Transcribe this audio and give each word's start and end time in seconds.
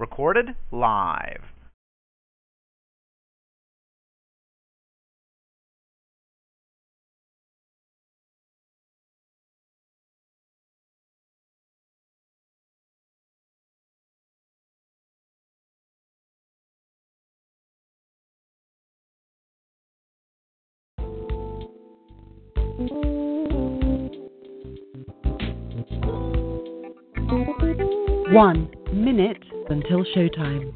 Recorded 0.00 0.54
live. 0.72 1.42
One 28.32 28.70
minute 28.94 29.44
until 29.70 30.04
showtime. 30.16 30.72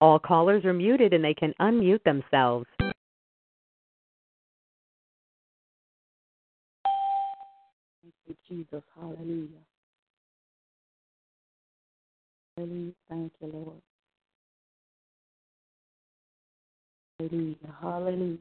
All 0.00 0.18
callers 0.18 0.64
are 0.64 0.72
muted 0.72 1.12
and 1.12 1.24
they 1.24 1.32
can 1.32 1.54
unmute 1.60 2.02
themselves. 2.02 2.66
Thank 8.02 8.14
you, 8.26 8.34
Jesus. 8.52 8.82
Hallelujah. 8.94 9.48
Hallelujah. 12.56 12.92
Thank 13.08 13.32
you, 13.40 13.48
Lord. 13.48 13.82
Hallelujah. 17.18 17.56
Hallelujah. 17.80 18.36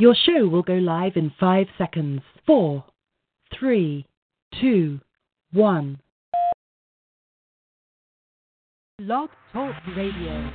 Your 0.00 0.14
show 0.14 0.48
will 0.48 0.62
go 0.62 0.74
live 0.74 1.16
in 1.16 1.32
five 1.38 1.66
seconds. 1.78 2.22
Four, 2.46 2.84
three, 3.58 4.06
two, 4.60 5.00
one. 5.52 5.98
Blog 8.98 9.30
Talk 9.52 9.74
Radio. 9.96 10.50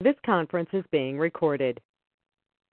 This 0.00 0.16
conference 0.26 0.68
is 0.72 0.84
being 0.90 1.18
recorded. 1.18 1.80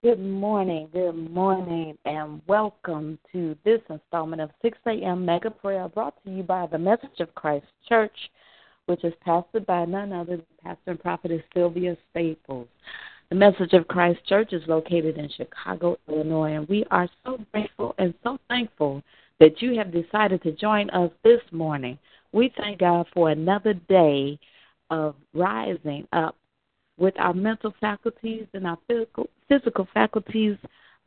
Good 0.03 0.19
morning, 0.19 0.89
good 0.91 1.13
morning, 1.31 1.95
and 2.05 2.41
welcome 2.47 3.19
to 3.31 3.55
this 3.63 3.79
installment 3.87 4.41
of 4.41 4.49
6 4.63 4.77
a.m. 4.87 5.23
Mega 5.23 5.51
Prayer 5.51 5.87
brought 5.87 6.15
to 6.23 6.31
you 6.31 6.41
by 6.41 6.65
the 6.65 6.79
Message 6.79 7.19
of 7.19 7.33
Christ 7.35 7.67
Church, 7.87 8.15
which 8.87 9.03
is 9.03 9.13
pastored 9.25 9.67
by 9.67 9.85
none 9.85 10.11
other 10.11 10.37
than 10.37 10.45
Pastor 10.63 10.91
and 10.91 10.99
Prophetess 10.99 11.43
Sylvia 11.53 11.95
Staples. 12.09 12.67
The 13.31 13.37
Message 13.37 13.71
of 13.71 13.87
Christ 13.87 14.19
Church 14.27 14.51
is 14.51 14.61
located 14.67 15.17
in 15.17 15.29
Chicago, 15.29 15.97
Illinois, 16.09 16.55
and 16.55 16.67
we 16.67 16.83
are 16.91 17.07
so 17.23 17.39
grateful 17.53 17.95
and 17.97 18.13
so 18.25 18.37
thankful 18.49 19.01
that 19.39 19.61
you 19.61 19.77
have 19.77 19.93
decided 19.93 20.43
to 20.43 20.51
join 20.51 20.89
us 20.89 21.09
this 21.23 21.39
morning. 21.53 21.97
We 22.33 22.53
thank 22.57 22.79
God 22.79 23.07
for 23.13 23.29
another 23.29 23.73
day 23.73 24.37
of 24.89 25.15
rising 25.33 26.09
up 26.11 26.35
with 26.97 27.13
our 27.17 27.33
mental 27.33 27.73
faculties 27.79 28.47
and 28.53 28.67
our 28.67 28.77
physical, 28.85 29.29
physical 29.47 29.87
faculties 29.93 30.57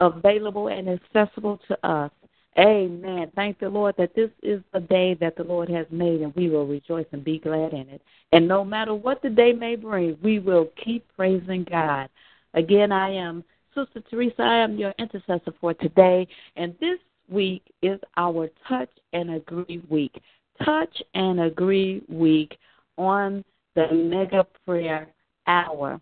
available 0.00 0.68
and 0.68 0.88
accessible 0.88 1.60
to 1.68 1.86
us. 1.86 2.10
Amen. 2.56 3.32
Thank 3.34 3.58
the 3.58 3.68
Lord 3.68 3.96
that 3.98 4.14
this 4.14 4.30
is 4.42 4.60
the 4.72 4.80
day 4.80 5.14
that 5.14 5.36
the 5.36 5.42
Lord 5.42 5.68
has 5.70 5.86
made, 5.90 6.20
and 6.20 6.32
we 6.36 6.48
will 6.48 6.66
rejoice 6.66 7.06
and 7.10 7.24
be 7.24 7.40
glad 7.40 7.72
in 7.72 7.88
it. 7.88 8.00
And 8.30 8.46
no 8.46 8.64
matter 8.64 8.94
what 8.94 9.20
the 9.22 9.30
day 9.30 9.52
may 9.52 9.74
bring, 9.74 10.16
we 10.22 10.38
will 10.38 10.68
keep 10.82 11.04
praising 11.16 11.66
God. 11.68 12.08
Again, 12.54 12.92
I 12.92 13.10
am 13.10 13.42
Sister 13.74 14.00
Teresa. 14.08 14.42
I 14.42 14.58
am 14.58 14.76
your 14.76 14.94
intercessor 15.00 15.52
for 15.60 15.74
today, 15.74 16.28
and 16.54 16.76
this 16.78 16.98
week 17.28 17.62
is 17.82 17.98
our 18.16 18.48
Touch 18.68 18.90
and 19.12 19.34
Agree 19.34 19.82
week. 19.88 20.22
Touch 20.64 21.02
and 21.14 21.40
Agree 21.40 22.02
week 22.08 22.56
on 22.96 23.44
the 23.74 23.90
Mega 23.92 24.46
Prayer 24.64 25.08
Hour. 25.48 26.00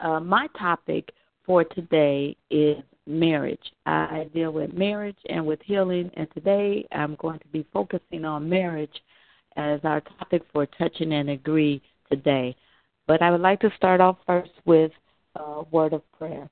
Uh, 0.00 0.18
my 0.18 0.48
topic 0.58 1.12
for 1.46 1.64
today 1.64 2.36
is 2.50 2.76
marriage. 3.06 3.72
I 3.86 4.28
deal 4.32 4.52
with 4.52 4.72
marriage 4.72 5.16
and 5.28 5.44
with 5.46 5.60
healing, 5.64 6.10
and 6.14 6.28
today 6.32 6.86
I'm 6.92 7.16
going 7.16 7.38
to 7.40 7.48
be 7.48 7.66
focusing 7.72 8.24
on 8.24 8.48
marriage 8.48 9.02
as 9.56 9.80
our 9.84 10.00
topic 10.00 10.42
for 10.52 10.66
touching 10.66 11.12
and 11.12 11.30
agree 11.30 11.82
today. 12.10 12.56
But 13.06 13.22
I 13.22 13.30
would 13.30 13.40
like 13.40 13.60
to 13.60 13.72
start 13.76 14.00
off 14.00 14.18
first 14.26 14.52
with 14.64 14.92
a 15.36 15.62
word 15.70 15.92
of 15.92 16.02
prayer. 16.18 16.48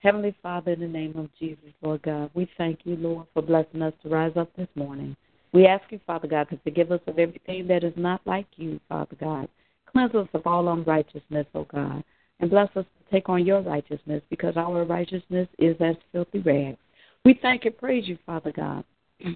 Heavenly 0.00 0.34
Father, 0.42 0.72
in 0.72 0.80
the 0.80 0.88
name 0.88 1.16
of 1.16 1.28
Jesus, 1.38 1.72
Lord 1.82 2.02
God, 2.02 2.30
we 2.34 2.50
thank 2.56 2.80
you, 2.84 2.96
Lord, 2.96 3.26
for 3.34 3.42
blessing 3.42 3.82
us 3.82 3.92
to 4.02 4.08
rise 4.08 4.32
up 4.36 4.50
this 4.56 4.68
morning. 4.74 5.14
We 5.52 5.66
ask 5.66 5.84
you, 5.90 6.00
Father 6.06 6.26
God, 6.26 6.48
to 6.50 6.58
forgive 6.64 6.90
us 6.90 7.00
of 7.06 7.18
everything 7.18 7.66
that 7.68 7.84
is 7.84 7.92
not 7.96 8.20
like 8.24 8.46
you, 8.56 8.80
Father 8.88 9.16
God. 9.20 9.48
Cleanse 9.92 10.14
us 10.14 10.28
of 10.32 10.46
all 10.46 10.72
unrighteousness, 10.72 11.46
O 11.54 11.64
God, 11.64 12.02
and 12.40 12.50
bless 12.50 12.68
us 12.76 12.84
to 12.84 13.14
take 13.14 13.28
on 13.28 13.46
your 13.46 13.60
righteousness 13.60 14.22
because 14.30 14.56
our 14.56 14.84
righteousness 14.84 15.48
is 15.58 15.76
as 15.80 15.96
filthy 16.12 16.40
rags. 16.40 16.78
We 17.24 17.38
thank 17.40 17.64
and 17.66 17.76
praise 17.76 18.08
you, 18.08 18.18
Father 18.26 18.52
God, 18.52 18.84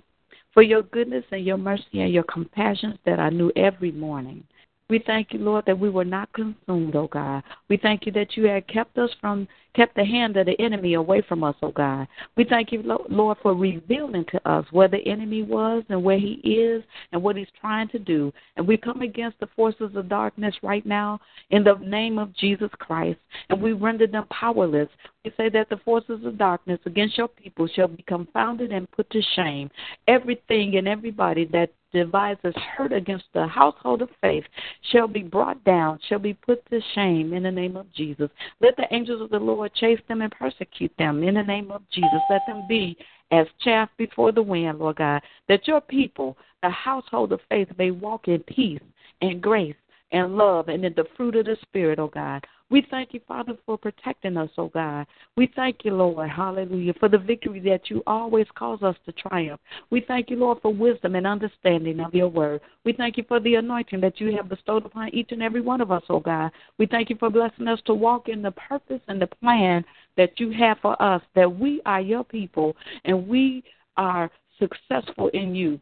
for 0.55 0.63
your 0.63 0.83
goodness 0.83 1.25
and 1.31 1.45
your 1.45 1.59
mercy 1.59 2.01
and 2.01 2.13
your 2.13 2.25
compassions 2.25 2.97
that 3.05 3.19
are 3.19 3.31
new 3.31 3.53
every 3.57 3.93
morning. 3.93 4.45
We 4.91 5.03
thank 5.07 5.33
you, 5.33 5.39
Lord, 5.39 5.65
that 5.67 5.79
we 5.79 5.89
were 5.89 6.05
not 6.05 6.31
consumed, 6.35 6.95
oh 6.95 7.09
God. 7.11 7.43
We 7.71 7.79
thank 7.79 8.05
you 8.05 8.13
that 8.13 8.37
you 8.37 8.45
had 8.45 8.69
kept 8.69 8.99
us 8.99 9.09
from, 9.19 9.49
kept 9.75 9.97
the 9.97 10.05
hand 10.05 10.37
of 10.37 10.45
the 10.45 10.61
enemy 10.61 10.93
away 10.93 11.23
from 11.27 11.43
us, 11.43 11.57
oh 11.63 11.73
God. 11.73 12.07
We 12.37 12.45
thank 12.45 12.71
you, 12.71 12.83
Lord, 12.83 13.39
for 13.43 13.55
revealing 13.55 14.27
to 14.31 14.49
us 14.49 14.67
where 14.73 14.89
the 14.89 15.07
enemy 15.07 15.43
was 15.43 15.85
and 15.89 16.05
where 16.05 16.19
he 16.19 16.35
is 16.45 16.85
and 17.13 17.23
what 17.23 17.37
he's 17.37 17.49
trying 17.59 17.89
to 17.89 17.99
do. 17.99 18.31
And 18.57 18.69
we 18.69 18.77
come 18.77 19.01
against 19.01 19.41
the 19.41 19.49
forces 19.57 19.97
of 19.97 20.11
darkness 20.11 20.55
right 20.63 20.85
now 20.85 21.19
in 21.49 21.65
the 21.65 21.77
name 21.77 22.19
of 22.19 22.37
Jesus 22.37 22.71
Christ, 22.79 23.19
and 23.49 23.63
we 23.63 23.73
render 23.73 24.07
them 24.07 24.27
powerless. 24.31 24.89
We 25.25 25.33
say 25.39 25.49
that 25.49 25.71
the 25.71 25.79
forces 25.79 26.25
of 26.27 26.37
darkness 26.37 26.81
against 26.85 27.17
your 27.17 27.29
people 27.29 27.67
shall 27.67 27.89
be 27.89 28.03
confounded 28.03 28.73
and 28.73 28.91
put 28.91 29.09
to 29.11 29.23
shame. 29.35 29.71
Everything 30.07 30.77
and 30.77 30.87
everybody 30.87 31.47
that 31.47 31.73
devises 31.95 32.55
hurt 32.77 32.93
against 32.93 33.25
the 33.33 33.47
household 33.47 34.03
of 34.03 34.11
faith 34.21 34.45
shall 34.93 35.09
be 35.09 35.23
brought 35.23 35.65
down, 35.65 35.99
shall 36.09 36.19
be 36.19 36.35
put 36.35 36.69
to 36.69 36.81
shame 36.95 37.33
in 37.33 37.45
the 37.45 37.51
name 37.51 37.75
of 37.75 37.91
Jesus. 37.95 38.29
Let 38.61 38.77
the 38.77 38.93
angels 38.93 39.23
of 39.23 39.31
the 39.31 39.39
Lord 39.39 39.73
chase 39.75 40.01
them 40.09 40.21
and 40.21 40.33
persecute 40.33 40.93
them 40.99 41.23
in 41.23 41.37
the 41.37 41.43
name 41.43 41.71
of 41.71 41.83
Jesus. 41.91 42.21
Let 42.29 42.43
them 42.47 42.65
be 42.69 42.95
as 43.31 43.47
chaff 43.63 43.89
before 43.97 44.33
the 44.33 44.43
wind, 44.43 44.79
Lord 44.79 44.97
God, 44.97 45.23
that 45.49 45.67
your 45.67 45.81
people, 45.81 46.37
the 46.63 46.69
household 46.69 47.33
of 47.33 47.41
faith, 47.49 47.69
may 47.79 47.91
walk 47.93 48.29
in 48.29 48.41
peace 48.41 48.83
and 49.23 49.41
grace 49.41 49.77
and 50.13 50.37
love 50.37 50.69
and 50.69 50.85
in 50.85 50.93
the 50.95 51.07
fruit 51.17 51.37
of 51.37 51.47
the 51.47 51.57
Spirit, 51.63 51.99
oh 51.99 52.09
God. 52.09 52.47
We 52.75 52.85
thank 52.91 53.15
you, 53.15 53.21
Father, 53.29 53.57
for 53.65 53.79
protecting 53.79 54.37
us, 54.37 54.51
oh 54.59 54.67
God. 54.67 55.07
We 55.37 55.49
thank 55.55 55.85
you, 55.85 55.95
Lord, 55.95 56.29
hallelujah, 56.29 56.95
for 56.99 57.09
the 57.09 57.19
victory 57.19 57.61
that 57.61 57.89
you 57.89 58.03
always 58.05 58.49
cause 58.57 58.83
us 58.83 58.97
to 59.07 59.13
triumph. 59.13 59.61
We 59.91 60.01
thank 60.09 60.29
you, 60.29 60.35
Lord, 60.35 60.59
for 60.61 60.75
wisdom 60.75 61.15
and 61.15 61.25
understanding 61.25 62.01
of 62.01 62.13
your 62.13 62.27
word. 62.27 62.63
We 62.85 62.93
thank 62.93 63.17
you 63.17 63.23
for 63.29 63.39
the 63.39 63.55
anointing 63.55 64.01
that 64.01 64.21
you 64.21 64.35
have 64.35 64.49
bestowed 64.49 64.87
upon 64.87 65.15
each 65.15 65.31
and 65.31 65.41
every 65.41 65.61
one 65.61 65.81
of 65.81 65.93
us, 65.93 66.03
oh 66.09 66.19
God. 66.19 66.51
We 66.77 66.87
thank 66.87 67.11
you 67.11 67.17
for 67.17 67.31
blessing 67.31 67.69
us 67.69 67.79
to 67.87 67.95
walk 67.95 68.29
in 68.29 68.43
the 68.43 68.51
purpose 68.51 69.03
and 69.07 69.23
the 69.23 69.29
plan 69.29 69.85
that 70.17 70.41
you 70.41 70.51
have 70.59 70.79
for 70.83 71.01
us, 71.01 71.23
that 71.37 71.57
we 71.57 71.81
are 71.87 72.01
your 72.01 72.25
people 72.25 72.75
and 73.05 73.29
we 73.29 73.63
are 73.97 74.29
successful 74.59 75.29
in 75.29 75.55
you. 75.55 75.81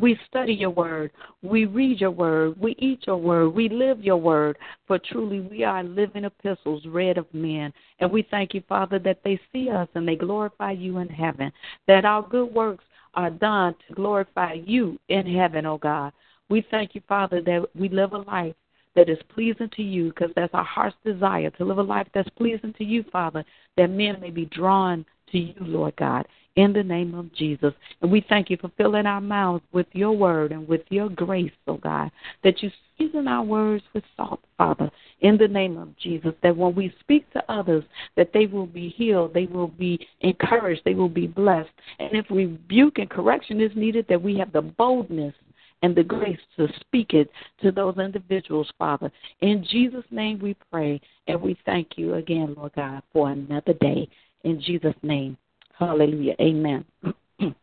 We 0.00 0.18
study 0.28 0.54
your 0.54 0.70
word. 0.70 1.10
We 1.42 1.64
read 1.64 2.00
your 2.00 2.12
word. 2.12 2.60
We 2.60 2.76
eat 2.78 3.06
your 3.06 3.16
word. 3.16 3.50
We 3.50 3.68
live 3.68 4.04
your 4.04 4.16
word. 4.16 4.56
For 4.86 4.98
truly, 4.98 5.40
we 5.40 5.64
are 5.64 5.82
living 5.82 6.24
epistles 6.24 6.84
read 6.86 7.18
of 7.18 7.26
men. 7.34 7.72
And 7.98 8.10
we 8.10 8.26
thank 8.30 8.54
you, 8.54 8.62
Father, 8.68 9.00
that 9.00 9.18
they 9.24 9.40
see 9.52 9.70
us 9.70 9.88
and 9.94 10.06
they 10.06 10.14
glorify 10.14 10.72
you 10.72 10.98
in 10.98 11.08
heaven. 11.08 11.52
That 11.88 12.04
our 12.04 12.22
good 12.22 12.54
works 12.54 12.84
are 13.14 13.30
done 13.30 13.74
to 13.88 13.94
glorify 13.94 14.54
you 14.64 14.98
in 15.08 15.26
heaven, 15.26 15.66
O 15.66 15.72
oh 15.72 15.78
God. 15.78 16.12
We 16.48 16.64
thank 16.70 16.94
you, 16.94 17.00
Father, 17.08 17.40
that 17.42 17.66
we 17.74 17.88
live 17.88 18.12
a 18.12 18.18
life 18.18 18.54
that 18.94 19.08
is 19.08 19.18
pleasing 19.34 19.70
to 19.76 19.82
you 19.82 20.08
because 20.08 20.30
that's 20.36 20.54
our 20.54 20.64
heart's 20.64 20.96
desire 21.04 21.50
to 21.50 21.64
live 21.64 21.78
a 21.78 21.82
life 21.82 22.06
that's 22.14 22.28
pleasing 22.30 22.74
to 22.78 22.84
you, 22.84 23.04
Father, 23.10 23.44
that 23.76 23.90
men 23.90 24.20
may 24.20 24.30
be 24.30 24.46
drawn 24.46 25.04
to 25.30 25.38
you, 25.38 25.54
Lord 25.60 25.96
God 25.96 26.26
in 26.56 26.72
the 26.72 26.82
name 26.82 27.14
of 27.14 27.32
Jesus. 27.34 27.72
And 28.00 28.10
we 28.10 28.24
thank 28.28 28.50
you 28.50 28.56
for 28.56 28.70
filling 28.76 29.06
our 29.06 29.20
mouths 29.20 29.64
with 29.72 29.86
your 29.92 30.12
word 30.12 30.52
and 30.52 30.68
with 30.68 30.82
your 30.90 31.08
grace, 31.08 31.52
oh 31.66 31.78
God, 31.78 32.10
that 32.44 32.62
you 32.62 32.70
season 32.98 33.26
our 33.26 33.42
words 33.42 33.82
with 33.94 34.04
salt, 34.16 34.40
Father, 34.58 34.90
in 35.20 35.36
the 35.38 35.48
name 35.48 35.78
of 35.78 35.96
Jesus, 35.98 36.32
that 36.42 36.56
when 36.56 36.74
we 36.74 36.94
speak 37.00 37.30
to 37.32 37.42
others, 37.50 37.84
that 38.16 38.32
they 38.32 38.46
will 38.46 38.66
be 38.66 38.90
healed, 38.90 39.32
they 39.32 39.46
will 39.46 39.68
be 39.68 40.06
encouraged, 40.20 40.82
they 40.84 40.94
will 40.94 41.08
be 41.08 41.26
blessed. 41.26 41.70
And 41.98 42.10
if 42.12 42.26
rebuke 42.30 42.98
and 42.98 43.08
correction 43.08 43.60
is 43.60 43.72
needed, 43.74 44.06
that 44.08 44.22
we 44.22 44.36
have 44.38 44.52
the 44.52 44.62
boldness 44.62 45.34
and 45.82 45.96
the 45.96 46.02
grace 46.02 46.38
to 46.56 46.68
speak 46.80 47.12
it 47.12 47.30
to 47.60 47.72
those 47.72 47.98
individuals, 47.98 48.70
Father. 48.78 49.10
In 49.40 49.64
Jesus' 49.68 50.04
name 50.10 50.38
we 50.40 50.56
pray, 50.70 51.00
and 51.26 51.40
we 51.40 51.58
thank 51.66 51.96
you 51.96 52.14
again, 52.14 52.54
Lord 52.56 52.72
God, 52.76 53.02
for 53.12 53.30
another 53.30 53.74
day. 53.74 54.08
In 54.44 54.60
Jesus' 54.60 54.94
name. 55.02 55.36
Hallelujah. 55.78 56.34
Amen. 56.40 56.84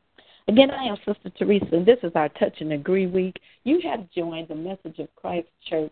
Again, 0.47 0.71
I 0.71 0.85
am 0.85 0.97
Sister 1.05 1.29
Teresa, 1.37 1.67
and 1.73 1.85
this 1.85 1.99
is 2.01 2.11
our 2.15 2.27
Touch 2.29 2.59
and 2.59 2.73
Agree 2.73 3.05
week. 3.05 3.39
You 3.65 3.79
have 3.83 4.09
joined 4.09 4.47
the 4.47 4.55
Message 4.55 4.97
of 4.97 5.07
Christ 5.15 5.47
Church, 5.69 5.91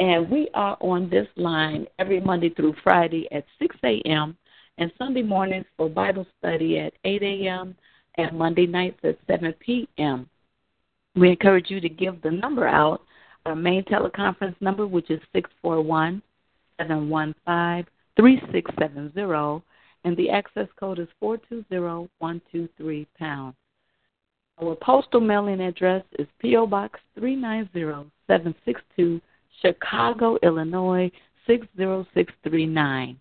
and 0.00 0.28
we 0.28 0.48
are 0.54 0.76
on 0.80 1.08
this 1.08 1.28
line 1.36 1.86
every 2.00 2.20
Monday 2.20 2.50
through 2.50 2.74
Friday 2.82 3.28
at 3.30 3.44
6 3.60 3.76
a.m. 3.84 4.36
and 4.78 4.90
Sunday 4.98 5.22
mornings 5.22 5.66
for 5.76 5.88
Bible 5.88 6.26
study 6.38 6.80
at 6.80 6.94
8 7.04 7.22
a.m. 7.22 7.76
and 8.16 8.36
Monday 8.36 8.66
nights 8.66 8.98
at 9.04 9.18
7 9.28 9.54
p.m. 9.60 10.28
We 11.16 11.30
encourage 11.30 11.70
you 11.70 11.80
to 11.80 11.88
give 11.88 12.20
the 12.22 12.30
number 12.30 12.66
out, 12.66 13.00
our 13.46 13.56
main 13.56 13.84
teleconference 13.84 14.54
number, 14.60 14.86
which 14.86 15.10
is 15.10 15.20
641 15.32 16.20
715 16.78 17.86
3670 18.16 19.64
and 20.04 20.16
the 20.16 20.30
access 20.30 20.68
code 20.78 21.00
is 21.00 21.08
420123 21.20 23.06
pound. 23.18 23.54
Our 24.62 24.76
postal 24.76 25.20
mailing 25.20 25.60
address 25.60 26.02
is 26.18 26.26
P.O. 26.38 26.68
Box 26.68 26.98
390762, 27.18 29.20
Chicago, 29.60 30.38
Illinois 30.42 31.10
60639. 31.46 33.20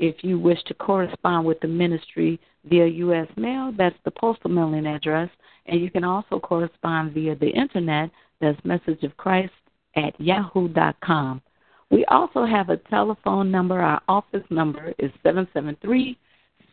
If 0.00 0.22
you 0.22 0.38
wish 0.38 0.62
to 0.64 0.74
correspond 0.74 1.46
with 1.46 1.58
the 1.60 1.68
ministry 1.68 2.38
via 2.68 2.86
U.S. 2.86 3.28
mail, 3.36 3.72
that's 3.76 3.96
the 4.04 4.10
postal 4.10 4.50
mailing 4.50 4.86
address, 4.86 5.30
and 5.66 5.80
you 5.80 5.90
can 5.90 6.04
also 6.04 6.38
correspond 6.38 7.12
via 7.12 7.34
the 7.36 7.48
internet. 7.48 8.10
That's 8.40 8.62
Message 8.64 9.02
of 9.02 9.16
Christ 9.16 9.52
at 9.96 10.18
yahoo.com. 10.20 11.42
We 11.90 12.04
also 12.06 12.44
have 12.44 12.68
a 12.68 12.76
telephone 12.76 13.50
number. 13.50 13.80
Our 13.80 14.00
office 14.08 14.44
number 14.50 14.92
is 14.98 15.10
773 15.22 16.18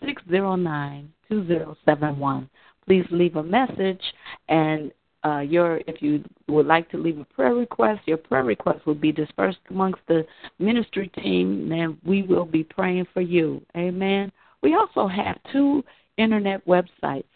609 0.05 1.13
2071. 1.29 2.49
Please 2.85 3.05
leave 3.09 3.35
a 3.35 3.43
message 3.43 4.01
and 4.49 4.91
uh, 5.25 5.39
your 5.39 5.77
if 5.87 6.01
you 6.01 6.23
would 6.47 6.67
like 6.67 6.89
to 6.91 6.97
leave 6.97 7.17
a 7.17 7.25
prayer 7.25 7.55
request, 7.55 8.01
your 8.05 8.17
prayer 8.17 8.43
request 8.43 8.85
will 8.85 8.93
be 8.93 9.11
dispersed 9.11 9.57
amongst 9.71 10.01
the 10.07 10.25
ministry 10.59 11.07
team, 11.19 11.71
and 11.71 11.97
we 12.05 12.21
will 12.21 12.45
be 12.45 12.63
praying 12.63 13.07
for 13.11 13.21
you. 13.21 13.61
Amen. 13.75 14.31
We 14.65 14.73
also 14.73 15.07
have 15.07 15.37
two 15.51 15.83
internet 16.17 16.65
websites, 16.65 17.27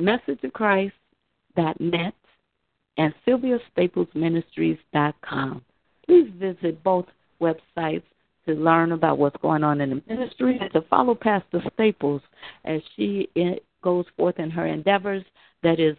messageofchrist.net 0.00 2.14
and 2.96 3.14
sylviastaplesministries.com. 3.26 5.64
Please 6.06 6.30
visit 6.38 6.84
both 6.84 7.06
websites 7.40 8.04
to 8.46 8.52
learn 8.52 8.92
about 8.92 9.18
what's 9.18 9.36
going 9.38 9.64
on 9.64 9.80
in 9.80 9.90
the 9.90 10.00
ministry 10.06 10.58
and 10.60 10.72
to 10.74 10.82
follow 10.82 11.16
Pastor 11.16 11.60
Staples 11.74 12.22
as 12.64 12.80
she 12.94 13.28
eh, 13.34 13.56
goes 13.82 14.04
forth 14.16 14.38
in 14.38 14.50
her 14.50 14.66
endeavors. 14.66 15.24
That 15.64 15.80
is 15.80 15.96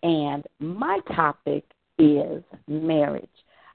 and 0.04 0.44
my 0.60 1.00
topic 1.16 1.64
is 2.00 2.44
marriage. 2.68 3.30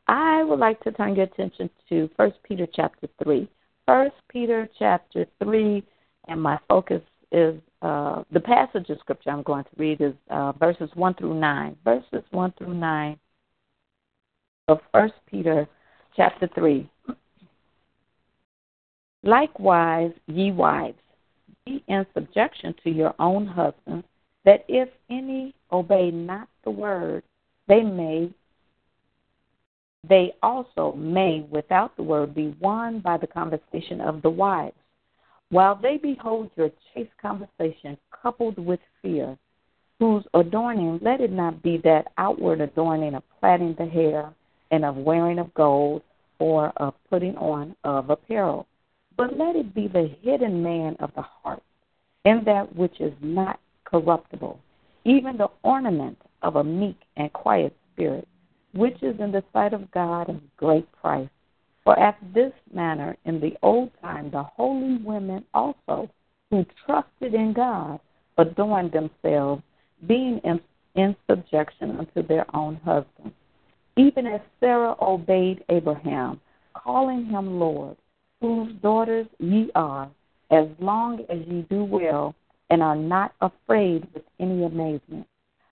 I 0.08 0.42
would 0.42 0.58
like 0.58 0.80
to 0.80 0.92
turn 0.92 1.14
your 1.14 1.26
attention 1.26 1.70
to 1.88 2.10
First 2.16 2.36
Peter 2.42 2.66
chapter 2.74 3.08
three. 3.22 3.48
First 3.86 4.16
Peter 4.28 4.68
chapter 4.78 5.24
three, 5.42 5.84
and 6.26 6.42
my 6.42 6.58
focus 6.68 7.02
is 7.32 7.54
uh, 7.82 8.24
the 8.32 8.40
passage 8.40 8.90
of 8.90 8.98
scripture 8.98 9.30
I'm 9.30 9.42
going 9.42 9.64
to 9.64 9.70
read 9.76 10.00
is 10.00 10.14
uh, 10.30 10.52
verses 10.52 10.90
one 10.94 11.14
through 11.14 11.34
nine. 11.34 11.76
Verses 11.84 12.24
one 12.32 12.52
through 12.58 12.74
nine 12.74 13.18
of 14.66 14.80
First 14.92 15.14
Peter 15.30 15.68
chapter 16.16 16.48
three. 16.54 16.90
Likewise, 19.22 20.12
ye 20.26 20.50
wives, 20.50 20.98
be 21.70 21.84
in 21.88 22.06
subjection 22.14 22.74
to 22.82 22.90
your 22.90 23.14
own 23.18 23.46
husbands, 23.46 24.06
that 24.44 24.64
if 24.68 24.88
any 25.08 25.54
obey 25.70 26.10
not 26.10 26.48
the 26.64 26.70
word, 26.70 27.22
they 27.68 27.82
may 27.82 28.30
they 30.08 30.32
also 30.42 30.92
may, 30.96 31.46
without 31.50 31.94
the 31.96 32.02
word, 32.02 32.34
be 32.34 32.56
won 32.58 33.00
by 33.00 33.18
the 33.18 33.26
conversation 33.26 34.00
of 34.00 34.22
the 34.22 34.30
wives, 34.30 34.74
while 35.50 35.76
they 35.76 35.98
behold 35.98 36.50
your 36.56 36.70
chaste 36.94 37.10
conversation 37.20 37.98
coupled 38.10 38.58
with 38.58 38.80
fear, 39.02 39.36
whose 39.98 40.24
adorning 40.32 40.98
let 41.02 41.20
it 41.20 41.30
not 41.30 41.62
be 41.62 41.76
that 41.84 42.12
outward 42.16 42.62
adorning 42.62 43.14
of 43.14 43.22
plaiting 43.40 43.74
the 43.78 43.84
hair 43.84 44.32
and 44.70 44.86
of 44.86 44.96
wearing 44.96 45.38
of 45.38 45.52
gold 45.52 46.00
or 46.38 46.72
of 46.78 46.94
putting 47.10 47.36
on 47.36 47.76
of 47.84 48.08
apparel, 48.08 48.66
but 49.18 49.36
let 49.36 49.54
it 49.54 49.74
be 49.74 49.86
the 49.86 50.10
hidden 50.22 50.62
man 50.62 50.96
of 51.00 51.10
the 51.14 51.22
heart, 51.22 51.62
in 52.24 52.42
that 52.44 52.74
which 52.74 53.00
is 53.00 53.12
not 53.20 53.60
corruptible, 53.84 54.58
even 55.04 55.36
the 55.36 55.48
ornament 55.62 56.18
of 56.42 56.56
a 56.56 56.64
meek 56.64 56.96
and 57.16 57.32
quiet 57.32 57.74
spirit 57.92 58.26
which 58.72 59.02
is 59.02 59.18
in 59.18 59.32
the 59.32 59.42
sight 59.52 59.72
of 59.72 59.90
God 59.90 60.28
of 60.28 60.40
great 60.56 60.90
price. 61.00 61.28
For 61.84 61.98
after 61.98 62.26
this 62.34 62.52
manner 62.72 63.16
in 63.24 63.40
the 63.40 63.56
old 63.62 63.90
time 64.00 64.30
the 64.30 64.42
holy 64.42 64.98
women 64.98 65.44
also, 65.54 66.08
who 66.50 66.66
trusted 66.86 67.34
in 67.34 67.52
God, 67.52 68.00
adorned 68.38 68.92
themselves, 68.92 69.62
being 70.06 70.40
in, 70.44 70.60
in 70.94 71.16
subjection 71.28 71.98
unto 71.98 72.26
their 72.26 72.44
own 72.54 72.76
husbands. 72.84 73.34
Even 73.96 74.26
as 74.26 74.40
Sarah 74.60 74.94
obeyed 75.00 75.64
Abraham, 75.68 76.40
calling 76.74 77.26
him 77.26 77.58
Lord, 77.58 77.96
whose 78.40 78.72
daughters 78.82 79.26
ye 79.38 79.70
are, 79.74 80.10
as 80.50 80.66
long 80.78 81.20
as 81.28 81.38
ye 81.46 81.62
do 81.70 81.84
well, 81.84 82.34
and 82.70 82.82
are 82.82 82.96
not 82.96 83.32
afraid 83.40 84.06
with 84.14 84.22
any 84.38 84.64
amazement. 84.64 85.26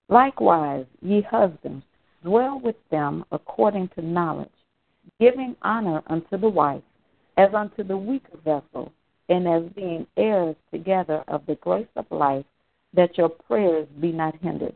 Likewise, 0.09 0.87
ye 1.03 1.21
husbands, 1.23 1.85
dwell 2.23 2.59
with 2.61 2.77
them 2.91 3.25
according 3.31 3.89
to 3.95 4.03
knowledge, 4.03 4.49
giving 5.21 5.55
honor 5.63 6.03
unto 6.09 6.37
the 6.37 6.49
wife 6.49 6.83
as 7.37 7.55
unto 7.55 7.85
the 7.85 7.97
weaker 7.97 8.37
vessel, 8.45 8.93
and 9.29 9.47
as 9.47 9.63
being 9.75 10.07
heirs 10.17 10.57
together 10.73 11.23
of 11.29 11.45
the 11.47 11.55
grace 11.57 11.87
of 11.97 12.05
life, 12.11 12.45
that 12.95 13.17
your 13.17 13.29
prayers 13.29 13.87
be 14.01 14.11
not 14.11 14.35
hindered. 14.43 14.75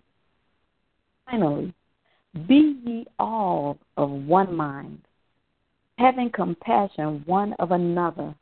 Finally, 1.26 1.75
be 2.47 2.76
ye 2.85 3.06
all 3.18 3.78
of 3.97 4.11
one 4.11 4.54
mind, 4.54 5.00
having 5.99 6.30
compassion 6.30 7.23
one 7.26 7.52
of 7.54 7.73
another, 7.73 8.35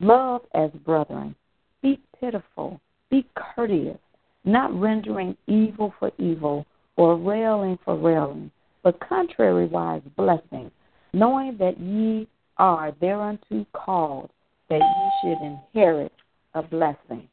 love 0.00 0.42
as 0.54 0.70
brethren, 0.84 1.34
Be 1.82 2.00
pitiful. 2.18 2.80
Be 3.10 3.26
courteous, 3.36 3.98
not 4.44 4.74
rendering 4.78 5.36
evil 5.46 5.94
for 5.98 6.10
evil 6.18 6.66
or 6.96 7.16
railing 7.16 7.78
for 7.84 7.96
railing, 7.96 8.50
but 8.82 8.98
contrariwise 9.00 10.02
blessing, 10.16 10.70
knowing 11.12 11.56
that 11.58 11.78
ye 11.78 12.26
are 12.56 12.92
thereunto 13.00 13.66
called, 13.72 14.30
that 14.68 14.80
ye 14.80 15.10
should 15.22 15.44
inherit 15.44 16.12
a 16.54 16.62
blessing. 16.62 17.28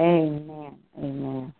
Amen. 0.00 0.74
Amen. 0.98 1.54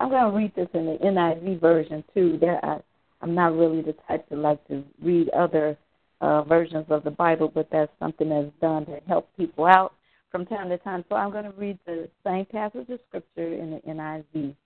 I'm 0.00 0.10
going 0.10 0.30
to 0.30 0.36
read 0.36 0.54
this 0.54 0.68
in 0.74 0.86
the 0.86 0.98
NIV 0.98 1.60
version 1.60 2.04
too. 2.12 2.38
There, 2.40 2.64
I, 2.64 2.80
I'm 3.22 3.34
not 3.34 3.56
really 3.56 3.82
the 3.82 3.94
type 4.08 4.28
to 4.28 4.36
like 4.36 4.66
to 4.68 4.82
read 5.02 5.28
other 5.30 5.76
uh, 6.24 6.42
versions 6.42 6.86
of 6.88 7.04
the 7.04 7.10
Bible, 7.10 7.52
but 7.54 7.68
that's 7.70 7.92
something 7.98 8.30
that's 8.30 8.50
done 8.58 8.86
to 8.86 8.98
help 9.06 9.28
people 9.36 9.66
out 9.66 9.92
from 10.30 10.46
time 10.46 10.70
to 10.70 10.78
time. 10.78 11.04
So 11.10 11.16
I'm 11.16 11.30
going 11.30 11.44
to 11.44 11.50
read 11.50 11.78
the 11.84 12.08
same 12.26 12.46
passage 12.46 12.88
of 12.88 12.98
scripture 13.08 13.52
in 13.52 13.72
the 13.72 13.80
NIV. 13.92 14.56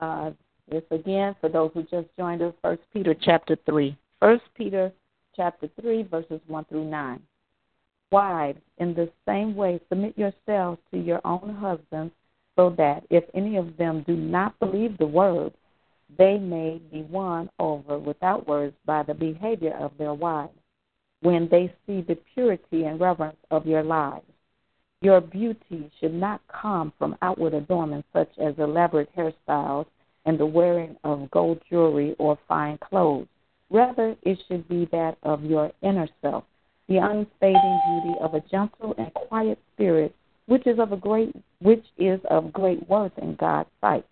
Uh, 0.00 0.30
this 0.70 0.82
again 0.90 1.36
for 1.40 1.50
those 1.50 1.70
who 1.74 1.82
just 1.82 2.08
joined 2.18 2.40
us. 2.40 2.54
First 2.62 2.80
Peter 2.92 3.14
chapter 3.20 3.56
three. 3.66 3.98
First 4.18 4.44
Peter 4.56 4.90
chapter 5.36 5.68
three 5.78 6.02
verses 6.04 6.40
one 6.46 6.64
through 6.64 6.86
nine. 6.86 7.20
Wives, 8.10 8.60
in 8.78 8.94
the 8.94 9.10
same 9.28 9.54
way, 9.56 9.78
submit 9.90 10.16
yourselves 10.16 10.78
to 10.90 10.98
your 10.98 11.20
own 11.26 11.54
husbands, 11.60 12.14
so 12.56 12.70
that 12.78 13.04
if 13.10 13.24
any 13.34 13.56
of 13.56 13.76
them 13.76 14.04
do 14.06 14.16
not 14.16 14.58
believe 14.58 14.96
the 14.96 15.06
word, 15.06 15.52
they 16.16 16.38
may 16.38 16.80
be 16.92 17.02
won 17.02 17.50
over 17.58 17.98
without 17.98 18.46
words 18.46 18.74
by 18.84 19.02
the 19.02 19.14
behavior 19.14 19.74
of 19.76 19.96
their 19.98 20.14
wives, 20.14 20.52
when 21.20 21.48
they 21.48 21.72
see 21.86 22.02
the 22.02 22.18
purity 22.34 22.84
and 22.84 23.00
reverence 23.00 23.38
of 23.50 23.66
your 23.66 23.82
lives. 23.82 24.24
Your 25.02 25.20
beauty 25.20 25.90
should 26.00 26.14
not 26.14 26.40
come 26.48 26.92
from 26.98 27.16
outward 27.22 27.54
adornments 27.54 28.08
such 28.12 28.30
as 28.38 28.58
elaborate 28.58 29.14
hairstyles 29.14 29.86
and 30.24 30.38
the 30.38 30.46
wearing 30.46 30.96
of 31.04 31.30
gold 31.30 31.60
jewelry 31.68 32.14
or 32.18 32.38
fine 32.48 32.78
clothes. 32.78 33.28
Rather, 33.70 34.16
it 34.22 34.38
should 34.46 34.68
be 34.68 34.86
that 34.86 35.18
of 35.22 35.44
your 35.44 35.72
inner 35.82 36.08
self, 36.22 36.44
the 36.88 36.98
unfading 36.98 37.80
beauty 37.88 38.18
of 38.20 38.34
a 38.34 38.40
gentle 38.40 38.94
and 38.96 39.12
quiet 39.14 39.58
spirit, 39.74 40.14
which 40.46 40.66
is 40.66 40.78
of 40.78 40.92
a 40.92 40.96
great 40.96 41.34
which 41.60 41.84
is 41.98 42.20
of 42.30 42.52
great 42.52 42.88
worth 42.88 43.16
in 43.18 43.34
God's 43.34 43.68
sight. 43.80 44.04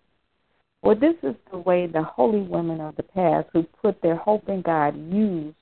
For 0.85 0.93
this 0.93 1.15
is 1.23 1.33
the 1.49 1.57
way 1.57 1.87
the 1.87 2.03
holy 2.03 2.41
women 2.41 2.79
of 2.79 2.95
the 2.95 3.01
past 3.01 3.47
who 3.51 3.63
put 3.63 3.99
their 4.03 4.17
hope 4.17 4.47
in 4.47 4.61
God 4.61 4.95
used 5.11 5.55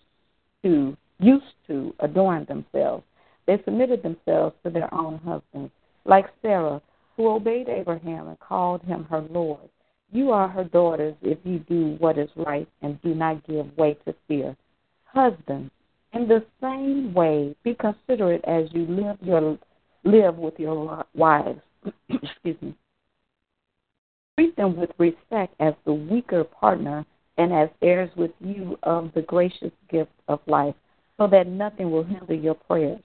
to 0.63 0.97
used 1.17 1.45
to 1.67 1.95
adorn 2.01 2.43
themselves. 2.43 3.05
They 3.47 3.61
submitted 3.63 4.03
themselves 4.03 4.53
to 4.65 4.69
their 4.69 4.93
own 4.93 5.19
husbands, 5.19 5.71
like 6.03 6.25
Sarah, 6.41 6.81
who 7.15 7.29
obeyed 7.29 7.69
Abraham 7.69 8.27
and 8.27 8.39
called 8.41 8.81
him 8.81 9.05
her 9.05 9.21
Lord. 9.29 9.69
You 10.11 10.31
are 10.31 10.49
her 10.49 10.65
daughters 10.65 11.15
if 11.21 11.37
you 11.45 11.59
do 11.59 11.95
what 11.99 12.17
is 12.17 12.29
right 12.35 12.67
and 12.81 13.01
do 13.01 13.15
not 13.15 13.47
give 13.47 13.77
way 13.77 13.95
to 14.05 14.13
fear. 14.27 14.57
Husbands, 15.05 15.71
in 16.11 16.27
the 16.27 16.43
same 16.59 17.13
way, 17.13 17.55
be 17.63 17.75
considerate 17.75 18.43
as 18.43 18.65
you 18.73 18.85
live 18.87 19.19
your 19.21 19.57
live 20.03 20.35
with 20.35 20.59
your 20.59 21.05
wives. 21.15 21.61
Excuse 22.09 22.61
me. 22.61 22.75
Treat 24.37 24.55
them 24.55 24.75
with 24.75 24.91
respect 24.97 25.53
as 25.59 25.73
the 25.85 25.93
weaker 25.93 26.43
partner 26.43 27.05
and 27.37 27.53
as 27.53 27.69
heirs 27.81 28.09
with 28.15 28.31
you 28.39 28.77
of 28.83 29.11
the 29.13 29.21
gracious 29.21 29.71
gift 29.89 30.11
of 30.27 30.39
life, 30.47 30.75
so 31.17 31.27
that 31.27 31.47
nothing 31.47 31.91
will 31.91 32.03
hinder 32.03 32.33
your 32.33 32.55
prayers. 32.55 32.99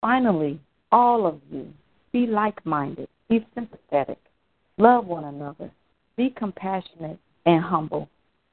Finally, 0.00 0.60
all 0.92 1.26
of 1.26 1.40
you, 1.50 1.68
be 2.12 2.26
like 2.26 2.64
minded, 2.64 3.08
be 3.28 3.46
sympathetic, 3.54 4.18
love 4.78 5.06
one 5.06 5.24
another, 5.24 5.70
be 6.16 6.30
compassionate 6.30 7.18
and 7.46 7.62
humble. 7.62 8.08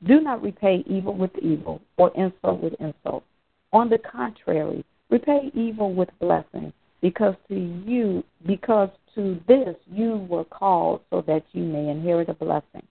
Do 0.05 0.21
not 0.21 0.43
repay 0.43 0.83
evil 0.87 1.15
with 1.15 1.35
evil 1.41 1.81
or 1.97 2.11
insult 2.15 2.61
with 2.61 2.73
insult. 2.79 3.23
On 3.73 3.89
the 3.89 3.97
contrary, 3.97 4.85
repay 5.09 5.51
evil 5.53 5.93
with 5.93 6.09
blessing, 6.19 6.71
because 7.01 7.35
to 7.49 7.55
you 7.55 8.23
because 8.45 8.89
to 9.15 9.39
this 9.47 9.75
you 9.91 10.25
were 10.29 10.45
called 10.45 11.01
so 11.09 11.23
that 11.27 11.43
you 11.51 11.63
may 11.63 11.89
inherit 11.89 12.29
a 12.29 12.33
blessing. 12.33 12.85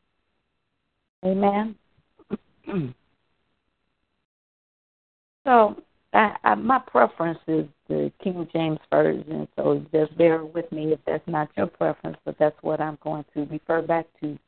Amen. 1.25 1.75
so 5.45 5.77
I, 6.13 6.37
I, 6.45 6.55
my 6.55 6.79
preference 6.79 7.39
is 7.47 7.67
the 7.89 8.13
King 8.23 8.49
James 8.53 8.79
Version, 8.91 9.47
so 9.57 9.85
just 9.93 10.17
bear 10.17 10.45
with 10.45 10.71
me 10.73 10.93
if 10.93 11.01
that's 11.07 11.27
not 11.27 11.51
your 11.57 11.67
preference, 11.67 12.17
but 12.25 12.37
that's 12.39 12.57
what 12.63 12.81
I'm 12.81 12.99
going 13.03 13.25
to 13.35 13.45
refer 13.45 13.83
back 13.83 14.07
to. 14.21 14.39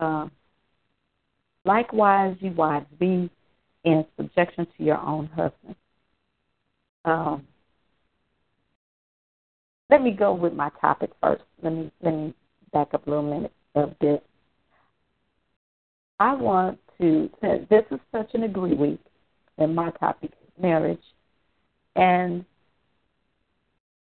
Um, 0.00 0.30
likewise, 1.64 2.36
you 2.40 2.50
wives, 2.52 2.86
be 2.98 3.30
in 3.84 4.04
subjection 4.16 4.66
to 4.76 4.84
your 4.84 4.98
own 5.00 5.26
husband. 5.28 5.76
Um, 7.04 7.46
let 9.90 10.02
me 10.02 10.10
go 10.10 10.34
with 10.34 10.52
my 10.52 10.70
topic 10.80 11.10
first. 11.22 11.42
Let 11.62 11.72
me 11.72 11.90
let 12.02 12.14
me 12.14 12.34
back 12.72 12.88
up 12.92 13.06
a 13.06 13.10
little 13.10 13.28
minute 13.28 13.52
of 13.74 13.94
this. 14.00 14.20
I 16.20 16.34
want 16.34 16.78
to. 17.00 17.30
This 17.70 17.84
is 17.90 18.00
Touch 18.12 18.30
and 18.34 18.44
Agree 18.44 18.74
week, 18.74 19.00
and 19.56 19.74
my 19.74 19.90
topic 19.92 20.30
is 20.30 20.62
marriage, 20.62 21.02
and 21.96 22.44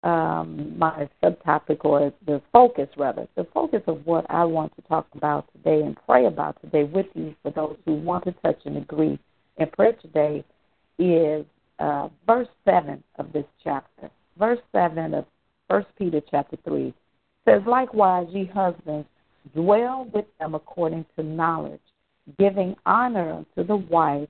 um, 0.03 0.77
my 0.77 1.09
subtopic 1.21 1.83
or 1.83 2.13
the 2.25 2.41
focus 2.51 2.87
rather, 2.97 3.27
the 3.35 3.45
focus 3.53 3.81
of 3.87 4.05
what 4.05 4.25
I 4.29 4.45
want 4.45 4.75
to 4.75 4.81
talk 4.83 5.07
about 5.13 5.45
today 5.53 5.85
and 5.85 5.97
pray 6.05 6.25
about 6.25 6.59
today 6.61 6.83
with 6.83 7.07
you 7.15 7.35
for 7.43 7.51
those 7.51 7.77
who 7.85 7.95
want 7.95 8.23
to 8.25 8.31
touch 8.43 8.59
and 8.65 8.77
agree 8.77 9.19
in 9.57 9.67
prayer 9.67 9.93
today 10.01 10.43
is 10.97 11.45
uh, 11.79 12.07
verse 12.25 12.47
seven 12.65 13.03
of 13.17 13.31
this 13.33 13.45
chapter. 13.63 14.09
Verse 14.37 14.59
seven 14.71 15.13
of 15.13 15.25
First 15.69 15.87
Peter 15.97 16.21
chapter 16.31 16.57
three 16.65 16.93
says, 17.45 17.61
Likewise, 17.67 18.27
ye 18.31 18.45
husbands, 18.45 19.07
dwell 19.53 20.09
with 20.13 20.25
them 20.39 20.55
according 20.55 21.05
to 21.15 21.23
knowledge, 21.23 21.81
giving 22.37 22.75
honor 22.85 23.31
unto 23.31 23.67
the 23.67 23.77
wife 23.77 24.29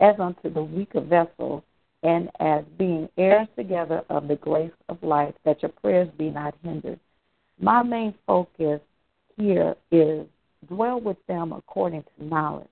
as 0.00 0.16
unto 0.18 0.52
the 0.52 0.62
weaker 0.62 1.00
vessel, 1.00 1.64
and 2.02 2.30
as 2.40 2.64
being 2.78 3.08
heirs 3.18 3.48
together 3.56 4.02
of 4.08 4.26
the 4.26 4.36
grace 4.36 4.72
of 4.88 5.02
life, 5.02 5.34
that 5.44 5.62
your 5.62 5.70
prayers 5.70 6.08
be 6.18 6.30
not 6.30 6.54
hindered. 6.64 6.98
My 7.60 7.82
main 7.82 8.14
focus 8.26 8.80
here 9.36 9.74
is 9.90 10.26
dwell 10.68 11.00
with 11.00 11.18
them 11.26 11.52
according 11.52 12.02
to 12.02 12.24
knowledge. 12.24 12.66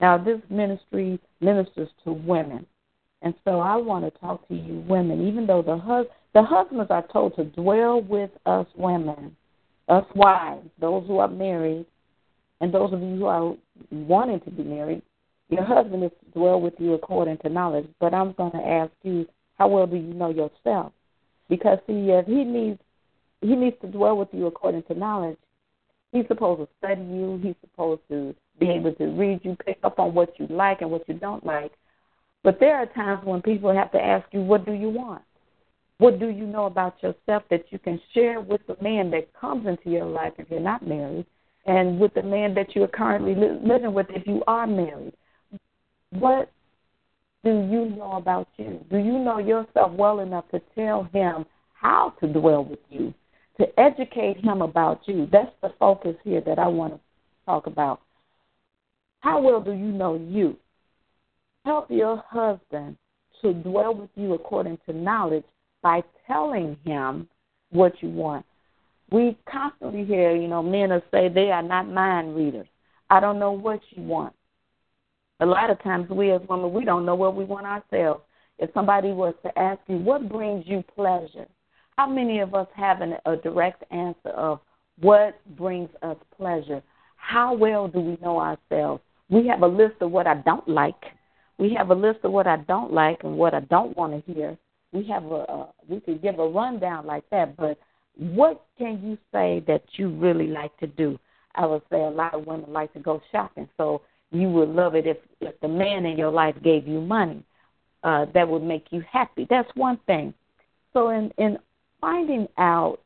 Now, 0.00 0.16
this 0.16 0.40
ministry 0.48 1.20
ministers 1.40 1.90
to 2.04 2.12
women. 2.12 2.66
And 3.22 3.34
so 3.44 3.60
I 3.60 3.76
want 3.76 4.04
to 4.04 4.18
talk 4.18 4.46
to 4.48 4.54
you 4.54 4.84
women, 4.88 5.26
even 5.28 5.46
though 5.46 5.62
the 5.62 5.76
hus- 5.76 6.06
the 6.34 6.42
husbands 6.42 6.90
are 6.90 7.06
told 7.12 7.36
to 7.36 7.44
dwell 7.44 8.02
with 8.02 8.30
us 8.44 8.66
women, 8.76 9.36
us 9.88 10.04
wives, 10.14 10.68
those 10.80 11.06
who 11.06 11.18
are 11.18 11.28
married, 11.28 11.86
and 12.60 12.74
those 12.74 12.92
of 12.92 13.00
you 13.00 13.16
who 13.16 13.26
are 13.26 13.54
wanting 13.90 14.40
to 14.40 14.50
be 14.50 14.64
married. 14.64 15.02
Your 15.48 15.64
husband 15.64 16.02
is 16.02 16.10
to 16.24 16.38
dwell 16.38 16.60
with 16.60 16.74
you 16.78 16.94
according 16.94 17.38
to 17.38 17.48
knowledge. 17.48 17.86
But 18.00 18.14
I'm 18.14 18.32
going 18.32 18.52
to 18.52 18.66
ask 18.66 18.90
you, 19.02 19.26
how 19.58 19.68
well 19.68 19.86
do 19.86 19.96
you 19.96 20.14
know 20.14 20.30
yourself? 20.30 20.92
Because 21.48 21.78
see, 21.86 22.10
if 22.10 22.26
he 22.26 22.44
needs 22.44 22.80
he 23.40 23.54
needs 23.54 23.76
to 23.82 23.88
dwell 23.88 24.16
with 24.16 24.28
you 24.32 24.46
according 24.46 24.84
to 24.84 24.94
knowledge, 24.94 25.36
he's 26.12 26.26
supposed 26.28 26.62
to 26.62 26.68
study 26.78 27.02
you. 27.02 27.38
He's 27.42 27.54
supposed 27.60 28.00
to 28.08 28.34
be 28.58 28.70
able 28.70 28.94
to 28.94 29.04
read 29.08 29.40
you, 29.44 29.54
pick 29.66 29.78
up 29.84 29.98
on 29.98 30.14
what 30.14 30.32
you 30.40 30.46
like 30.48 30.80
and 30.80 30.90
what 30.90 31.06
you 31.08 31.14
don't 31.14 31.44
like. 31.44 31.72
But 32.42 32.58
there 32.58 32.76
are 32.76 32.86
times 32.86 33.20
when 33.24 33.42
people 33.42 33.72
have 33.74 33.92
to 33.92 34.02
ask 34.02 34.26
you, 34.32 34.40
what 34.40 34.64
do 34.64 34.72
you 34.72 34.88
want? 34.88 35.22
What 35.98 36.18
do 36.18 36.28
you 36.28 36.46
know 36.46 36.66
about 36.66 37.02
yourself 37.02 37.44
that 37.50 37.64
you 37.70 37.78
can 37.78 38.00
share 38.12 38.40
with 38.40 38.60
the 38.66 38.76
man 38.82 39.10
that 39.12 39.32
comes 39.34 39.66
into 39.66 39.90
your 39.90 40.06
life 40.06 40.32
if 40.38 40.50
you're 40.50 40.60
not 40.60 40.86
married, 40.86 41.26
and 41.66 42.00
with 42.00 42.12
the 42.14 42.22
man 42.22 42.54
that 42.54 42.74
you're 42.74 42.88
currently 42.88 43.34
li- 43.34 43.60
living 43.64 43.94
with 43.94 44.06
if 44.10 44.26
you 44.26 44.42
are 44.46 44.66
married? 44.66 45.14
What 46.10 46.50
do 47.44 47.50
you 47.50 47.94
know 47.96 48.12
about 48.12 48.48
you? 48.56 48.84
Do 48.90 48.98
you 48.98 49.18
know 49.18 49.38
yourself 49.38 49.92
well 49.92 50.20
enough 50.20 50.48
to 50.50 50.60
tell 50.74 51.04
him 51.12 51.46
how 51.74 52.14
to 52.20 52.26
dwell 52.26 52.64
with 52.64 52.80
you, 52.90 53.14
to 53.58 53.66
educate 53.78 54.44
him 54.44 54.62
about 54.62 55.02
you? 55.06 55.28
That's 55.30 55.52
the 55.62 55.72
focus 55.78 56.16
here 56.24 56.40
that 56.40 56.58
I 56.58 56.66
want 56.66 56.94
to 56.94 57.00
talk 57.46 57.66
about. 57.66 58.00
How 59.20 59.40
well 59.40 59.60
do 59.60 59.72
you 59.72 59.92
know 59.92 60.16
you? 60.16 60.56
help 61.64 61.90
your 61.90 62.22
husband 62.28 62.96
to 63.42 63.52
dwell 63.54 63.94
with 63.94 64.10
you 64.16 64.34
according 64.34 64.78
to 64.86 64.92
knowledge 64.92 65.44
by 65.84 66.02
telling 66.26 66.78
him 66.84 67.28
what 67.70 67.92
you 68.02 68.08
want. 68.08 68.46
We 69.12 69.36
constantly 69.46 70.04
hear, 70.04 70.34
you 70.34 70.48
know, 70.48 70.62
men 70.62 70.88
will 70.88 71.02
say 71.12 71.28
they 71.28 71.50
are 71.50 71.62
not 71.62 71.88
mind 71.88 72.34
readers. 72.34 72.66
I 73.10 73.20
don't 73.20 73.38
know 73.38 73.52
what 73.52 73.80
you 73.90 74.02
want. 74.02 74.32
A 75.40 75.46
lot 75.46 75.68
of 75.68 75.80
times 75.82 76.08
we 76.08 76.32
as 76.32 76.40
women, 76.48 76.72
we 76.72 76.86
don't 76.86 77.04
know 77.04 77.14
what 77.14 77.36
we 77.36 77.44
want 77.44 77.66
ourselves. 77.66 78.22
If 78.58 78.70
somebody 78.72 79.08
was 79.12 79.34
to 79.42 79.56
ask 79.58 79.78
you, 79.86 79.98
what 79.98 80.28
brings 80.28 80.64
you 80.66 80.82
pleasure? 80.94 81.46
How 81.98 82.08
many 82.08 82.38
of 82.40 82.54
us 82.54 82.68
have 82.74 83.02
an, 83.02 83.16
a 83.26 83.36
direct 83.36 83.84
answer 83.92 84.30
of 84.30 84.60
what 85.00 85.38
brings 85.56 85.90
us 86.02 86.16
pleasure? 86.36 86.82
How 87.16 87.54
well 87.54 87.88
do 87.88 88.00
we 88.00 88.16
know 88.22 88.40
ourselves? 88.40 89.02
We 89.28 89.46
have 89.48 89.62
a 89.62 89.66
list 89.66 89.96
of 90.00 90.10
what 90.10 90.26
I 90.26 90.36
don't 90.36 90.66
like. 90.66 91.04
We 91.58 91.74
have 91.74 91.90
a 91.90 91.94
list 91.94 92.20
of 92.22 92.32
what 92.32 92.46
I 92.46 92.56
don't 92.56 92.92
like 92.92 93.22
and 93.22 93.36
what 93.36 93.52
I 93.52 93.60
don't 93.60 93.96
want 93.96 94.12
to 94.26 94.32
hear. 94.32 94.56
We 94.94 95.04
have 95.08 95.24
a, 95.24 95.34
a 95.34 95.68
we 95.88 96.00
could 96.00 96.22
give 96.22 96.38
a 96.38 96.48
rundown 96.48 97.04
like 97.04 97.28
that, 97.30 97.56
but 97.56 97.78
what 98.16 98.64
can 98.78 99.00
you 99.04 99.18
say 99.32 99.62
that 99.66 99.82
you 99.96 100.08
really 100.08 100.46
like 100.46 100.74
to 100.78 100.86
do? 100.86 101.18
I 101.56 101.66
would 101.66 101.82
say 101.90 102.00
a 102.02 102.10
lot 102.10 102.34
of 102.34 102.46
women 102.46 102.72
like 102.72 102.92
to 102.94 103.00
go 103.00 103.20
shopping, 103.30 103.68
so 103.76 104.02
you 104.30 104.48
would 104.50 104.68
love 104.68 104.94
it 104.94 105.06
if 105.06 105.18
if 105.40 105.60
the 105.60 105.68
man 105.68 106.06
in 106.06 106.16
your 106.16 106.30
life 106.30 106.56
gave 106.62 106.86
you 106.88 107.00
money. 107.00 107.42
Uh, 108.02 108.26
that 108.34 108.46
would 108.46 108.62
make 108.62 108.86
you 108.90 109.02
happy. 109.10 109.46
That's 109.48 109.68
one 109.74 109.98
thing. 110.06 110.32
So 110.92 111.10
in 111.10 111.32
in 111.38 111.58
finding 112.00 112.46
out 112.58 113.00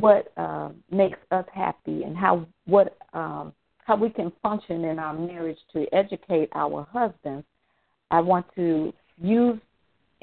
what 0.00 0.32
uh, 0.36 0.70
makes 0.90 1.18
us 1.30 1.46
happy 1.52 2.02
and 2.02 2.16
how 2.16 2.46
what 2.66 2.96
um, 3.12 3.52
how 3.78 3.96
we 3.96 4.10
can 4.10 4.32
function 4.42 4.84
in 4.84 4.98
our 4.98 5.14
marriage 5.14 5.58
to 5.72 5.86
educate 5.94 6.48
our 6.54 6.86
husbands, 6.90 7.46
I 8.10 8.20
want 8.20 8.46
to 8.56 8.92
use 9.22 9.58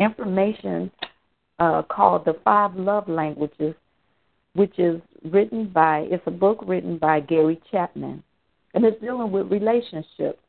information 0.02 0.92
uh, 1.60 1.84
called 1.84 2.26
the 2.26 2.38
Five 2.44 2.76
Love 2.76 3.08
Languages, 3.08 3.76
which 4.54 4.78
is 4.80 5.00
written 5.26 5.68
by 5.68 6.00
it's 6.10 6.24
a 6.26 6.32
book 6.32 6.64
written 6.66 6.98
by 6.98 7.20
Gary 7.20 7.62
Chapman, 7.72 8.24
and 8.74 8.84
it's 8.84 9.00
dealing 9.02 9.32
with 9.32 9.52
relationships. 9.52 10.40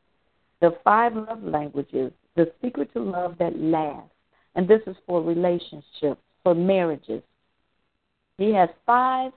The 0.60 0.76
Five 0.84 1.14
Love 1.14 1.42
Languages, 1.42 2.12
the 2.36 2.50
secret 2.62 2.92
to 2.94 3.00
love 3.00 3.36
that 3.38 3.58
lasts, 3.58 4.10
and 4.54 4.66
this 4.66 4.80
is 4.86 4.96
for 5.06 5.22
relationships 5.22 6.20
for 6.42 6.54
marriages. 6.54 7.22
He 8.38 8.52
has 8.54 8.68
five 8.86 9.32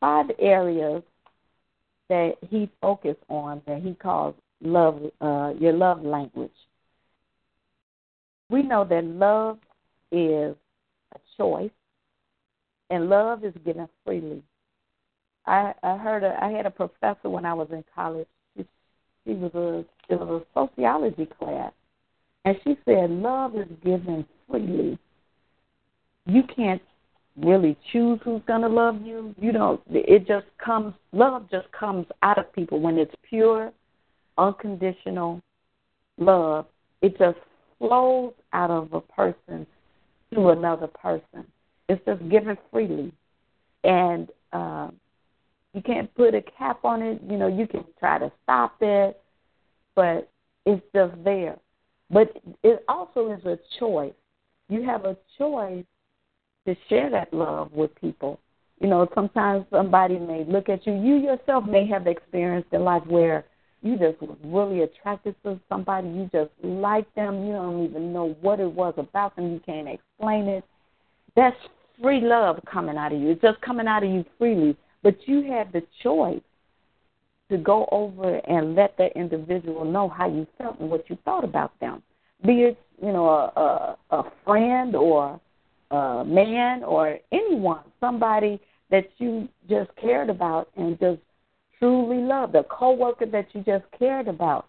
five 0.00 0.26
areas 0.38 1.02
that 2.08 2.32
he 2.50 2.68
focused 2.80 3.22
on 3.28 3.62
that 3.66 3.80
he 3.80 3.94
calls 3.94 4.34
love 4.60 5.00
uh, 5.20 5.52
your 5.58 5.72
love 5.72 6.02
language. 6.02 6.50
We 8.50 8.62
know 8.62 8.84
that 8.84 9.04
love 9.04 9.58
is 10.12 10.54
a 11.14 11.18
choice, 11.36 11.70
and 12.90 13.08
love 13.08 13.44
is 13.44 13.54
given 13.64 13.88
freely. 14.04 14.42
I 15.46 15.74
I 15.82 15.96
heard 15.96 16.22
a, 16.22 16.36
I 16.42 16.50
had 16.50 16.66
a 16.66 16.70
professor 16.70 17.28
when 17.28 17.44
I 17.44 17.54
was 17.54 17.68
in 17.70 17.84
college. 17.94 18.28
She, 18.56 18.64
she 19.24 19.34
was 19.34 19.52
a 19.54 19.84
it 20.12 20.20
was 20.20 20.42
a 20.42 20.68
sociology 20.68 21.26
class, 21.38 21.72
and 22.44 22.56
she 22.64 22.76
said 22.84 23.10
love 23.10 23.56
is 23.56 23.68
given 23.82 24.26
freely 24.48 24.98
you 26.26 26.42
can't 26.54 26.82
really 27.36 27.76
choose 27.92 28.20
who's 28.24 28.42
going 28.46 28.62
to 28.62 28.68
love 28.68 29.02
you. 29.02 29.34
You 29.38 29.52
don't, 29.52 29.80
it 29.90 30.26
just 30.26 30.46
comes, 30.64 30.94
love 31.12 31.50
just 31.50 31.70
comes 31.72 32.06
out 32.22 32.38
of 32.38 32.52
people 32.52 32.80
when 32.80 32.98
it's 32.98 33.14
pure, 33.28 33.72
unconditional 34.38 35.42
love. 36.18 36.66
It 37.02 37.18
just 37.18 37.38
flows 37.84 38.32
out 38.52 38.70
of 38.70 38.92
a 38.92 39.00
person 39.00 39.66
to 40.32 40.48
another 40.48 40.86
person. 40.86 41.46
It's 41.88 42.02
just 42.06 42.26
given 42.30 42.56
freely. 42.70 43.12
And 43.84 44.30
uh, 44.52 44.88
you 45.74 45.82
can't 45.82 46.12
put 46.14 46.34
a 46.34 46.42
cap 46.42 46.84
on 46.84 47.02
it. 47.02 47.20
You 47.28 47.36
know, 47.36 47.48
you 47.48 47.66
can 47.66 47.84
try 47.98 48.18
to 48.18 48.32
stop 48.42 48.76
it, 48.80 49.20
but 49.94 50.30
it's 50.64 50.82
just 50.94 51.12
there. 51.24 51.58
But 52.10 52.36
it 52.62 52.84
also 52.88 53.32
is 53.32 53.44
a 53.44 53.58
choice. 53.78 54.14
You 54.68 54.82
have 54.84 55.04
a 55.04 55.16
choice 55.36 55.84
to 56.66 56.74
share 56.88 57.10
that 57.10 57.32
love 57.34 57.72
with 57.72 57.94
people. 58.00 58.40
You 58.80 58.88
know, 58.88 59.06
sometimes 59.14 59.66
somebody 59.70 60.18
may 60.18 60.44
look 60.44 60.68
at 60.68 60.86
you. 60.86 60.94
You 60.94 61.16
yourself 61.16 61.64
may 61.64 61.86
have 61.88 62.06
experienced 62.06 62.72
in 62.72 62.82
life 62.82 63.06
where 63.06 63.44
you 63.84 63.98
just 63.98 64.20
was 64.22 64.36
really 64.42 64.80
attracted 64.80 65.36
to 65.44 65.60
somebody. 65.68 66.08
You 66.08 66.30
just 66.32 66.50
like 66.62 67.12
them. 67.14 67.46
You 67.46 67.52
don't 67.52 67.84
even 67.84 68.14
know 68.14 68.34
what 68.40 68.58
it 68.58 68.70
was 68.70 68.94
about 68.96 69.36
them. 69.36 69.52
You 69.52 69.60
can't 69.64 69.86
explain 69.86 70.46
it. 70.48 70.64
That's 71.36 71.56
free 72.02 72.22
love 72.22 72.60
coming 72.64 72.96
out 72.96 73.12
of 73.12 73.20
you. 73.20 73.30
It's 73.30 73.42
just 73.42 73.60
coming 73.60 73.86
out 73.86 74.02
of 74.02 74.10
you 74.10 74.24
freely. 74.38 74.74
But 75.02 75.16
you 75.28 75.42
have 75.52 75.70
the 75.70 75.82
choice 76.02 76.40
to 77.50 77.58
go 77.58 77.86
over 77.92 78.36
and 78.48 78.74
let 78.74 78.96
that 78.96 79.12
individual 79.16 79.84
know 79.84 80.08
how 80.08 80.30
you 80.30 80.46
felt 80.56 80.80
and 80.80 80.90
what 80.90 81.08
you 81.10 81.18
thought 81.26 81.44
about 81.44 81.78
them. 81.78 82.02
Be 82.46 82.62
it, 82.62 82.78
you 83.02 83.12
know, 83.12 83.28
a, 83.28 83.96
a, 84.10 84.18
a 84.18 84.32
friend 84.46 84.96
or 84.96 85.38
a 85.90 86.24
man 86.24 86.84
or 86.84 87.18
anyone, 87.32 87.82
somebody 88.00 88.58
that 88.90 89.10
you 89.18 89.46
just 89.68 89.90
cared 89.96 90.30
about 90.30 90.70
and 90.76 90.98
just 90.98 91.20
truly 91.78 92.18
loved, 92.18 92.54
a 92.54 92.64
coworker 92.64 93.26
that 93.26 93.48
you 93.52 93.62
just 93.62 93.84
cared 93.98 94.28
about 94.28 94.66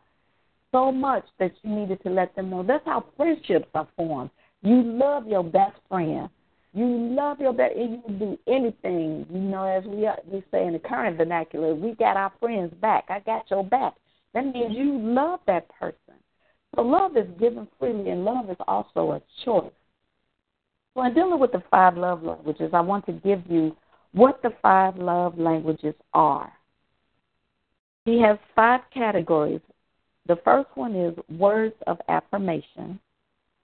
so 0.72 0.92
much 0.92 1.24
that 1.40 1.54
you 1.62 1.70
needed 1.74 2.02
to 2.04 2.10
let 2.10 2.36
them 2.36 2.50
know. 2.50 2.64
That's 2.64 2.86
how 2.86 3.06
friendships 3.16 3.68
are 3.74 3.88
formed. 3.96 4.30
You 4.62 4.82
love 4.84 5.28
your 5.28 5.44
best 5.44 5.78
friend. 5.90 6.30
You 6.74 6.86
love 6.86 7.40
your 7.40 7.54
best, 7.54 7.76
and 7.76 7.94
you 7.94 8.02
will 8.06 8.20
do 8.20 8.40
anything. 8.48 9.26
You 9.30 9.40
know, 9.40 9.64
as 9.64 9.86
we 9.86 10.06
are, 10.06 10.18
we 10.30 10.44
say 10.52 10.66
in 10.66 10.74
the 10.74 10.80
current 10.80 11.18
vernacular, 11.18 11.74
we 11.74 11.94
got 11.96 12.18
our 12.18 12.34
friends 12.40 12.74
back. 12.82 13.06
I 13.08 13.20
got 13.22 13.50
your 13.50 13.64
back. 13.64 13.94
That 14.34 14.46
means 14.54 14.76
you 14.76 15.00
love 15.00 15.40
that 15.48 15.70
person. 15.80 16.16
So 16.76 16.82
love 16.82 17.16
is 17.16 17.28
given 17.40 17.70
freely, 17.80 18.10
and 18.10 18.26
love 18.26 18.50
is 18.50 18.58
also 18.68 19.12
a 19.14 19.22
choice. 19.46 19.72
So, 20.94 21.04
in 21.04 21.14
dealing 21.14 21.40
with 21.40 21.54
the 21.54 21.64
five 21.72 21.96
love 21.96 22.24
languages, 22.24 22.72
I 22.74 22.82
want 22.82 23.06
to 23.06 23.14
give 23.14 23.44
you 23.50 23.76
what 24.12 24.42
the 24.42 24.52
five 24.62 24.98
love 24.98 25.38
languages 25.38 25.96
are. 26.14 26.52
He 28.06 28.22
has 28.22 28.38
five 28.56 28.82
categories. 28.94 29.62
The 30.28 30.38
first 30.38 30.70
one 30.76 30.96
is 30.96 31.18
words 31.38 31.76
of 31.88 32.00
affirmation. 32.08 33.00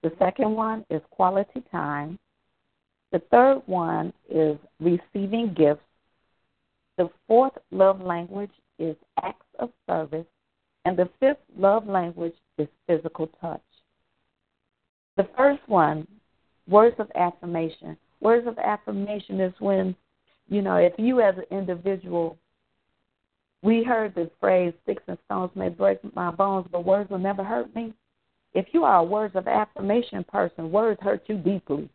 The 0.02 0.12
second 0.18 0.52
one 0.54 0.84
is 0.90 1.00
quality 1.10 1.62
time. 1.70 2.18
The 3.12 3.20
third 3.30 3.62
one 3.66 4.12
is 4.28 4.58
receiving 4.80 5.54
gifts. 5.54 5.82
The 6.98 7.08
fourth 7.28 7.52
love 7.70 8.00
language 8.00 8.50
is 8.78 8.96
acts 9.22 9.46
of 9.60 9.70
service. 9.88 10.26
And 10.84 10.96
the 10.96 11.08
fifth 11.20 11.42
love 11.56 11.86
language 11.86 12.34
is 12.58 12.66
physical 12.88 13.28
touch. 13.40 13.62
The 15.16 15.28
first 15.36 15.60
one, 15.68 16.06
words 16.68 16.96
of 16.98 17.10
affirmation. 17.14 17.96
Words 18.20 18.48
of 18.48 18.58
affirmation 18.58 19.40
is 19.40 19.52
when, 19.60 19.94
you 20.48 20.62
know, 20.62 20.76
if 20.76 20.94
you 20.96 21.20
as 21.20 21.36
an 21.36 21.56
individual, 21.56 22.38
we 23.62 23.84
heard 23.84 24.14
this 24.14 24.28
phrase, 24.40 24.74
sticks 24.82 25.04
and 25.06 25.18
stones 25.26 25.50
may 25.54 25.68
break 25.68 25.98
my 26.14 26.30
bones, 26.30 26.66
but 26.70 26.84
words 26.84 27.08
will 27.10 27.18
never 27.18 27.44
hurt 27.44 27.74
me. 27.74 27.94
If 28.54 28.66
you 28.72 28.84
are 28.84 28.98
a 28.98 29.04
words 29.04 29.34
of 29.36 29.46
affirmation 29.46 30.24
person, 30.24 30.70
words 30.70 31.00
hurt 31.00 31.22
you 31.26 31.38
deeply. 31.38 31.88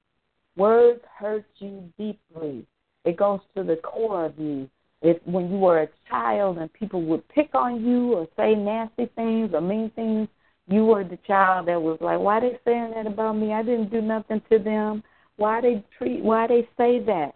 Words 0.55 1.01
hurt 1.19 1.45
you 1.59 1.83
deeply. 1.97 2.65
It 3.05 3.17
goes 3.17 3.41
to 3.55 3.63
the 3.63 3.75
core 3.77 4.25
of 4.25 4.39
you. 4.39 4.69
If 5.01 5.17
when 5.25 5.51
you 5.51 5.57
were 5.57 5.83
a 5.83 5.89
child 6.09 6.57
and 6.57 6.71
people 6.73 7.03
would 7.03 7.27
pick 7.29 7.53
on 7.53 7.85
you 7.85 8.13
or 8.13 8.27
say 8.35 8.55
nasty 8.55 9.05
things 9.15 9.51
or 9.53 9.61
mean 9.61 9.91
things, 9.95 10.27
you 10.67 10.85
were 10.85 11.03
the 11.03 11.19
child 11.27 11.67
that 11.67 11.81
was 11.81 11.99
like, 12.01 12.19
why 12.19 12.39
they 12.39 12.57
saying 12.65 12.91
that 12.95 13.05
about 13.05 13.33
me? 13.33 13.53
I 13.53 13.61
didn't 13.61 13.91
do 13.91 14.01
nothing 14.01 14.41
to 14.51 14.57
them. 14.57 15.03
Why 15.35 15.61
they 15.61 15.85
treat? 15.97 16.23
Why 16.23 16.47
they 16.47 16.67
say 16.77 16.99
that? 17.05 17.35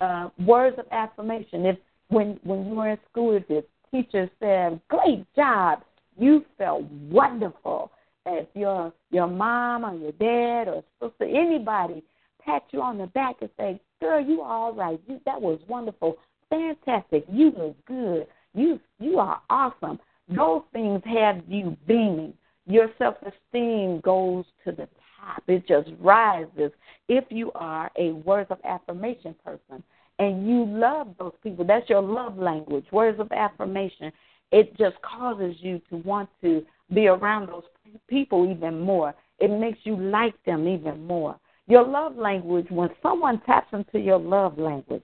Uh, 0.00 0.28
words 0.44 0.78
of 0.78 0.84
affirmation. 0.90 1.64
If 1.64 1.78
when 2.14 2.40
when 2.44 2.66
you 2.66 2.74
were 2.74 2.90
in 2.90 2.98
school, 3.10 3.36
if 3.36 3.46
the 3.48 3.64
teacher 3.90 4.30
said, 4.40 4.80
"Great 4.88 5.26
job," 5.34 5.82
you 6.16 6.44
felt 6.56 6.84
wonderful. 7.10 7.90
If 8.26 8.46
your 8.54 8.92
your 9.10 9.26
mom 9.26 9.84
or 9.84 9.94
your 9.94 10.12
dad 10.12 10.68
or 10.68 10.82
sister, 11.00 11.24
anybody 11.24 12.02
pat 12.40 12.62
you 12.70 12.80
on 12.80 12.98
the 12.98 13.08
back 13.08 13.36
and 13.40 13.50
say, 13.58 13.80
"Girl, 14.00 14.20
you 14.20 14.42
all 14.42 14.72
right. 14.72 15.00
You 15.06 15.20
that 15.26 15.40
was 15.40 15.58
wonderful, 15.68 16.16
fantastic. 16.48 17.24
You 17.28 17.50
look 17.50 17.84
good. 17.86 18.26
You 18.54 18.80
you 18.98 19.18
are 19.18 19.42
awesome." 19.50 19.98
Those 20.28 20.62
things 20.72 21.02
have 21.04 21.42
you 21.48 21.76
beaming 21.86 22.32
your 22.66 22.90
self 22.98 23.16
esteem 23.22 24.00
goes 24.00 24.44
to 24.64 24.72
the 24.72 24.88
top. 25.20 25.42
It 25.46 25.66
just 25.66 25.90
rises 26.00 26.72
if 27.08 27.24
you 27.30 27.52
are 27.54 27.90
a 27.98 28.12
words 28.12 28.50
of 28.50 28.58
affirmation 28.64 29.34
person 29.44 29.82
and 30.18 30.46
you 30.48 30.64
love 30.64 31.08
those 31.18 31.32
people. 31.42 31.64
That's 31.64 31.88
your 31.88 32.02
love 32.02 32.38
language, 32.38 32.86
words 32.92 33.18
of 33.20 33.30
affirmation. 33.32 34.12
It 34.52 34.76
just 34.76 34.96
causes 35.02 35.56
you 35.60 35.80
to 35.90 35.96
want 35.96 36.28
to 36.42 36.64
be 36.92 37.08
around 37.08 37.48
those 37.48 37.64
people 38.08 38.50
even 38.50 38.80
more. 38.80 39.14
It 39.38 39.50
makes 39.50 39.78
you 39.84 39.96
like 39.96 40.34
them 40.44 40.68
even 40.68 41.04
more. 41.06 41.38
Your 41.66 41.86
love 41.86 42.16
language, 42.16 42.66
when 42.70 42.90
someone 43.02 43.40
taps 43.40 43.72
into 43.72 43.98
your 43.98 44.18
love 44.18 44.58
language, 44.58 45.02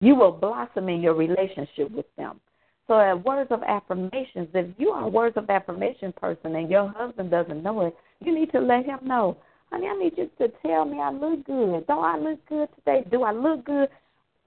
you 0.00 0.14
will 0.14 0.32
blossom 0.32 0.88
in 0.88 1.00
your 1.00 1.14
relationship 1.14 1.90
with 1.90 2.06
them. 2.16 2.40
So, 2.86 3.00
at 3.00 3.24
words 3.24 3.50
of 3.50 3.62
affirmations, 3.62 4.48
if 4.52 4.66
you 4.76 4.90
are 4.90 5.04
a 5.04 5.08
words 5.08 5.38
of 5.38 5.48
affirmation 5.48 6.12
person 6.12 6.54
and 6.56 6.70
your 6.70 6.88
husband 6.88 7.30
doesn't 7.30 7.62
know 7.62 7.86
it, 7.86 7.96
you 8.20 8.34
need 8.34 8.52
to 8.52 8.60
let 8.60 8.84
him 8.84 8.98
know. 9.02 9.38
Honey, 9.74 9.88
I 9.88 9.96
need 9.96 10.12
you 10.16 10.30
to 10.38 10.52
tell 10.64 10.84
me 10.84 11.00
I 11.00 11.10
look 11.10 11.44
good. 11.46 11.86
Don't 11.86 12.04
I 12.04 12.18
look 12.18 12.46
good 12.48 12.68
today? 12.76 13.06
Do 13.10 13.22
I 13.22 13.32
look 13.32 13.64
good? 13.64 13.88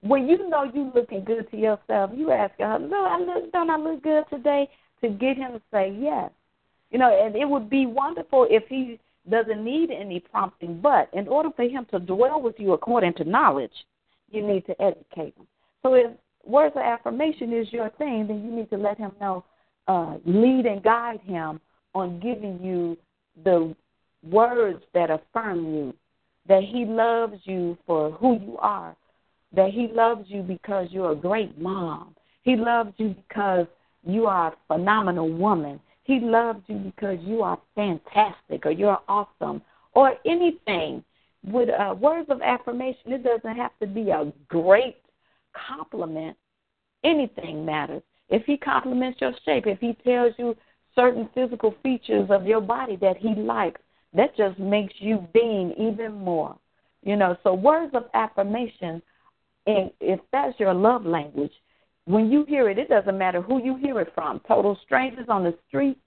When 0.00 0.28
you 0.28 0.48
know 0.48 0.64
you 0.72 0.90
looking 0.94 1.24
good 1.24 1.50
to 1.50 1.56
yourself, 1.56 2.10
you 2.14 2.30
ask 2.30 2.54
her, 2.58 2.78
no, 2.78 3.04
I 3.04 3.18
look, 3.18 3.52
don't 3.52 3.70
I 3.70 3.76
look 3.76 4.02
good 4.02 4.24
today? 4.30 4.68
To 5.02 5.08
get 5.08 5.36
him 5.36 5.52
to 5.52 5.62
say 5.72 5.94
yes. 5.98 6.30
You 6.90 6.98
know, 6.98 7.10
and 7.10 7.36
it 7.36 7.48
would 7.48 7.68
be 7.68 7.86
wonderful 7.86 8.46
if 8.50 8.64
he 8.68 8.98
doesn't 9.28 9.62
need 9.62 9.90
any 9.90 10.20
prompting, 10.20 10.80
but 10.80 11.10
in 11.12 11.28
order 11.28 11.50
for 11.54 11.64
him 11.64 11.86
to 11.90 11.98
dwell 11.98 12.40
with 12.40 12.54
you 12.58 12.72
according 12.72 13.14
to 13.14 13.24
knowledge, 13.24 13.72
you 14.30 14.46
need 14.46 14.64
to 14.66 14.80
educate 14.80 15.34
him. 15.36 15.46
So 15.82 15.94
if 15.94 16.10
words 16.44 16.74
of 16.76 16.82
affirmation 16.82 17.52
is 17.52 17.70
your 17.72 17.90
thing, 17.90 18.26
then 18.26 18.42
you 18.42 18.50
need 18.50 18.70
to 18.70 18.78
let 18.78 18.96
him 18.96 19.12
know, 19.20 19.44
uh, 19.86 20.16
lead 20.24 20.64
and 20.66 20.82
guide 20.82 21.20
him 21.20 21.60
on 21.94 22.20
giving 22.20 22.58
you 22.62 22.96
the 23.44 23.74
words 24.22 24.82
that 24.94 25.10
affirm 25.10 25.74
you, 25.74 25.94
that 26.48 26.62
he 26.62 26.84
loves 26.84 27.40
you 27.44 27.76
for 27.86 28.10
who 28.12 28.40
you 28.40 28.56
are, 28.58 28.96
that 29.54 29.70
he 29.70 29.88
loves 29.92 30.24
you 30.28 30.42
because 30.42 30.88
you're 30.90 31.12
a 31.12 31.16
great 31.16 31.58
mom. 31.58 32.14
He 32.42 32.56
loves 32.56 32.92
you 32.96 33.14
because 33.28 33.66
you 34.04 34.26
are 34.26 34.48
a 34.52 34.56
phenomenal 34.66 35.30
woman. 35.30 35.80
He 36.04 36.20
loves 36.20 36.62
you 36.66 36.76
because 36.76 37.18
you 37.22 37.42
are 37.42 37.58
fantastic 37.74 38.64
or 38.64 38.70
you're 38.70 39.00
awesome 39.08 39.62
or 39.94 40.14
anything. 40.24 41.04
With 41.44 41.68
uh, 41.68 41.94
words 41.94 42.28
of 42.30 42.42
affirmation, 42.42 43.12
it 43.12 43.22
doesn't 43.22 43.56
have 43.56 43.70
to 43.80 43.86
be 43.86 44.10
a 44.10 44.32
great 44.48 44.96
compliment. 45.68 46.36
Anything 47.04 47.64
matters. 47.64 48.02
If 48.28 48.44
he 48.44 48.56
compliments 48.56 49.20
your 49.20 49.32
shape, 49.44 49.66
if 49.66 49.78
he 49.78 49.96
tells 50.04 50.34
you 50.36 50.56
certain 50.94 51.28
physical 51.34 51.74
features 51.82 52.28
of 52.30 52.46
your 52.46 52.60
body 52.60 52.96
that 52.96 53.16
he 53.16 53.34
likes, 53.34 53.80
that 54.14 54.36
just 54.36 54.58
makes 54.58 54.94
you 54.98 55.26
beam 55.32 55.72
even 55.78 56.12
more. 56.12 56.56
You 57.02 57.16
know, 57.16 57.36
so 57.42 57.54
words 57.54 57.94
of 57.94 58.04
affirmation, 58.14 59.02
and 59.66 59.90
if 60.00 60.20
that's 60.32 60.58
your 60.58 60.74
love 60.74 61.04
language, 61.06 61.52
when 62.06 62.30
you 62.30 62.44
hear 62.46 62.70
it, 62.70 62.78
it 62.78 62.88
doesn't 62.88 63.18
matter 63.18 63.40
who 63.42 63.62
you 63.62 63.76
hear 63.76 64.00
it 64.00 64.12
from 64.14 64.40
total 64.48 64.78
strangers 64.84 65.26
on 65.28 65.44
the 65.44 65.56
street 65.68 65.98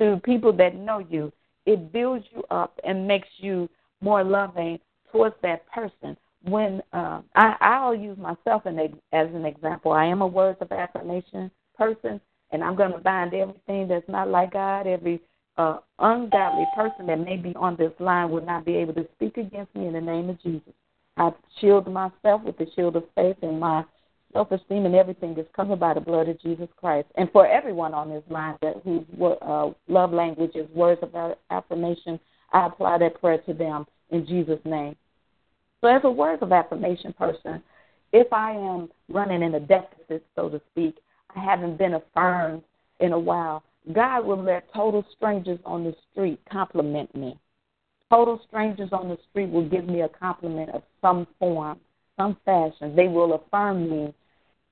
to 0.00 0.20
people 0.24 0.52
that 0.54 0.74
know 0.74 0.98
you. 0.98 1.32
It 1.64 1.92
builds 1.92 2.24
you 2.34 2.42
up 2.50 2.78
and 2.84 3.06
makes 3.06 3.28
you 3.38 3.68
more 4.00 4.24
loving 4.24 4.80
towards 5.12 5.36
that 5.42 5.64
person. 5.70 6.16
When 6.42 6.82
uh, 6.92 7.22
I, 7.36 7.56
I'll 7.60 7.94
use 7.94 8.18
myself 8.18 8.66
in, 8.66 8.78
as 9.12 9.28
an 9.32 9.44
example, 9.44 9.92
I 9.92 10.06
am 10.06 10.22
a 10.22 10.26
words 10.26 10.58
of 10.60 10.72
affirmation 10.72 11.52
person, 11.78 12.20
and 12.50 12.64
I'm 12.64 12.74
going 12.74 12.92
to 12.92 12.98
bind 12.98 13.32
everything 13.32 13.86
that's 13.86 14.08
not 14.08 14.28
like 14.28 14.52
God, 14.52 14.88
every 14.88 15.20
uh, 15.58 15.78
ungodly 15.98 16.66
person 16.74 17.06
that 17.06 17.20
may 17.20 17.36
be 17.36 17.54
on 17.56 17.76
this 17.76 17.92
line 17.98 18.30
will 18.30 18.44
not 18.44 18.64
be 18.64 18.76
able 18.76 18.94
to 18.94 19.06
speak 19.14 19.36
against 19.36 19.74
me 19.74 19.86
in 19.86 19.92
the 19.92 20.00
name 20.00 20.30
of 20.30 20.42
Jesus. 20.42 20.72
I 21.16 21.30
shield 21.60 21.90
myself 21.92 22.42
with 22.42 22.56
the 22.56 22.66
shield 22.74 22.96
of 22.96 23.04
faith, 23.14 23.36
and 23.42 23.60
my 23.60 23.84
self 24.32 24.50
esteem 24.50 24.86
and 24.86 24.94
everything 24.94 25.36
is 25.36 25.46
covered 25.54 25.80
by 25.80 25.94
the 25.94 26.00
blood 26.00 26.28
of 26.28 26.40
Jesus 26.40 26.68
Christ. 26.76 27.08
And 27.16 27.30
for 27.32 27.46
everyone 27.46 27.92
on 27.92 28.08
this 28.08 28.22
line 28.30 28.56
that 28.62 28.80
whose 28.82 29.04
uh, 29.20 29.70
love 29.88 30.12
language 30.12 30.52
is 30.54 30.68
words 30.70 31.02
of 31.02 31.36
affirmation, 31.50 32.18
I 32.52 32.66
apply 32.66 32.98
that 32.98 33.20
prayer 33.20 33.38
to 33.38 33.52
them 33.52 33.86
in 34.10 34.26
Jesus' 34.26 34.60
name. 34.64 34.96
So, 35.80 35.88
as 35.88 36.02
a 36.04 36.10
words 36.10 36.42
of 36.42 36.52
affirmation 36.52 37.12
person, 37.12 37.62
if 38.12 38.32
I 38.32 38.52
am 38.52 38.88
running 39.08 39.42
in 39.42 39.54
a 39.54 39.60
deficit, 39.60 40.24
so 40.36 40.48
to 40.48 40.60
speak, 40.70 40.96
I 41.34 41.40
haven't 41.40 41.76
been 41.76 41.94
affirmed 41.94 42.62
in 43.00 43.12
a 43.12 43.18
while, 43.18 43.62
God 43.90 44.24
will 44.24 44.42
let 44.42 44.72
total 44.72 45.04
strangers 45.16 45.58
on 45.64 45.82
the 45.84 45.94
street 46.10 46.40
compliment 46.50 47.14
me. 47.16 47.36
Total 48.10 48.40
strangers 48.46 48.90
on 48.92 49.08
the 49.08 49.18
street 49.30 49.50
will 49.50 49.68
give 49.68 49.86
me 49.86 50.02
a 50.02 50.08
compliment 50.08 50.70
of 50.70 50.82
some 51.00 51.26
form, 51.38 51.80
some 52.16 52.36
fashion. 52.44 52.94
They 52.94 53.08
will 53.08 53.34
affirm 53.34 53.90
me, 53.90 54.14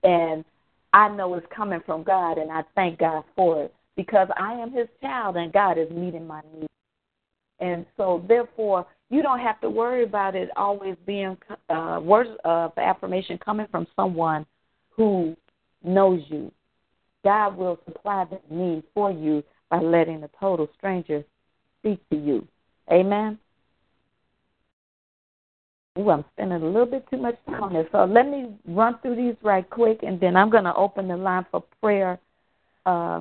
and 0.05 0.45
I 0.93 1.09
know 1.09 1.35
it's 1.35 1.47
coming 1.55 1.81
from 1.85 2.05
God, 2.05 2.39
and 2.39 2.53
I 2.53 2.63
thank 2.75 2.99
God 2.99 3.25
for 3.35 3.65
it 3.65 3.75
because 3.97 4.29
I 4.39 4.53
am 4.53 4.73
His 4.73 4.89
child, 5.01 5.37
and 5.37 5.53
God 5.53 5.79
is 5.79 5.91
meeting 5.91 6.27
my 6.27 6.43
needs. 6.55 6.69
And 7.61 7.85
so, 7.97 8.25
therefore, 8.29 8.87
you 9.11 9.23
don't 9.23 9.41
have 9.41 9.61
to 9.61 9.71
worry 9.71 10.05
about 10.05 10.37
it 10.37 10.51
always 10.57 10.97
being 11.05 11.37
uh, 11.69 12.01
words 12.03 12.31
of 12.45 12.73
affirmation 12.77 13.39
coming 13.39 13.67
from 13.71 13.87
someone 13.97 14.47
who 14.91 15.37
knows 15.83 16.21
you, 16.29 16.53
God 17.25 17.57
will 17.57 17.79
supply 17.85 18.25
that 18.31 18.51
need 18.51 18.83
for 18.95 19.11
you 19.11 19.43
by 19.69 19.81
letting 19.81 20.23
a 20.23 20.31
total 20.39 20.69
stranger 20.77 21.25
speak 21.81 22.01
to 22.11 22.17
you. 22.17 22.47
Amen. 22.91 23.39
Ooh, 25.99 26.11
I'm 26.11 26.25
spending 26.33 26.63
a 26.63 26.67
little 26.67 26.87
bit 26.87 27.05
too 27.11 27.17
much 27.17 27.37
time 27.47 27.63
on 27.65 27.73
this. 27.73 27.87
So 27.93 28.05
let 28.05 28.29
me 28.29 28.55
run 28.67 28.99
through 29.03 29.17
these 29.17 29.37
right 29.43 29.69
quick, 29.69 30.01
and 30.03 30.21
then 30.21 30.37
I'm 30.37 30.51
going 30.51 30.65
to 30.65 30.75
open 30.75 31.09
the 31.09 31.17
line 31.17 31.47
for 31.51 31.65
prayer 31.81 32.19
uh, 32.87 33.21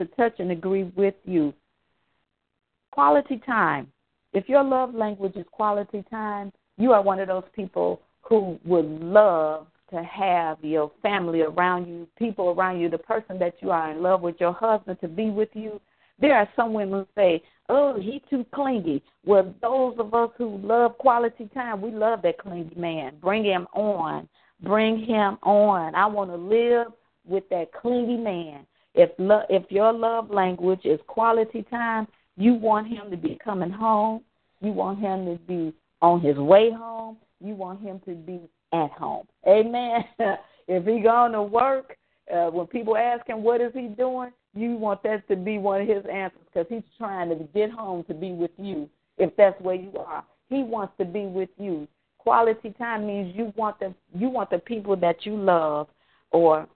to 0.00 0.06
touch 0.16 0.34
and 0.38 0.50
agree 0.50 0.84
with 0.96 1.14
you. 1.24 1.52
Quality 2.92 3.40
time. 3.44 3.92
If 4.32 4.48
your 4.48 4.64
love 4.64 4.94
language 4.94 5.36
is 5.36 5.46
quality 5.52 6.04
time, 6.10 6.52
you 6.78 6.92
are 6.92 7.02
one 7.02 7.20
of 7.20 7.28
those 7.28 7.44
people 7.54 8.00
who 8.22 8.58
would 8.64 8.86
love 8.86 9.66
to 9.90 10.02
have 10.02 10.58
your 10.62 10.90
family 11.02 11.42
around 11.42 11.86
you, 11.86 12.06
people 12.18 12.50
around 12.50 12.80
you, 12.80 12.88
the 12.88 12.98
person 12.98 13.38
that 13.38 13.54
you 13.60 13.70
are 13.70 13.90
in 13.90 14.02
love 14.02 14.20
with, 14.20 14.36
your 14.40 14.52
husband 14.52 14.98
to 15.00 15.08
be 15.08 15.30
with 15.30 15.50
you. 15.54 15.80
There 16.18 16.34
are 16.34 16.48
some 16.56 16.72
women 16.72 17.00
who 17.00 17.06
say, 17.14 17.42
"Oh, 17.68 17.94
he 17.98 18.22
too 18.30 18.44
clingy." 18.52 19.02
Well, 19.24 19.54
those 19.60 19.98
of 19.98 20.14
us 20.14 20.30
who 20.36 20.58
love 20.58 20.96
quality 20.98 21.48
time, 21.52 21.80
we 21.80 21.90
love 21.90 22.22
that 22.22 22.38
clingy 22.38 22.74
man. 22.74 23.16
Bring 23.20 23.44
him 23.44 23.68
on. 23.74 24.28
Bring 24.62 24.98
him 24.98 25.38
on. 25.42 25.94
I 25.94 26.06
want 26.06 26.30
to 26.30 26.36
live 26.36 26.92
with 27.26 27.48
that 27.50 27.72
clingy 27.72 28.16
man. 28.16 28.66
If 28.94 29.10
lo- 29.18 29.44
if 29.50 29.70
your 29.70 29.92
love 29.92 30.30
language 30.30 30.84
is 30.84 30.98
quality 31.06 31.62
time, 31.64 32.08
you 32.36 32.54
want 32.54 32.88
him 32.88 33.10
to 33.10 33.16
be 33.16 33.36
coming 33.36 33.70
home. 33.70 34.22
You 34.60 34.72
want 34.72 34.98
him 34.98 35.26
to 35.26 35.38
be 35.44 35.74
on 36.00 36.20
his 36.20 36.36
way 36.38 36.70
home. 36.70 37.18
You 37.40 37.54
want 37.54 37.82
him 37.82 38.00
to 38.06 38.14
be 38.14 38.40
at 38.72 38.90
home. 38.92 39.26
Amen. 39.46 40.04
if 40.68 40.84
he 40.84 41.00
going 41.00 41.32
to 41.32 41.42
work, 41.42 41.96
uh, 42.32 42.46
when 42.46 42.66
people 42.66 42.96
ask 42.96 43.26
him 43.26 43.42
what 43.42 43.60
is 43.60 43.72
he 43.74 43.88
doing, 43.88 44.32
you 44.54 44.76
want 44.76 45.02
that 45.02 45.26
to 45.28 45.36
be 45.36 45.58
one 45.58 45.82
of 45.82 45.88
his 45.88 46.04
answers 46.10 46.40
because 46.46 46.66
he's 46.68 46.82
trying 46.98 47.28
to 47.28 47.36
get 47.54 47.70
home 47.70 48.04
to 48.04 48.14
be 48.14 48.32
with 48.32 48.50
you. 48.56 48.88
If 49.18 49.36
that's 49.36 49.60
where 49.60 49.76
you 49.76 49.92
are, 49.98 50.24
he 50.48 50.62
wants 50.62 50.94
to 50.98 51.04
be 51.04 51.26
with 51.26 51.50
you. 51.58 51.86
Quality 52.18 52.70
time 52.78 53.06
means 53.06 53.34
you 53.36 53.52
want 53.56 53.78
the 53.78 53.94
you 54.14 54.28
want 54.28 54.50
the 54.50 54.58
people 54.58 54.96
that 54.96 55.24
you 55.24 55.36
love, 55.36 55.88
or 56.32 56.66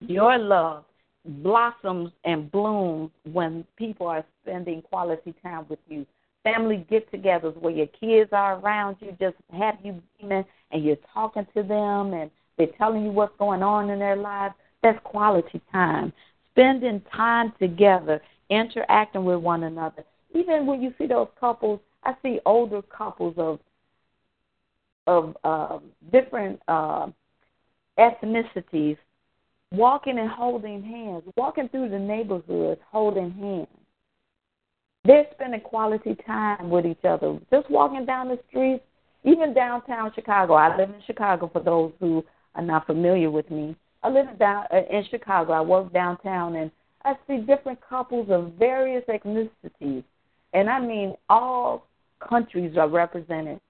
your 0.00 0.38
love 0.38 0.84
blossoms 1.24 2.10
and 2.24 2.50
blooms 2.52 3.10
when 3.32 3.64
people 3.76 4.06
are 4.06 4.24
spending 4.42 4.82
quality 4.82 5.34
time 5.42 5.64
with 5.68 5.78
you 5.88 6.04
family 6.44 6.86
get 6.88 7.10
togethers 7.10 7.56
where 7.60 7.72
your 7.72 7.88
kids 7.88 8.30
are 8.32 8.60
around 8.60 8.96
you, 9.00 9.16
just 9.18 9.34
have 9.52 9.76
you 9.82 10.00
beaming 10.20 10.44
and 10.70 10.84
you're 10.84 10.98
talking 11.12 11.46
to 11.56 11.62
them 11.62 12.12
and 12.12 12.30
they're 12.56 12.68
telling 12.78 13.02
you 13.04 13.10
what's 13.10 13.36
going 13.38 13.62
on 13.62 13.90
in 13.90 13.98
their 13.98 14.14
lives. 14.14 14.54
That's 14.82 14.98
quality 15.02 15.60
time. 15.72 16.12
Spending 16.52 17.02
time 17.12 17.52
together, 17.58 18.22
interacting 18.50 19.24
with 19.24 19.40
one 19.40 19.64
another. 19.64 20.04
Even 20.34 20.66
when 20.66 20.80
you 20.82 20.94
see 20.98 21.06
those 21.06 21.28
couples, 21.40 21.80
I 22.04 22.14
see 22.22 22.38
older 22.46 22.82
couples 22.82 23.34
of 23.38 23.58
of 25.06 25.36
uh, 25.44 25.80
different 26.12 26.58
uh, 26.66 27.08
ethnicities 27.98 28.96
walking 29.70 30.18
and 30.18 30.30
holding 30.30 30.82
hands, 30.82 31.24
walking 31.36 31.68
through 31.68 31.90
the 31.90 31.98
neighborhoods 31.98 32.80
holding 32.90 33.30
hands 33.32 33.83
they're 35.04 35.26
spending 35.34 35.60
quality 35.60 36.16
time 36.26 36.70
with 36.70 36.86
each 36.86 37.04
other. 37.04 37.38
Just 37.50 37.70
walking 37.70 38.06
down 38.06 38.28
the 38.28 38.38
streets, 38.48 38.82
even 39.22 39.54
downtown 39.54 40.12
Chicago. 40.14 40.54
I 40.54 40.76
live 40.76 40.90
in 40.90 41.02
Chicago 41.06 41.50
for 41.52 41.60
those 41.62 41.92
who 42.00 42.24
are 42.54 42.62
not 42.62 42.86
familiar 42.86 43.30
with 43.30 43.50
me. 43.50 43.76
I 44.02 44.10
live 44.10 44.38
down 44.38 44.64
uh, 44.72 44.80
in 44.90 45.04
Chicago. 45.10 45.52
I 45.52 45.60
work 45.60 45.92
downtown 45.92 46.56
and 46.56 46.70
I 47.04 47.14
see 47.26 47.38
different 47.38 47.80
couples 47.86 48.28
of 48.30 48.52
various 48.58 49.04
ethnicities. 49.08 50.04
And 50.52 50.70
I 50.70 50.80
mean 50.80 51.14
all 51.28 51.86
countries 52.26 52.76
are 52.76 52.88
represented. 52.88 53.60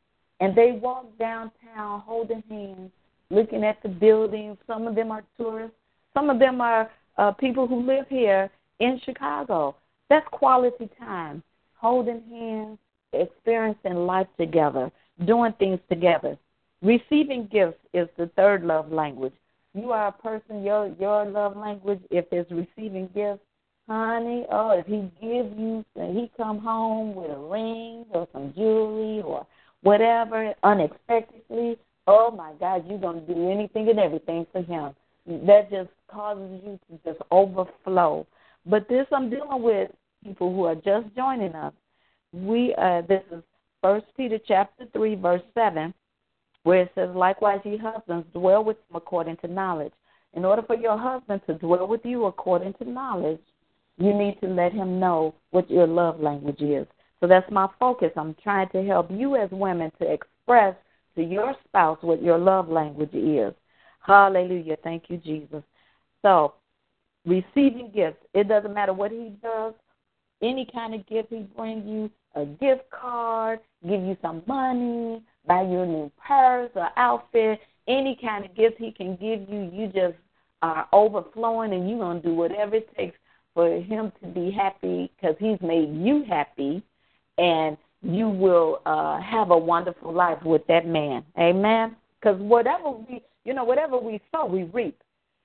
And 0.41 0.57
they 0.57 0.73
walk 0.73 1.07
downtown 1.19 2.01
holding 2.01 2.43
hands, 2.49 2.91
looking 3.31 3.65
at 3.65 3.83
the 3.83 3.89
buildings. 3.89 4.59
Some 4.67 4.87
of 4.87 4.95
them 4.95 5.11
are 5.11 5.25
tourists. 5.37 5.77
Some 6.13 6.31
of 6.31 6.39
them 6.39 6.61
are 6.61 6.91
uh, 7.17 7.33
people 7.33 7.67
who 7.67 7.85
live 7.87 8.07
here 8.09 8.51
in 8.81 9.01
Chicago. 9.05 9.75
That's 10.11 10.27
quality 10.31 10.89
time, 10.99 11.43
holding 11.77 12.23
hands, 12.31 12.79
experiencing 13.13 13.95
life 13.95 14.27
together, 14.39 14.91
doing 15.25 15.53
things 15.59 15.81
together. 15.89 16.37
Receiving 16.83 17.49
gifts 17.51 17.79
is 17.93 18.09
the 18.19 18.27
third 18.37 18.65
love 18.65 18.93
language. 18.93 19.33
You 19.75 19.93
are 19.93 20.09
a 20.09 20.13
person, 20.13 20.63
your 20.63 20.95
your 21.01 21.25
love 21.25 21.57
language, 21.57 22.01
if 22.11 22.27
it's 22.31 22.51
receiving 22.51 23.09
gifts, 23.15 23.43
honey, 23.89 24.47
oh, 24.51 24.71
if 24.71 24.87
he 24.87 25.11
gives 25.21 25.59
you, 25.59 25.85
and 25.97 26.17
he 26.17 26.31
come 26.37 26.59
home 26.59 27.15
with 27.15 27.31
a 27.31 27.39
ring 27.39 28.05
or 28.11 28.29
some 28.33 28.53
jewelry 28.55 29.23
or 29.23 29.47
whatever 29.83 30.55
unexpectedly, 30.63 31.79
oh 32.07 32.31
my 32.31 32.53
God, 32.61 32.85
you're 32.89 32.99
going 32.99 33.27
to 33.27 33.35
do 33.35 33.51
anything 33.51 33.89
and 33.89 33.99
everything 33.99 34.47
for 34.53 34.63
him. 34.63 34.95
That 35.47 35.71
just 35.71 35.91
causes 36.09 36.61
you 36.65 36.79
to 36.91 36.99
just 37.05 37.23
overflow. 37.31 38.27
But 38.67 38.89
this 38.89 39.07
I'm 39.13 39.31
dealing 39.31 39.63
with 39.63 39.91
people 40.25 40.55
who 40.55 40.65
are 40.65 40.75
just 40.75 41.15
joining 41.15 41.55
us. 41.55 41.73
We 42.33 42.75
uh, 42.77 43.03
this 43.03 43.23
is 43.31 43.43
First 43.83 44.07
Peter 44.17 44.39
chapter 44.47 44.87
three 44.93 45.15
verse 45.15 45.43
seven, 45.55 45.93
where 46.63 46.83
it 46.83 46.93
says, 46.95 47.11
"Likewise, 47.15 47.61
ye 47.65 47.77
husbands, 47.77 48.27
dwell 48.33 48.65
with 48.65 48.77
them 48.89 48.97
according 48.97 49.37
to 49.39 49.49
knowledge." 49.49 49.93
In 50.33 50.45
order 50.45 50.63
for 50.63 50.75
your 50.77 50.99
husband 50.99 51.43
to 51.47 51.55
dwell 51.55 51.87
with 51.87 52.05
you 52.05 52.25
according 52.25 52.73
to 52.75 52.85
knowledge, 52.85 53.41
you 53.99 54.13
need 54.13 54.41
to 54.41 54.49
let 54.49 54.73
him 54.73 54.99
know 54.99 55.35
what 55.51 55.71
your 55.71 55.87
love 55.87 56.21
language 56.21 56.61
is. 56.61 56.87
So 57.21 57.29
that's 57.29 57.51
my 57.51 57.69
focus. 57.79 58.11
I'm 58.17 58.35
trying 58.43 58.69
to 58.71 58.83
help 58.83 59.11
you 59.11 59.37
as 59.37 59.49
women 59.53 59.93
to 60.01 60.13
express 60.13 60.75
to 61.15 61.23
your 61.23 61.55
spouse 61.65 61.99
what 62.01 62.23
your 62.23 62.39
love 62.39 62.69
language 62.69 63.15
is. 63.15 63.55
Hallelujah. 64.01 64.77
Thank 64.83 65.05
you, 65.09 65.19
Jesus. 65.19 65.63
So, 66.23 66.55
receiving 67.25 67.91
gifts, 67.95 68.25
it 68.35 68.49
doesn't 68.49 68.75
matter 68.75 68.93
what 68.93 69.11
he 69.11 69.33
does, 69.43 69.75
any 70.43 70.69
kind 70.73 70.95
of 70.95 71.07
gift 71.07 71.29
he 71.31 71.47
brings 71.57 71.87
you, 71.87 72.11
a 72.35 72.45
gift 72.45 72.91
card, 72.91 73.61
give 73.83 74.03
you 74.03 74.17
some 74.21 74.43
money, 74.47 75.23
buy 75.47 75.63
you 75.63 75.81
a 75.81 75.87
new 75.87 76.13
purse 76.27 76.71
or 76.75 76.89
outfit, 76.97 77.61
any 77.87 78.19
kind 78.21 78.45
of 78.45 78.55
gift 78.55 78.77
he 78.79 78.91
can 78.91 79.17
give 79.17 79.49
you, 79.49 79.71
you 79.73 79.87
just 79.87 80.17
are 80.63 80.89
overflowing 80.93 81.73
and 81.73 81.89
you're 81.89 81.99
going 81.99 82.23
to 82.23 82.29
do 82.29 82.35
whatever 82.35 82.77
it 82.77 82.97
takes 82.97 83.17
for 83.53 83.69
him 83.81 84.11
to 84.21 84.27
be 84.29 84.51
happy 84.51 85.11
because 85.15 85.37
he's 85.39 85.61
made 85.61 85.95
you 85.95 86.25
happy 86.29 86.83
and 87.39 87.77
you 88.03 88.29
will 88.29 88.81
uh, 88.87 89.21
have 89.21 89.51
a 89.51 89.57
wonderful 89.57 90.13
life 90.13 90.43
with 90.45 90.67
that 90.67 90.87
man. 90.87 91.25
Amen. 91.39 91.97
Because 92.21 92.41
whatever 92.41 92.91
we, 92.91 93.23
you 93.45 93.55
know, 93.55 93.65
whatever 93.65 93.99
we 93.99 94.21
sow, 94.33 94.47
we 94.47 94.65
reap. 94.65 95.01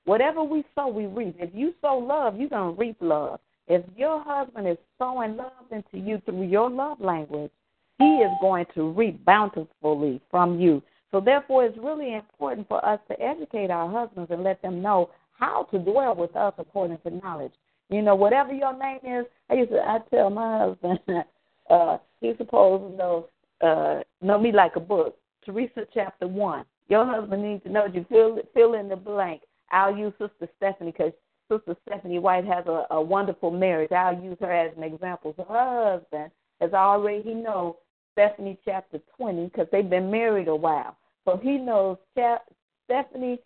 Whatever 0.09 0.43
we 0.43 0.65
sow, 0.73 0.87
we 0.87 1.05
reap. 1.05 1.35
If 1.37 1.51
you 1.53 1.71
sow 1.83 1.99
love, 1.99 2.35
you're 2.39 2.49
gonna 2.49 2.71
reap 2.71 2.97
love. 2.99 3.39
If 3.67 3.83
your 3.95 4.23
husband 4.23 4.67
is 4.67 4.79
sowing 4.97 5.37
love 5.37 5.51
into 5.69 5.99
you 5.99 6.19
through 6.25 6.47
your 6.47 6.67
love 6.67 6.99
language, 6.99 7.51
he 7.99 8.05
is 8.05 8.31
going 8.41 8.65
to 8.73 8.89
reap 8.89 9.23
bountifully 9.23 10.19
from 10.31 10.59
you. 10.59 10.81
So 11.11 11.21
therefore, 11.21 11.65
it's 11.65 11.77
really 11.77 12.15
important 12.15 12.67
for 12.67 12.83
us 12.83 12.99
to 13.07 13.21
educate 13.21 13.69
our 13.69 13.87
husbands 13.87 14.31
and 14.31 14.41
let 14.41 14.59
them 14.63 14.81
know 14.81 15.11
how 15.37 15.67
to 15.69 15.77
dwell 15.77 16.15
with 16.15 16.35
us 16.35 16.55
according 16.57 16.97
to 17.05 17.11
knowledge. 17.11 17.53
You 17.89 18.01
know, 18.01 18.15
whatever 18.15 18.51
your 18.51 18.75
name 18.75 19.01
is, 19.03 19.27
I 19.51 19.53
used 19.53 19.69
to 19.69 19.77
I 19.77 19.99
tell 20.09 20.31
my 20.31 20.57
husband 20.57 20.99
uh, 21.69 21.97
he's 22.19 22.35
supposed 22.37 22.91
to 22.91 22.97
know 22.97 23.27
uh, 23.61 24.01
know 24.23 24.39
me 24.39 24.51
like 24.53 24.75
a 24.75 24.79
book. 24.79 25.19
Teresa 25.45 25.85
chapter 25.93 26.27
one. 26.27 26.65
Your 26.87 27.05
husband 27.05 27.43
needs 27.43 27.61
to 27.61 27.69
know 27.69 27.85
you. 27.85 28.07
Fill 28.09 28.39
fill 28.55 28.73
in 28.73 28.89
the 28.89 28.95
blank. 28.95 29.41
I'll 29.71 29.95
use 29.95 30.13
Sister 30.19 30.47
Stephanie 30.57 30.91
because 30.91 31.13
Sister 31.51 31.75
Stephanie 31.87 32.19
White 32.19 32.45
has 32.45 32.65
a, 32.67 32.85
a 32.91 33.01
wonderful 33.01 33.51
marriage. 33.51 33.91
I'll 33.91 34.19
use 34.21 34.37
her 34.39 34.51
as 34.51 34.75
an 34.77 34.83
example. 34.83 35.33
So 35.37 35.45
her 35.45 35.99
husband 35.99 36.31
has 36.61 36.73
already 36.73 37.21
he 37.23 37.33
knows 37.33 37.75
Stephanie 38.13 38.57
chapter 38.65 38.99
twenty 39.15 39.45
because 39.45 39.67
they've 39.71 39.89
been 39.89 40.11
married 40.11 40.47
a 40.47 40.55
while. 40.55 40.95
So 41.25 41.39
he 41.41 41.57
knows 41.57 41.97
chap, 42.15 42.43
Stephanie 42.85 43.39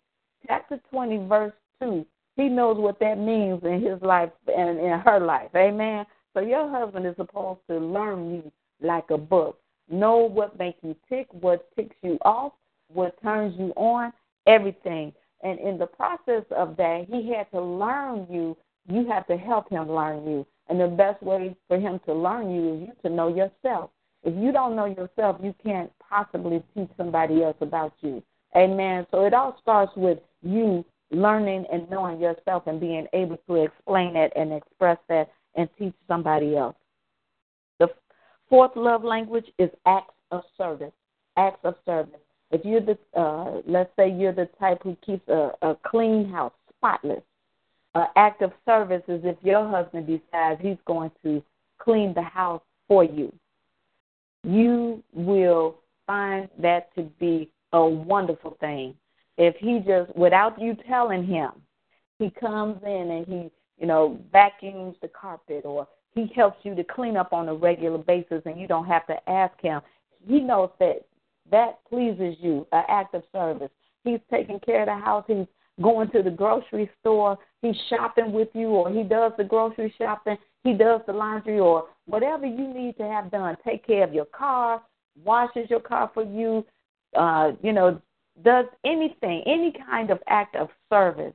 chapter 0.46 0.80
twenty 0.90 1.18
verse 1.26 1.52
two. 1.80 2.04
He 2.36 2.48
knows 2.48 2.78
what 2.78 2.98
that 2.98 3.18
means 3.18 3.62
in 3.62 3.80
his 3.80 4.02
life 4.02 4.30
and 4.48 4.78
in 4.78 4.98
her 5.04 5.20
life. 5.20 5.50
Amen. 5.54 6.04
So 6.34 6.40
your 6.40 6.68
husband 6.68 7.06
is 7.06 7.14
supposed 7.16 7.60
to 7.70 7.78
learn 7.78 8.34
you 8.34 8.52
like 8.82 9.10
a 9.10 9.18
book. 9.18 9.60
Know 9.88 10.16
what 10.16 10.58
makes 10.58 10.78
you 10.82 10.96
tick, 11.08 11.28
what 11.30 11.68
ticks 11.76 11.94
you 12.02 12.18
off, 12.22 12.52
what 12.92 13.20
turns 13.22 13.54
you 13.58 13.72
on, 13.76 14.12
everything. 14.46 15.12
And 15.44 15.60
in 15.60 15.78
the 15.78 15.86
process 15.86 16.44
of 16.50 16.76
that, 16.78 17.06
he 17.08 17.30
had 17.32 17.50
to 17.52 17.60
learn 17.60 18.26
you. 18.30 18.56
You 18.88 19.06
have 19.08 19.26
to 19.28 19.36
help 19.36 19.68
him 19.70 19.90
learn 19.90 20.26
you. 20.26 20.46
And 20.68 20.80
the 20.80 20.88
best 20.88 21.22
way 21.22 21.54
for 21.68 21.78
him 21.78 22.00
to 22.06 22.14
learn 22.14 22.50
you 22.50 22.74
is 22.74 22.80
you 22.88 22.92
to 23.02 23.14
know 23.14 23.28
yourself. 23.28 23.90
If 24.24 24.34
you 24.42 24.52
don't 24.52 24.74
know 24.74 24.86
yourself, 24.86 25.36
you 25.42 25.54
can't 25.62 25.92
possibly 26.08 26.62
teach 26.74 26.88
somebody 26.96 27.42
else 27.42 27.56
about 27.60 27.92
you. 28.00 28.22
Amen. 28.56 29.06
So 29.10 29.26
it 29.26 29.34
all 29.34 29.58
starts 29.60 29.92
with 29.96 30.18
you 30.42 30.84
learning 31.10 31.66
and 31.70 31.88
knowing 31.90 32.20
yourself 32.20 32.66
and 32.66 32.80
being 32.80 33.06
able 33.12 33.36
to 33.46 33.56
explain 33.56 34.16
it 34.16 34.32
and 34.34 34.52
express 34.52 34.98
that 35.08 35.30
and 35.54 35.68
teach 35.78 35.94
somebody 36.08 36.56
else. 36.56 36.76
The 37.78 37.88
fourth 38.48 38.72
love 38.76 39.04
language 39.04 39.46
is 39.58 39.68
acts 39.84 40.14
of 40.30 40.42
service. 40.56 40.92
Acts 41.36 41.60
of 41.64 41.74
service. 41.84 42.20
If 42.54 42.64
you're 42.64 42.80
the, 42.80 42.98
uh, 43.18 43.62
let's 43.66 43.90
say 43.96 44.10
you're 44.10 44.32
the 44.32 44.48
type 44.58 44.82
who 44.82 44.96
keeps 45.04 45.26
a, 45.28 45.50
a 45.62 45.76
clean 45.84 46.28
house, 46.30 46.52
spotless. 46.76 47.22
Uh, 47.94 48.06
act 48.16 48.42
of 48.42 48.52
service 48.66 49.02
is 49.06 49.20
if 49.24 49.36
your 49.42 49.68
husband 49.68 50.06
decides 50.06 50.60
he's 50.60 50.78
going 50.84 51.10
to 51.22 51.42
clean 51.78 52.12
the 52.14 52.22
house 52.22 52.62
for 52.88 53.04
you. 53.04 53.32
You 54.42 55.02
will 55.12 55.76
find 56.06 56.48
that 56.58 56.94
to 56.96 57.02
be 57.20 57.50
a 57.72 57.84
wonderful 57.84 58.56
thing. 58.60 58.94
If 59.38 59.56
he 59.56 59.80
just, 59.80 60.14
without 60.16 60.60
you 60.60 60.76
telling 60.88 61.24
him, 61.24 61.50
he 62.18 62.30
comes 62.30 62.80
in 62.84 63.10
and 63.10 63.26
he 63.26 63.50
you 63.78 63.86
know, 63.86 64.18
vacuums 64.32 64.96
the 65.02 65.08
carpet 65.08 65.62
or 65.64 65.86
he 66.14 66.30
helps 66.34 66.58
you 66.64 66.74
to 66.74 66.84
clean 66.84 67.16
up 67.16 67.32
on 67.32 67.48
a 67.48 67.54
regular 67.54 67.98
basis 67.98 68.42
and 68.46 68.60
you 68.60 68.68
don't 68.68 68.86
have 68.86 69.06
to 69.06 69.28
ask 69.28 69.60
him. 69.60 69.80
He 70.26 70.40
knows 70.40 70.70
that 70.78 71.04
that 71.50 71.78
pleases 71.88 72.36
you, 72.40 72.66
an 72.72 72.84
act 72.88 73.14
of 73.14 73.22
service. 73.32 73.70
He's 74.04 74.20
taking 74.30 74.60
care 74.60 74.82
of 74.82 74.86
the 74.86 75.04
house. 75.04 75.24
He's 75.26 75.46
going 75.82 76.10
to 76.10 76.22
the 76.22 76.30
grocery 76.30 76.90
store. 77.00 77.38
He's 77.62 77.76
shopping 77.88 78.32
with 78.32 78.48
you 78.54 78.68
or 78.68 78.90
he 78.90 79.02
does 79.02 79.32
the 79.36 79.44
grocery 79.44 79.94
shopping. 79.98 80.36
He 80.62 80.72
does 80.72 81.00
the 81.06 81.12
laundry 81.12 81.58
or 81.58 81.86
whatever 82.06 82.46
you 82.46 82.72
need 82.72 82.96
to 82.98 83.04
have 83.04 83.30
done. 83.30 83.56
Take 83.64 83.86
care 83.86 84.04
of 84.04 84.14
your 84.14 84.26
car, 84.26 84.82
washes 85.24 85.68
your 85.68 85.80
car 85.80 86.10
for 86.14 86.24
you, 86.24 86.64
uh, 87.16 87.52
you 87.62 87.72
know, 87.72 88.00
does 88.42 88.66
anything, 88.84 89.42
any 89.46 89.72
kind 89.86 90.10
of 90.10 90.18
act 90.26 90.56
of 90.56 90.68
service 90.90 91.34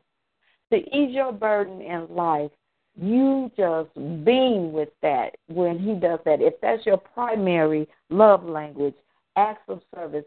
to 0.71 0.77
ease 0.77 1.13
your 1.13 1.31
burden 1.31 1.81
in 1.81 2.07
life, 2.09 2.51
you 2.95 3.51
just 3.57 3.93
beam 4.25 4.71
with 4.71 4.89
that 5.01 5.35
when 5.47 5.79
he 5.79 5.93
does 5.93 6.19
that. 6.25 6.41
If 6.41 6.55
that's 6.61 6.85
your 6.85 6.97
primary 6.97 7.87
love 8.09 8.43
language, 8.43 8.95
acts 9.39 9.63
of 9.67 9.81
service, 9.95 10.25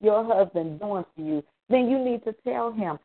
your 0.00 0.24
husband 0.24 0.80
doing 0.80 1.04
for 1.14 1.22
you, 1.22 1.42
then 1.68 1.88
you 1.88 1.98
need 1.98 2.24
to 2.24 2.34
tell 2.44 2.72
him. 2.72 2.98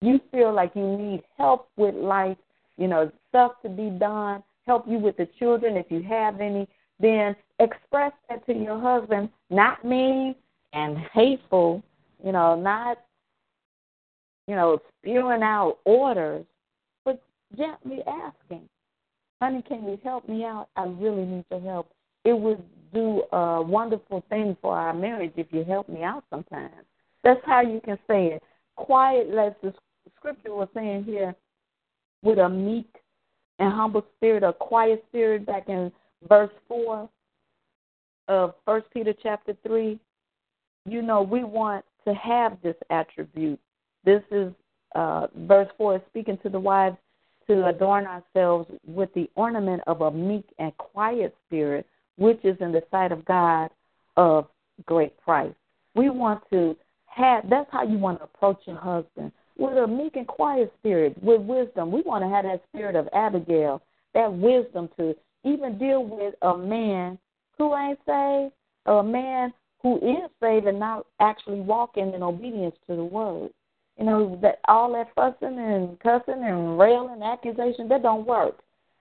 You 0.00 0.20
feel 0.30 0.52
like 0.52 0.72
you 0.74 0.96
need 0.96 1.22
help 1.36 1.68
with 1.76 1.94
life, 1.94 2.38
you 2.78 2.88
know, 2.88 3.10
stuff 3.28 3.52
to 3.62 3.68
be 3.68 3.90
done, 3.90 4.42
help 4.66 4.86
you 4.88 4.98
with 4.98 5.16
the 5.16 5.28
children 5.38 5.76
if 5.76 5.86
you 5.90 6.02
have 6.02 6.40
any, 6.40 6.68
then 6.98 7.36
express 7.58 8.12
that 8.28 8.44
to 8.46 8.54
your 8.54 8.80
husband, 8.80 9.28
not 9.50 9.84
mean 9.84 10.34
and 10.72 10.96
hateful, 11.12 11.82
you 12.24 12.32
know, 12.32 12.58
not 12.58 12.98
you 14.46 14.54
know, 14.54 14.78
spewing 15.00 15.42
out 15.42 15.78
orders, 15.84 16.44
but 17.04 17.20
gently 17.56 17.98
asking, 18.06 18.68
honey, 19.40 19.62
can 19.66 19.84
you 19.84 19.98
help 20.04 20.28
me 20.28 20.44
out? 20.44 20.68
I 20.76 20.84
really 20.84 21.24
need 21.24 21.44
your 21.50 21.60
help. 21.60 21.90
It 22.24 22.38
would 22.38 22.62
do 22.96 23.22
a 23.36 23.62
wonderful 23.62 24.24
thing 24.28 24.56
for 24.60 24.76
our 24.76 24.94
marriage 24.94 25.32
if 25.36 25.46
you 25.50 25.64
help 25.64 25.88
me 25.88 26.02
out 26.02 26.24
sometimes. 26.30 26.72
That's 27.22 27.40
how 27.44 27.60
you 27.60 27.80
can 27.84 27.98
say 28.08 28.26
it. 28.26 28.42
Quiet, 28.76 29.28
as 29.28 29.52
the 29.62 29.72
scripture 30.16 30.54
was 30.54 30.68
saying 30.74 31.04
here, 31.04 31.34
with 32.22 32.38
a 32.38 32.48
meek 32.48 32.88
and 33.58 33.72
humble 33.72 34.04
spirit, 34.16 34.42
a 34.42 34.52
quiet 34.52 35.04
spirit, 35.08 35.46
back 35.46 35.68
in 35.68 35.92
verse 36.28 36.50
4 36.68 37.08
of 38.28 38.54
First 38.64 38.86
Peter 38.92 39.14
chapter 39.22 39.56
3. 39.66 39.98
You 40.86 41.02
know, 41.02 41.22
we 41.22 41.44
want 41.44 41.84
to 42.06 42.14
have 42.14 42.58
this 42.62 42.76
attribute 42.90 43.60
this 44.06 44.22
is 44.30 44.52
uh, 44.94 45.26
verse 45.34 45.68
4 45.76 45.96
is 45.96 46.02
speaking 46.08 46.38
to 46.44 46.48
the 46.48 46.60
wives 46.60 46.96
to 47.48 47.66
adorn 47.66 48.06
ourselves 48.06 48.70
with 48.86 49.12
the 49.14 49.28
ornament 49.34 49.82
of 49.86 50.00
a 50.00 50.10
meek 50.10 50.46
and 50.58 50.74
quiet 50.78 51.34
spirit, 51.46 51.86
which 52.16 52.44
is 52.44 52.56
in 52.60 52.72
the 52.72 52.82
sight 52.90 53.12
of 53.12 53.24
God 53.24 53.70
of 54.16 54.46
great 54.84 55.18
price. 55.20 55.54
We 55.94 56.10
want 56.10 56.42
to 56.52 56.76
have, 57.06 57.48
that's 57.48 57.70
how 57.70 57.82
you 57.82 57.98
want 57.98 58.18
to 58.18 58.24
approach 58.24 58.60
your 58.66 58.76
husband 58.76 59.32
with 59.58 59.76
a 59.78 59.86
meek 59.86 60.16
and 60.16 60.26
quiet 60.26 60.72
spirit, 60.78 61.16
with 61.22 61.40
wisdom. 61.40 61.90
We 61.90 62.02
want 62.02 62.22
to 62.24 62.28
have 62.28 62.44
that 62.44 62.62
spirit 62.68 62.94
of 62.94 63.08
Abigail, 63.14 63.82
that 64.12 64.30
wisdom 64.32 64.88
to 64.98 65.14
even 65.44 65.78
deal 65.78 66.04
with 66.04 66.34
a 66.42 66.56
man 66.58 67.18
who 67.56 67.74
ain't 67.74 67.98
saved, 68.06 68.52
a 68.86 69.02
man 69.02 69.52
who 69.82 69.96
is 69.96 70.30
saved 70.42 70.66
and 70.66 70.78
not 70.78 71.06
actually 71.20 71.60
walking 71.60 72.12
in 72.12 72.22
obedience 72.22 72.74
to 72.86 72.96
the 72.96 73.04
word. 73.04 73.50
You 73.98 74.04
know, 74.04 74.38
that 74.42 74.60
all 74.68 74.92
that 74.92 75.14
fussing 75.14 75.58
and 75.58 75.98
cussing 76.00 76.44
and 76.44 76.78
railing 76.78 77.22
accusation, 77.22 77.88
that 77.88 78.02
don't 78.02 78.26
work. 78.26 78.56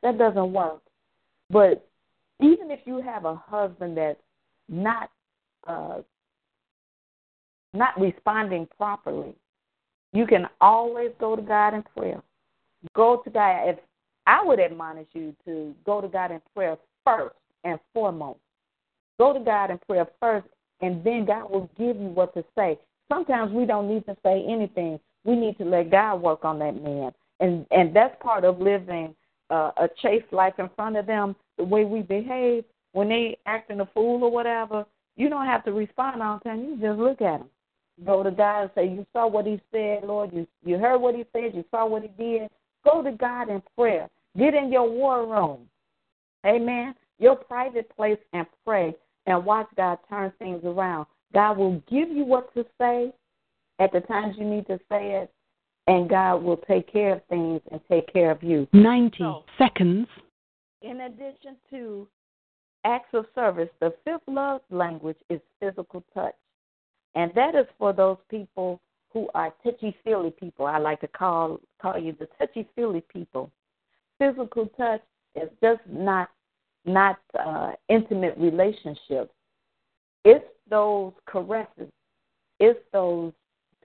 that 0.06 0.18
doesn't 0.18 0.54
work. 0.54 0.82
But 1.50 1.86
even 2.42 2.72
if 2.72 2.80
you 2.86 3.02
have 3.02 3.26
a 3.26 3.36
husband 3.36 3.98
that's 3.98 4.20
not 4.70 5.10
uh, 5.68 6.02
not 7.74 8.00
responding 8.00 8.68
properly, 8.78 9.36
you 10.14 10.26
can 10.26 10.48
always 10.62 11.12
go 11.20 11.36
to 11.36 11.42
God 11.42 11.74
in 11.74 11.84
prayer. 11.96 12.22
Go 12.96 13.22
to 13.24 13.30
God. 13.30 13.70
If 13.70 13.80
I 14.28 14.44
would 14.44 14.60
admonish 14.60 15.08
you 15.14 15.36
to 15.46 15.74
go 15.86 16.02
to 16.02 16.08
God 16.08 16.32
in 16.32 16.42
prayer 16.56 16.78
first 17.06 17.36
and 17.64 17.80
foremost. 17.94 18.40
Go 19.20 19.34
to 19.34 19.40
God 19.40 19.72
in 19.72 19.78
prayer 19.88 20.08
first, 20.20 20.48
and 20.82 21.04
then 21.04 21.26
God 21.26 21.50
will 21.50 21.70
give 21.78 21.96
you 21.98 22.08
what 22.08 22.34
to 22.34 22.44
say. 22.56 22.78
Sometimes 23.10 23.52
we 23.52 23.66
don't 23.66 23.88
need 23.88 24.06
to 24.08 24.18
say 24.24 24.44
anything. 24.48 25.00
We 25.24 25.36
need 25.36 25.58
to 25.60 25.66
let 25.66 25.92
God 25.92 26.22
work 26.22 26.44
on 26.44 26.60
that 26.60 26.82
man, 26.82 27.12
and 27.40 27.66
and 27.72 27.96
that's 27.96 28.16
part 28.22 28.44
of 28.44 28.60
living 28.60 29.16
uh, 29.50 29.72
a 29.78 29.90
chaste 30.02 30.32
life 30.32 30.56
in 30.60 30.70
front 30.76 30.98
of 30.98 31.06
them. 31.06 31.36
The 31.58 31.64
way 31.64 31.86
we 31.86 32.02
behave 32.02 32.66
when 32.94 33.10
they 33.10 33.38
acting 33.46 33.82
a 33.82 33.86
fool 33.94 34.24
or 34.24 34.32
whatever, 34.32 34.86
you 35.16 35.30
don't 35.30 35.46
have 35.46 35.64
to 35.66 35.72
respond 35.72 36.22
all 36.22 36.40
the 36.44 36.50
time. 36.50 36.64
You 36.64 36.78
just 36.80 37.00
look 37.00 37.22
at 37.22 37.40
them. 37.40 37.50
Go 38.06 38.24
to 38.24 38.32
God 38.32 38.62
and 38.64 38.72
say, 38.76 38.88
"You 38.88 39.06
saw 39.14 39.28
what 39.28 39.46
He 39.46 39.62
said, 39.72 40.04
Lord. 40.04 40.34
You 40.34 40.46
you 40.66 40.78
heard 40.78 41.00
what 41.00 41.16
He 41.16 41.26
said. 41.32 41.56
You 41.56 41.64
saw 41.72 41.86
what 41.86 42.04
He 42.04 42.10
did. 42.10 42.50
Go 42.84 43.02
to 43.02 43.12
God 43.12 43.50
in 43.50 43.62
prayer. 43.78 44.10
Get 44.38 44.54
in 44.54 44.72
your 44.72 44.90
war 44.90 45.26
room. 45.26 45.70
Amen. 46.46 46.94
Your 47.20 47.36
private 47.36 47.90
place 47.96 48.20
and 48.34 48.46
pray 48.66 48.94
and 49.26 49.46
watch 49.46 49.68
God 49.78 49.98
turn 50.10 50.32
things 50.38 50.64
around. 50.66 51.08
God 51.34 51.58
will 51.58 51.82
give 51.90 52.10
you 52.10 52.26
what 52.26 52.54
to 52.54 52.66
say 52.80 53.12
at 53.80 53.92
the 53.92 54.02
times 54.02 54.36
you 54.38 54.46
need 54.46 54.68
to 54.68 54.80
say 54.90 55.12
it, 55.22 55.32
and 55.88 56.10
God 56.10 56.44
will 56.44 56.58
take 56.58 56.92
care 56.92 57.16
of 57.16 57.22
things 57.30 57.62
and 57.72 57.82
take 57.90 58.12
care 58.12 58.32
of 58.32 58.42
you. 58.44 58.68
90 58.74 59.18
so, 59.18 59.44
seconds. 59.58 60.08
In 60.86 61.02
addition 61.02 61.58
to 61.72 62.08
acts 62.84 63.10
of 63.14 63.26
service, 63.34 63.70
the 63.80 63.92
fifth 64.04 64.22
love 64.28 64.62
language 64.70 65.18
is 65.32 65.42
physical 65.60 66.04
touch. 66.14 66.36
And 67.16 67.32
that 67.34 67.56
is 67.56 67.66
for 67.80 67.92
those 67.92 68.18
people 68.30 68.80
who 69.12 69.28
are 69.34 69.52
touchy 69.64 69.96
feely 70.04 70.30
people. 70.30 70.68
I 70.68 70.78
like 70.78 71.02
to 71.02 71.08
call 71.08 71.60
call 71.82 71.98
you 71.98 72.16
the 72.20 72.28
touchy 72.38 72.68
feely 72.76 73.02
people. 73.12 73.50
Physical 74.20 74.68
touch 74.78 75.02
is 75.36 75.50
just 75.60 75.82
not 75.90 76.30
not 76.86 77.18
uh, 77.40 77.72
intimate 77.90 78.38
relationships. 78.38 79.34
It's 80.24 80.46
those 80.70 81.14
caresses. 81.26 81.90
It's 82.60 82.80
those 82.94 83.34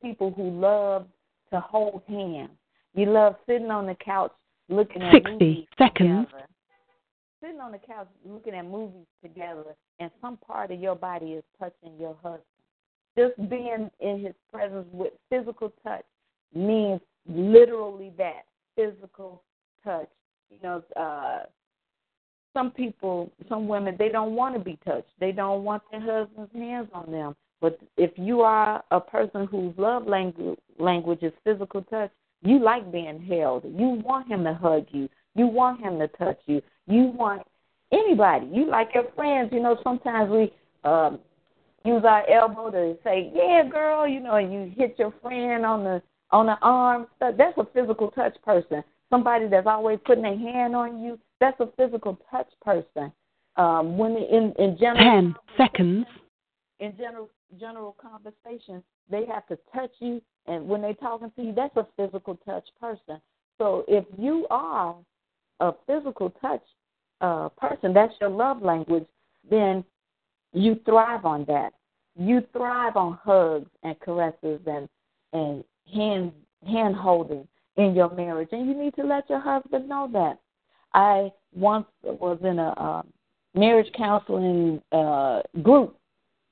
people 0.02 0.32
who 0.32 0.50
love 0.50 1.06
to 1.50 1.60
hold 1.60 2.02
hands. 2.06 2.50
You 2.94 3.06
love 3.06 3.36
sitting 3.46 3.70
on 3.70 3.86
the 3.86 3.96
couch 4.04 4.32
looking 4.68 5.00
at 5.00 5.12
60 5.12 5.30
movies 5.30 5.66
seconds. 5.78 6.26
Together. 6.26 6.46
Sitting 7.40 7.60
on 7.60 7.72
the 7.72 7.78
couch 7.78 8.08
looking 8.24 8.54
at 8.54 8.66
movies 8.66 9.06
together, 9.22 9.74
and 9.98 10.10
some 10.20 10.36
part 10.36 10.70
of 10.70 10.80
your 10.80 10.94
body 10.94 11.32
is 11.32 11.44
touching 11.58 11.98
your 11.98 12.14
husband. 12.22 12.42
Just 13.16 13.36
being 13.48 13.90
in 14.00 14.20
his 14.20 14.34
presence 14.52 14.86
with 14.92 15.12
physical 15.30 15.72
touch 15.82 16.04
means 16.54 17.00
literally 17.26 18.12
that 18.18 18.44
physical 18.76 19.42
touch. 19.84 20.08
You 20.50 20.58
know, 20.62 20.82
uh, 20.96 21.44
some 22.52 22.70
people, 22.70 23.30
some 23.48 23.68
women, 23.68 23.96
they 23.98 24.08
don't 24.08 24.34
want 24.34 24.54
to 24.54 24.60
be 24.60 24.78
touched. 24.84 25.10
They 25.18 25.32
don't 25.32 25.64
want 25.64 25.82
their 25.90 26.00
husband's 26.00 26.52
hands 26.52 26.88
on 26.92 27.10
them. 27.10 27.36
But 27.60 27.78
if 27.96 28.10
you 28.16 28.40
are 28.40 28.82
a 28.90 29.00
person 29.00 29.46
whose 29.46 29.74
love 29.76 30.06
language 30.06 30.58
language 30.78 31.22
is 31.22 31.32
physical 31.44 31.82
touch, 31.82 32.10
you 32.42 32.58
like 32.58 32.90
being 32.90 33.22
held. 33.22 33.64
You 33.64 34.00
want 34.04 34.28
him 34.28 34.44
to 34.44 34.54
hug 34.54 34.86
you. 34.90 35.08
You 35.34 35.46
want 35.46 35.80
him 35.80 35.98
to 35.98 36.08
touch 36.08 36.38
you. 36.46 36.62
You 36.90 37.12
want 37.16 37.42
anybody. 37.92 38.46
You 38.52 38.66
like 38.66 38.90
your 38.94 39.06
friends. 39.14 39.50
You 39.52 39.60
know, 39.60 39.78
sometimes 39.82 40.30
we 40.30 40.52
um, 40.84 41.18
use 41.84 42.02
our 42.04 42.28
elbow 42.28 42.70
to 42.70 42.96
say, 43.04 43.30
"Yeah, 43.34 43.62
girl," 43.70 44.06
you 44.06 44.20
know, 44.20 44.34
and 44.34 44.52
you 44.52 44.72
hit 44.76 44.98
your 44.98 45.12
friend 45.22 45.64
on 45.64 45.84
the 45.84 46.02
on 46.30 46.46
the 46.46 46.58
arm. 46.62 47.06
That's 47.20 47.56
a 47.56 47.66
physical 47.72 48.10
touch 48.10 48.34
person. 48.44 48.82
Somebody 49.08 49.48
that's 49.48 49.66
always 49.66 49.98
putting 50.04 50.24
a 50.24 50.36
hand 50.36 50.76
on 50.76 51.02
you. 51.02 51.18
That's 51.40 51.58
a 51.60 51.68
physical 51.76 52.18
touch 52.30 52.48
person. 52.64 53.12
Um, 53.56 53.98
when 53.98 54.16
in 54.16 54.54
in 54.58 54.76
general 54.78 55.04
ten 55.04 55.34
seconds. 55.56 56.06
In 56.78 56.96
general 56.96 57.28
general 57.58 57.94
conversation, 58.00 58.82
they 59.10 59.26
have 59.26 59.46
to 59.48 59.58
touch 59.74 59.90
you, 59.98 60.22
and 60.46 60.66
when 60.66 60.80
they're 60.80 60.94
talking 60.94 61.30
to 61.36 61.42
you, 61.42 61.52
that's 61.52 61.76
a 61.76 61.86
physical 61.96 62.36
touch 62.44 62.66
person. 62.80 63.20
So 63.58 63.84
if 63.86 64.04
you 64.16 64.46
are 64.50 64.96
a 65.60 65.72
physical 65.86 66.30
touch 66.40 66.62
uh, 67.20 67.48
person, 67.50 67.92
that's 67.92 68.14
your 68.20 68.30
love 68.30 68.62
language, 68.62 69.06
then 69.48 69.84
you 70.52 70.78
thrive 70.84 71.24
on 71.24 71.44
that. 71.46 71.72
You 72.18 72.42
thrive 72.52 72.96
on 72.96 73.18
hugs 73.22 73.70
and 73.82 73.98
caresses 74.00 74.60
and 74.66 74.88
and 75.32 75.64
hand 75.92 76.32
hand 76.66 76.96
holding 76.96 77.46
in 77.76 77.94
your 77.94 78.10
marriage, 78.14 78.48
and 78.52 78.66
you 78.66 78.74
need 78.74 78.94
to 78.96 79.04
let 79.04 79.28
your 79.30 79.40
husband 79.40 79.88
know 79.88 80.08
that. 80.12 80.38
I 80.92 81.30
once 81.54 81.86
was 82.02 82.38
in 82.42 82.58
a 82.58 82.70
uh, 82.70 83.02
marriage 83.54 83.90
counseling 83.96 84.82
uh, 84.92 85.42
group. 85.62 85.96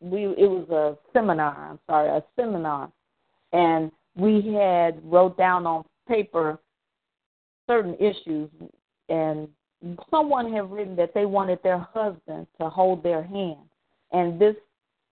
We 0.00 0.26
it 0.26 0.48
was 0.48 0.68
a 0.70 0.96
seminar. 1.12 1.70
I'm 1.70 1.78
sorry, 1.88 2.08
a 2.08 2.22
seminar, 2.36 2.90
and 3.52 3.90
we 4.16 4.54
had 4.54 5.00
wrote 5.04 5.36
down 5.36 5.66
on 5.66 5.84
paper 6.06 6.58
certain 7.68 7.94
issues, 7.96 8.48
and 9.08 9.48
someone 10.10 10.52
had 10.52 10.70
written 10.70 10.96
that 10.96 11.14
they 11.14 11.26
wanted 11.26 11.60
their 11.62 11.78
husband 11.78 12.46
to 12.60 12.68
hold 12.68 13.02
their 13.02 13.22
hand, 13.22 13.58
and 14.12 14.40
this 14.40 14.56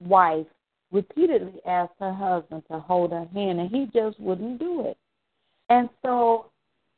wife 0.00 0.46
repeatedly 0.92 1.61
asked 1.66 1.94
her 2.00 2.12
husband 2.12 2.62
to 2.70 2.79
hold 2.79 3.12
her 3.12 3.26
hand, 3.33 3.61
and 3.61 3.70
he 3.70 3.88
just 3.94 4.18
wouldn't 4.20 4.59
do 4.59 4.87
it. 4.87 4.96
And 5.68 5.88
so 6.02 6.46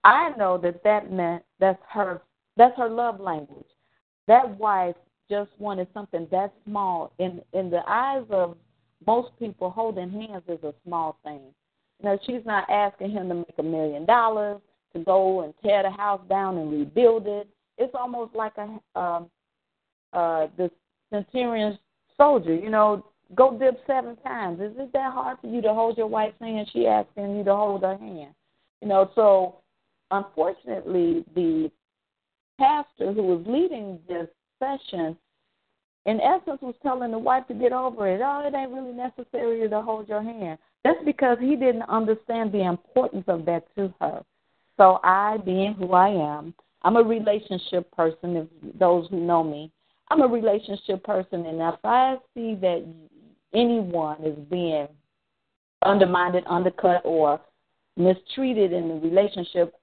I 0.05 0.31
know 0.37 0.59
that 0.59 0.83
that 0.85 1.13
meant 1.13 1.43
that's 1.59 1.83
her 1.91 2.23
that's 2.57 2.77
her 2.77 2.89
love 2.89 3.21
language. 3.21 3.67
That 4.27 4.59
wife 4.59 4.97
just 5.31 5.51
wanted 5.59 5.89
something 5.95 6.27
that 6.31 6.53
small. 6.65 7.13
In 7.19 7.41
in 7.53 7.71
the 7.71 7.83
eyes 7.89 8.25
of 8.31 8.57
most 9.07 9.31
people, 9.39 9.71
holding 9.71 10.11
hands 10.11 10.43
is 10.49 10.63
a 10.65 10.75
small 10.85 11.19
thing. 11.23 11.41
You 12.01 12.09
know, 12.09 12.19
she's 12.27 12.45
not 12.45 12.69
asking 12.71 13.11
him 13.11 13.29
to 13.29 13.35
make 13.35 13.55
a 13.59 13.63
million 13.63 14.05
dollars 14.05 14.61
to 14.93 15.01
go 15.01 15.43
and 15.43 15.55
tear 15.63 15.83
the 15.83 15.91
house 15.91 16.21
down 16.29 16.59
and 16.59 16.71
rebuild 16.71 17.27
it. 17.27 17.49
It's 17.79 17.95
almost 17.95 18.35
like 18.35 18.53
a 18.59 18.99
um, 18.99 19.31
uh, 20.13 20.49
the 20.57 20.71
centurion 21.11 21.79
soldier. 22.17 22.55
You 22.55 22.71
know, 22.71 23.05
go 23.35 23.57
dip 23.59 23.81
seven 23.87 24.17
times. 24.17 24.61
Is 24.61 24.73
it 24.77 24.93
that 24.93 25.13
hard 25.13 25.39
for 25.41 25.47
you 25.49 25.63
to 25.63 25.75
hold 25.75 25.97
your 25.97 26.07
wife's 26.07 26.41
hand? 26.41 26.69
She 26.73 26.87
asking 26.87 27.37
you 27.37 27.45
to 27.45 27.55
hold 27.55 27.83
her 27.83 27.97
hand. 27.97 28.35
You 28.81 28.89
know, 28.89 29.11
so 29.15 29.57
unfortunately, 30.11 31.25
the 31.35 31.71
pastor 32.59 33.13
who 33.13 33.23
was 33.23 33.45
leading 33.47 33.99
this 34.09 34.29
session, 34.59 35.17
in 36.07 36.21
essence, 36.21 36.61
was 36.63 36.75
telling 36.83 37.11
the 37.11 37.19
wife 37.19 37.47
to 37.49 37.55
get 37.55 37.73
over 37.73 38.09
it. 38.09 38.21
Oh, 38.25 38.47
it 38.47 38.55
ain't 38.55 38.73
really 38.73 38.93
necessary 38.93 39.69
to 39.69 39.83
hold 39.83 40.09
your 40.09 40.23
hand. 40.23 40.59
That's 40.85 40.99
because 41.05 41.39
he 41.41 41.57
didn't 41.57 41.83
understand 41.83 42.53
the 42.53 42.67
importance 42.67 43.25
of 43.29 43.45
that 43.47 43.65
to 43.77 43.93
her. 44.01 44.25
So 44.77 45.01
I, 45.03 45.39
being 45.45 45.75
who 45.75 45.93
I 45.93 46.09
am, 46.09 46.55
I'm 46.83 46.97
a 46.97 47.03
relationship 47.03 47.91
person. 47.93 48.37
If 48.37 48.79
those 48.79 49.09
who 49.09 49.21
know 49.21 49.43
me, 49.43 49.71
I'm 50.11 50.23
a 50.23 50.27
relationship 50.27 51.05
person, 51.05 51.47
and 51.47 51.61
if 51.61 51.81
I 51.85 52.17
see 52.35 52.55
that 52.57 52.85
anyone 53.53 54.23
is 54.25 54.39
being 54.51 54.89
undermined, 55.85 56.43
undercut, 56.47 57.03
or 57.05 57.41
mistreated 57.97 58.73
in 58.73 58.89
the 58.89 58.95
relationship 58.95 59.75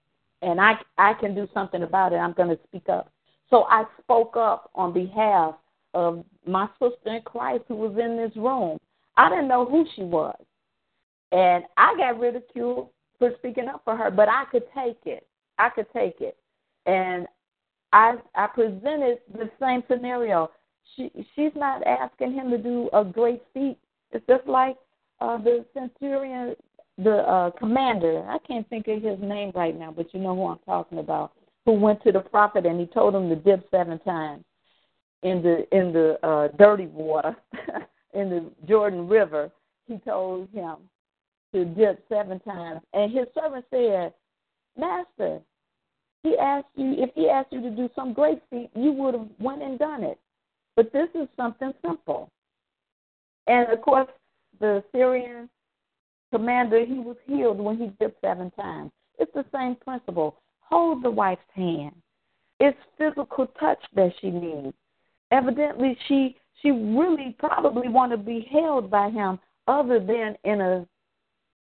and 0.41 0.59
I 0.59 0.75
I 0.97 1.13
can 1.13 1.35
do 1.35 1.47
something 1.53 1.83
about 1.83 2.13
it, 2.13 2.17
I'm 2.17 2.33
going 2.33 2.49
to 2.49 2.59
speak 2.67 2.87
up. 2.89 3.11
So 3.49 3.63
I 3.63 3.85
spoke 4.01 4.35
up 4.37 4.69
on 4.75 4.93
behalf 4.93 5.55
of 5.93 6.23
my 6.45 6.67
sister 6.79 7.15
in 7.15 7.21
Christ 7.21 7.63
who 7.67 7.75
was 7.75 7.91
in 7.97 8.17
this 8.17 8.35
room. 8.35 8.77
I 9.17 9.29
didn't 9.29 9.47
know 9.47 9.65
who 9.65 9.85
she 9.95 10.03
was. 10.03 10.37
And 11.31 11.63
I 11.77 11.95
got 11.97 12.19
ridiculed 12.19 12.89
for 13.17 13.31
speaking 13.39 13.67
up 13.67 13.81
for 13.83 13.95
her, 13.95 14.11
but 14.11 14.29
I 14.29 14.45
could 14.51 14.63
take 14.75 14.99
it. 15.05 15.27
I 15.57 15.69
could 15.69 15.87
take 15.93 16.21
it. 16.21 16.37
And 16.85 17.27
I 17.93 18.15
I 18.35 18.47
presented 18.47 19.19
the 19.33 19.49
same 19.59 19.83
scenario. 19.89 20.51
She 20.95 21.11
she's 21.35 21.51
not 21.55 21.85
asking 21.85 22.33
him 22.33 22.49
to 22.51 22.57
do 22.57 22.89
a 22.93 23.03
great 23.03 23.41
feat. 23.53 23.77
It's 24.11 24.25
just 24.27 24.47
like 24.47 24.77
uh, 25.19 25.37
the 25.37 25.65
centurion 25.73 26.55
the 26.97 27.17
uh, 27.17 27.51
commander, 27.51 28.25
I 28.27 28.37
can't 28.39 28.67
think 28.69 28.87
of 28.87 29.01
his 29.01 29.19
name 29.19 29.51
right 29.53 29.77
now, 29.77 29.91
but 29.91 30.13
you 30.13 30.19
know 30.19 30.35
who 30.35 30.47
I'm 30.47 30.59
talking 30.59 30.99
about, 30.99 31.33
who 31.65 31.73
went 31.73 32.01
to 32.03 32.11
the 32.11 32.21
prophet 32.21 32.65
and 32.65 32.79
he 32.79 32.85
told 32.85 33.15
him 33.15 33.27
to 33.29 33.35
dip 33.35 33.67
seven 33.69 33.99
times 33.99 34.43
in 35.23 35.41
the 35.41 35.67
in 35.75 35.91
the 35.91 36.17
uh, 36.25 36.47
dirty 36.57 36.87
water 36.87 37.35
in 38.13 38.29
the 38.29 38.45
Jordan 38.67 39.07
River. 39.07 39.51
He 39.87 39.97
told 39.97 40.49
him 40.51 40.77
to 41.53 41.65
dip 41.65 42.03
seven 42.07 42.39
times, 42.39 42.81
and 42.93 43.11
his 43.11 43.27
servant 43.37 43.65
said, 43.69 44.13
"Master, 44.77 45.41
he 46.25 46.37
asked 46.37 46.67
you 46.75 46.95
if 46.97 47.11
he 47.13 47.29
asked 47.29 47.53
you 47.53 47.61
to 47.61 47.69
do 47.69 47.89
some 47.95 48.11
great 48.11 48.41
feat, 48.49 48.69
you 48.75 48.91
would 48.91 49.13
have 49.13 49.27
went 49.39 49.61
and 49.61 49.77
done 49.77 50.03
it. 50.03 50.19
But 50.75 50.91
this 50.91 51.07
is 51.13 51.27
something 51.37 51.71
simple. 51.85 52.29
And 53.47 53.71
of 53.71 53.81
course, 53.81 54.09
the 54.59 54.83
Syrian 54.91 55.49
commander, 56.31 56.83
he 56.83 56.95
was 56.95 57.15
healed 57.25 57.59
when 57.59 57.77
he 57.77 57.87
dipped 57.99 58.19
seven 58.21 58.51
times. 58.51 58.91
It's 59.19 59.31
the 59.33 59.45
same 59.53 59.75
principle. 59.75 60.37
Hold 60.61 61.03
the 61.03 61.11
wife's 61.11 61.41
hand. 61.53 61.95
It's 62.59 62.77
physical 62.97 63.47
touch 63.59 63.79
that 63.95 64.11
she 64.19 64.31
needs. 64.31 64.73
Evidently, 65.31 65.97
she 66.07 66.35
she 66.61 66.71
really 66.71 67.35
probably 67.37 67.89
want 67.89 68.11
to 68.11 68.17
be 68.17 68.47
held 68.51 68.89
by 68.89 69.09
him, 69.09 69.37
other 69.67 69.99
than 69.99 70.35
in 70.43 70.61
a 70.61 70.87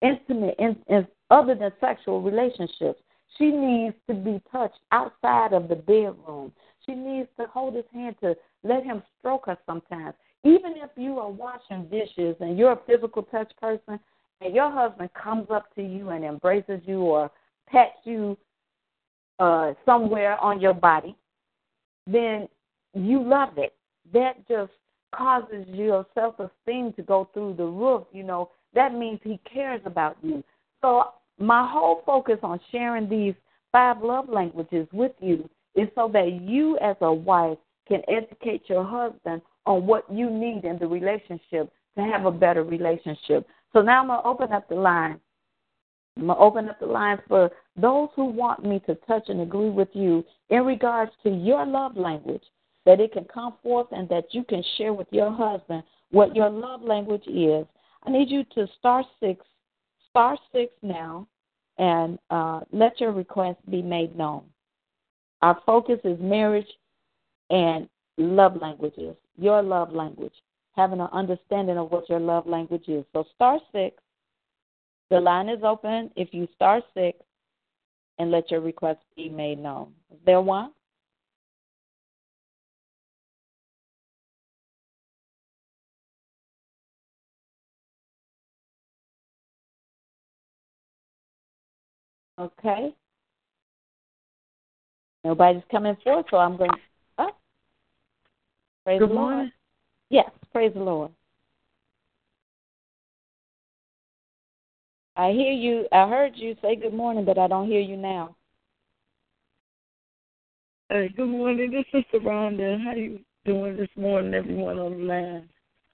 intimate, 0.00 0.54
in, 0.58 0.76
in, 0.88 1.06
other 1.30 1.54
than 1.54 1.72
sexual 1.80 2.22
relationships. 2.22 3.00
She 3.38 3.50
needs 3.50 3.96
to 4.08 4.14
be 4.14 4.40
touched 4.50 4.80
outside 4.92 5.52
of 5.52 5.68
the 5.68 5.76
bedroom. 5.76 6.52
She 6.86 6.94
needs 6.94 7.28
to 7.38 7.46
hold 7.46 7.74
his 7.74 7.84
hand 7.92 8.16
to 8.22 8.36
let 8.62 8.84
him 8.84 9.02
stroke 9.18 9.46
her 9.46 9.58
sometimes. 9.66 10.14
Even 10.44 10.74
if 10.76 10.90
you 10.96 11.18
are 11.18 11.30
washing 11.30 11.88
dishes 11.90 12.36
and 12.40 12.58
you're 12.58 12.72
a 12.72 12.80
physical 12.86 13.22
touch 13.24 13.50
person, 13.60 13.98
and 14.40 14.54
your 14.54 14.70
husband 14.70 15.10
comes 15.14 15.46
up 15.50 15.74
to 15.74 15.82
you 15.82 16.10
and 16.10 16.24
embraces 16.24 16.80
you 16.84 17.00
or 17.00 17.30
pets 17.66 17.96
you 18.04 18.36
uh, 19.38 19.72
somewhere 19.86 20.38
on 20.38 20.60
your 20.60 20.74
body, 20.74 21.16
then 22.06 22.48
you 22.92 23.22
love 23.22 23.56
it. 23.56 23.74
That 24.12 24.46
just 24.48 24.72
causes 25.14 25.66
your 25.68 26.06
self 26.14 26.34
esteem 26.38 26.92
to 26.94 27.02
go 27.02 27.28
through 27.32 27.54
the 27.54 27.64
roof. 27.64 28.04
You 28.12 28.24
know, 28.24 28.50
that 28.74 28.94
means 28.94 29.20
he 29.22 29.40
cares 29.50 29.80
about 29.84 30.16
you. 30.22 30.44
So, 30.82 31.12
my 31.38 31.68
whole 31.68 32.02
focus 32.06 32.38
on 32.42 32.60
sharing 32.70 33.08
these 33.08 33.34
five 33.72 34.02
love 34.02 34.28
languages 34.28 34.86
with 34.92 35.12
you 35.20 35.48
is 35.74 35.88
so 35.94 36.08
that 36.12 36.40
you, 36.42 36.78
as 36.78 36.96
a 37.00 37.12
wife, 37.12 37.58
can 37.88 38.02
educate 38.08 38.62
your 38.68 38.84
husband 38.84 39.42
on 39.66 39.86
what 39.86 40.10
you 40.12 40.30
need 40.30 40.64
in 40.64 40.78
the 40.78 40.86
relationship 40.86 41.72
to 41.96 42.02
have 42.02 42.26
a 42.26 42.30
better 42.30 42.62
relationship. 42.62 43.46
So 43.72 43.82
now 43.82 44.00
I'm 44.00 44.06
going 44.08 44.22
to 44.22 44.28
open 44.28 44.52
up 44.52 44.68
the 44.68 44.76
line. 44.76 45.20
I'm 46.16 46.26
going 46.26 46.36
to 46.38 46.42
open 46.42 46.68
up 46.68 46.78
the 46.78 46.86
line 46.86 47.18
for 47.26 47.50
those 47.76 48.08
who 48.14 48.26
want 48.26 48.64
me 48.64 48.80
to 48.86 48.94
touch 49.06 49.24
and 49.28 49.40
agree 49.40 49.70
with 49.70 49.88
you 49.92 50.24
in 50.50 50.64
regards 50.64 51.10
to 51.24 51.30
your 51.30 51.66
love 51.66 51.96
language, 51.96 52.44
that 52.86 53.00
it 53.00 53.12
can 53.12 53.24
come 53.24 53.54
forth 53.62 53.88
and 53.90 54.08
that 54.10 54.26
you 54.30 54.44
can 54.44 54.62
share 54.76 54.92
with 54.92 55.08
your 55.10 55.32
husband 55.32 55.82
what 56.10 56.36
your 56.36 56.50
love 56.50 56.82
language 56.82 57.26
is. 57.26 57.66
I 58.04 58.10
need 58.10 58.30
you 58.30 58.44
to 58.54 58.68
star 58.78 59.04
six, 59.18 59.44
star 60.14 60.38
six 60.52 60.72
now, 60.80 61.26
and 61.78 62.20
uh, 62.30 62.60
let 62.72 63.00
your 63.00 63.10
request 63.10 63.58
be 63.68 63.82
made 63.82 64.16
known. 64.16 64.44
Our 65.42 65.60
focus 65.66 65.98
is 66.04 66.16
marriage 66.20 66.68
and 67.50 67.88
love 68.16 68.56
languages, 68.62 69.16
your 69.36 69.60
love 69.60 69.92
language, 69.92 70.32
having 70.76 71.00
an 71.00 71.08
understanding 71.12 71.78
of 71.78 71.90
what 71.90 72.08
your 72.08 72.20
love 72.20 72.46
language 72.46 72.88
is. 72.88 73.04
So, 73.12 73.24
star 73.34 73.58
six. 73.72 73.96
The 75.10 75.20
line 75.20 75.48
is 75.48 75.62
open 75.64 76.12
if 76.14 76.28
you 76.32 76.48
star 76.54 76.80
six 76.94 77.18
and 78.18 78.30
let 78.30 78.52
your 78.52 78.60
request 78.60 79.00
be 79.16 79.28
made 79.28 79.58
known. 79.58 79.92
Is 80.12 80.18
there 80.24 80.40
one? 80.40 80.70
Okay. 92.38 92.94
Nobody's 95.24 95.62
coming 95.70 95.96
forth, 96.02 96.26
so 96.30 96.36
I'm 96.36 96.56
going 96.56 96.70
to. 96.70 96.76
Oh. 97.18 97.30
Praise 98.84 98.98
Good 98.98 99.10
the 99.10 99.14
morning. 99.14 99.38
Lord. 99.38 99.52
Yes, 100.10 100.30
praise 100.52 100.72
the 100.74 100.80
Lord. 100.80 101.10
I 105.16 105.30
hear 105.30 105.52
you. 105.52 105.86
I 105.92 106.08
heard 106.08 106.32
you 106.34 106.56
say 106.60 106.76
good 106.76 106.92
morning, 106.92 107.24
but 107.24 107.38
I 107.38 107.46
don't 107.46 107.68
hear 107.68 107.80
you 107.80 107.96
now. 107.96 108.36
Hey, 110.90 111.08
good 111.16 111.28
morning. 111.28 111.70
This 111.70 111.84
is 111.92 112.04
Sister 112.12 112.26
Rhonda. 112.26 112.82
How 112.84 112.92
you 112.94 113.20
doing 113.44 113.76
this 113.76 113.88
morning, 113.96 114.34
everyone 114.34 114.78
on 114.78 114.92
the 114.92 115.04
line? 115.04 115.48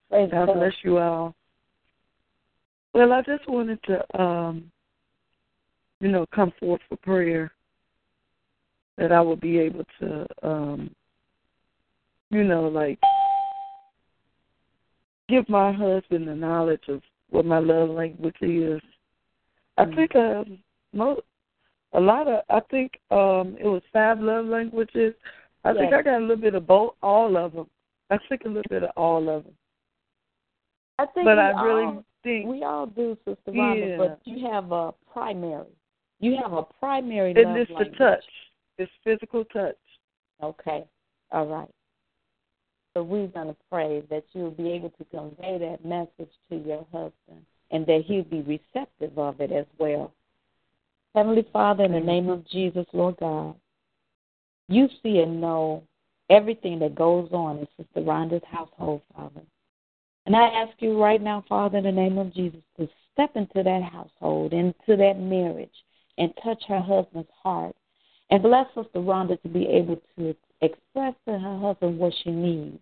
Praise 0.09 0.31
God 0.33 0.55
bless 0.55 0.73
you 0.83 0.99
all. 0.99 1.35
Well, 2.93 3.13
I 3.13 3.23
just 3.23 3.49
wanted 3.49 3.79
to, 3.85 4.21
um, 4.21 4.71
you 6.01 6.09
know, 6.09 6.27
come 6.35 6.53
forth 6.59 6.81
for 6.89 6.97
prayer 6.97 7.53
that 8.97 9.13
I 9.13 9.21
will 9.21 9.37
be 9.37 9.59
able 9.59 9.85
to, 10.01 10.27
um, 10.43 10.95
you 12.31 12.45
know, 12.45 12.69
like 12.69 12.99
give 15.29 15.49
my 15.49 15.73
husband 15.73 16.27
the 16.27 16.35
knowledge 16.35 16.85
of 16.89 17.03
what 17.31 17.45
my 17.45 17.59
love 17.59 17.91
language 17.91 18.37
is. 18.41 18.81
I 19.79 19.85
think 19.95 20.15
um, 20.17 20.59
most, 20.93 21.23
a 21.93 22.01
lot 22.01 22.29
of, 22.29 22.43
I 22.51 22.61
think 22.71 22.93
um, 23.11 23.57
it 23.59 23.67
was 23.67 23.83
five 23.93 24.21
love 24.21 24.47
languages. 24.47 25.15
I 25.65 25.73
think 25.75 25.93
I 25.93 26.03
got 26.03 26.19
a 26.19 26.21
little 26.21 26.37
bit 26.37 26.55
of 26.55 26.67
both, 26.67 26.95
all 27.03 27.37
of 27.37 27.53
them. 27.53 27.67
I 28.11 28.19
think 28.29 28.43
a 28.45 28.49
little 28.49 28.63
bit 28.69 28.83
of 28.83 28.91
all 28.97 29.29
of 29.29 29.45
them. 29.45 29.55
I 30.99 31.07
think 31.07 31.25
But 31.25 31.37
we 31.37 31.43
I 31.43 31.63
really 31.63 31.85
all, 31.85 32.05
think 32.23 32.47
we 32.47 32.63
all 32.63 32.87
do, 32.87 33.17
Sister 33.25 33.53
Rhonda, 33.53 33.91
Yeah. 33.91 33.97
but 33.97 34.21
you 34.25 34.47
have 34.49 34.73
a 34.73 34.93
primary. 35.13 35.67
You 36.21 36.37
have 36.43 36.53
a 36.53 36.63
primary 36.63 37.33
and 37.33 37.43
love 37.43 37.57
it's 37.57 37.69
the 37.69 37.75
language. 37.75 37.99
touch. 37.99 38.25
It's 38.79 38.93
physical 39.05 39.45
touch. 39.47 39.77
Okay. 40.43 40.85
All 41.33 41.47
right. 41.47 41.69
So 42.95 43.03
we're 43.03 43.29
going 43.29 43.49
to 43.49 43.57
pray 43.71 44.03
that 44.11 44.25
you'll 44.33 44.51
be 44.51 44.71
able 44.73 44.91
to 44.91 45.05
convey 45.05 45.59
that 45.59 45.85
message 45.85 46.33
to 46.51 46.57
your 46.57 46.87
husband 46.93 47.45
and 47.71 47.87
that 47.87 48.03
he'll 48.07 48.25
be 48.25 48.43
receptive 48.43 49.17
of 49.19 49.41
it 49.41 49.53
as 49.53 49.67
well. 49.79 50.13
Heavenly 51.15 51.47
Father, 51.53 51.85
in 51.85 51.93
the 51.93 52.01
name 52.01 52.29
of 52.29 52.47
Jesus, 52.49 52.87
Lord 52.93 53.17
God, 53.19 53.55
you 54.69 54.89
see 55.03 55.19
and 55.19 55.41
know 55.41 55.83
everything 56.31 56.79
that 56.81 56.95
goes 56.95 57.29
on 57.33 57.59
in 57.59 57.69
Sister 57.77 58.01
Rhonda's 58.01 58.43
household, 58.51 59.03
Father. 59.17 59.43
And 60.27 60.37
I 60.37 60.47
ask 60.47 60.73
you 60.79 61.01
right 61.01 61.21
now, 61.21 61.45
Father, 61.49 61.79
in 61.79 61.85
the 61.85 61.93
name 61.93 62.19
of 62.19 62.33
Jesus, 62.35 62.61
to 62.79 62.89
step 63.13 63.35
into 63.35 63.63
that 63.63 63.83
household, 63.83 64.53
into 64.53 64.97
that 64.97 65.19
marriage, 65.19 65.71
and 66.21 66.33
touch 66.45 66.63
her 66.69 66.81
husband's 66.81 67.29
heart. 67.43 67.75
And 68.31 68.43
bless 68.43 68.67
Sister 68.69 69.01
Rhonda 69.01 69.41
to 69.43 69.49
be 69.49 69.67
able 69.67 70.01
to 70.17 70.37
express 70.61 71.15
to 71.27 71.39
her 71.39 71.59
husband 71.59 71.99
what 71.99 72.13
she 72.23 72.31
needs. 72.31 72.79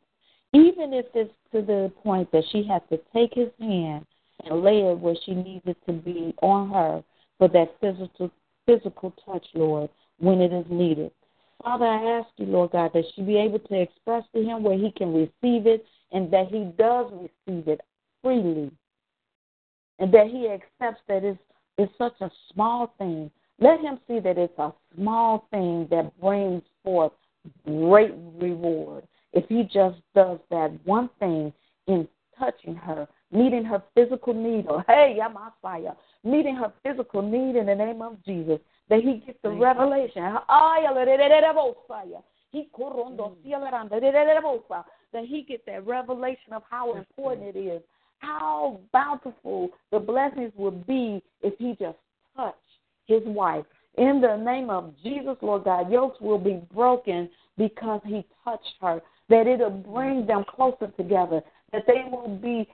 Even 0.53 0.93
if 0.93 1.07
it's 1.15 1.33
to 1.53 1.63
the 1.63 1.91
point 2.03 2.31
that 2.33 2.45
she 2.51 2.65
has 2.65 2.83
to 2.91 2.99
take 3.15 3.33
his 3.35 3.49
hand 3.59 4.05
and 4.45 4.63
lay 4.63 4.81
it 4.81 4.99
where 4.99 5.15
she 5.25 5.35
needs 5.35 5.65
it 5.67 5.77
to 5.87 5.93
be 5.93 6.35
on 6.43 6.71
her 6.71 7.03
for 7.39 7.49
that 7.49 7.75
physical 7.81 8.31
physical 8.67 9.15
touch, 9.25 9.47
Lord, 9.55 9.89
when 10.19 10.43
it 10.43 10.53
is 10.53 10.67
needed. 10.69 11.11
Father, 11.63 11.87
I 11.87 12.19
ask 12.19 12.29
you, 12.37 12.47
Lord 12.47 12.73
God, 12.73 12.91
that 12.93 13.05
she 13.15 13.23
be 13.23 13.39
able 13.39 13.59
to 13.61 13.81
express 13.81 14.25
to 14.35 14.43
him 14.43 14.63
where 14.63 14.77
he 14.77 14.93
can 14.93 15.15
receive 15.15 15.67
it 15.67 15.87
and 16.13 16.31
that 16.33 16.49
he 16.49 16.65
does 16.77 17.11
receive 17.13 17.67
it 17.67 17.81
freely. 18.23 18.71
And 19.99 20.13
that 20.13 20.27
he 20.27 20.49
accepts 20.49 21.03
that 21.09 21.25
it's, 21.25 21.39
it's 21.79 21.93
such 21.97 22.21
a 22.21 22.31
small 22.53 22.93
thing. 22.99 23.31
Let 23.61 23.81
him 23.81 23.99
see 24.07 24.21
that 24.21 24.37
it's 24.37 24.59
a 24.59 24.73
small 24.97 25.47
thing 25.51 25.89
that 25.91 26.19
brings 26.21 26.63
forth 26.85 27.13
great 27.65 28.13
reward. 28.41 29.05
If 29.33 29.49
he 29.49 29.63
just 29.63 29.99
does 30.15 30.39
that 30.51 30.73
one 30.85 31.09
thing 31.19 31.53
in 31.87 32.07
touching 32.39 32.75
her, 32.75 33.09
meeting 33.33 33.65
her 33.65 33.83
physical 33.95 34.35
need, 34.35 34.67
or 34.69 34.85
hey, 34.87 35.19
Yamasaya, 35.19 35.97
meeting 36.25 36.57
her 36.57 36.73
physical 36.83 37.23
need 37.23 37.57
in 37.57 37.67
the 37.67 37.75
name 37.75 38.03
of 38.03 38.23
Jesus, 38.25 38.59
that 38.89 39.01
he 39.01 39.23
gets 39.25 39.39
the 39.43 39.51
revelation. 39.51 40.23
He 42.51 42.69
korondo 42.77 43.37
sieleranda, 43.45 44.01
That 45.13 45.25
he 45.25 45.43
gets 45.43 45.63
that 45.67 45.87
revelation 45.87 46.53
of 46.53 46.63
how 46.71 46.95
important 46.95 47.57
it 47.57 47.59
is, 47.59 47.83
how 48.19 48.81
bountiful 48.93 49.71
the 49.91 49.99
blessings 49.99 50.53
would 50.57 50.87
be 50.87 51.23
if 51.43 51.55
he 51.59 51.77
just 51.79 51.99
touched 52.37 52.57
his 53.07 53.23
wife. 53.25 53.65
In 53.97 54.21
the 54.21 54.37
name 54.37 54.71
of 54.71 54.95
Jesus, 55.03 55.37
Lord 55.43 55.65
God, 55.65 55.91
yokes 55.91 56.21
will 56.21 56.39
be 56.39 56.61
broken 56.73 57.29
because 57.57 58.01
he 58.05 58.25
touched 58.45 58.75
her. 58.81 59.03
That 59.29 59.47
it'll 59.47 59.71
bring 59.71 60.27
them 60.27 60.45
closer 60.49 60.89
together. 60.97 61.43
That 61.73 61.85
they 61.87 62.05
will 62.11 62.39
be 62.41 62.69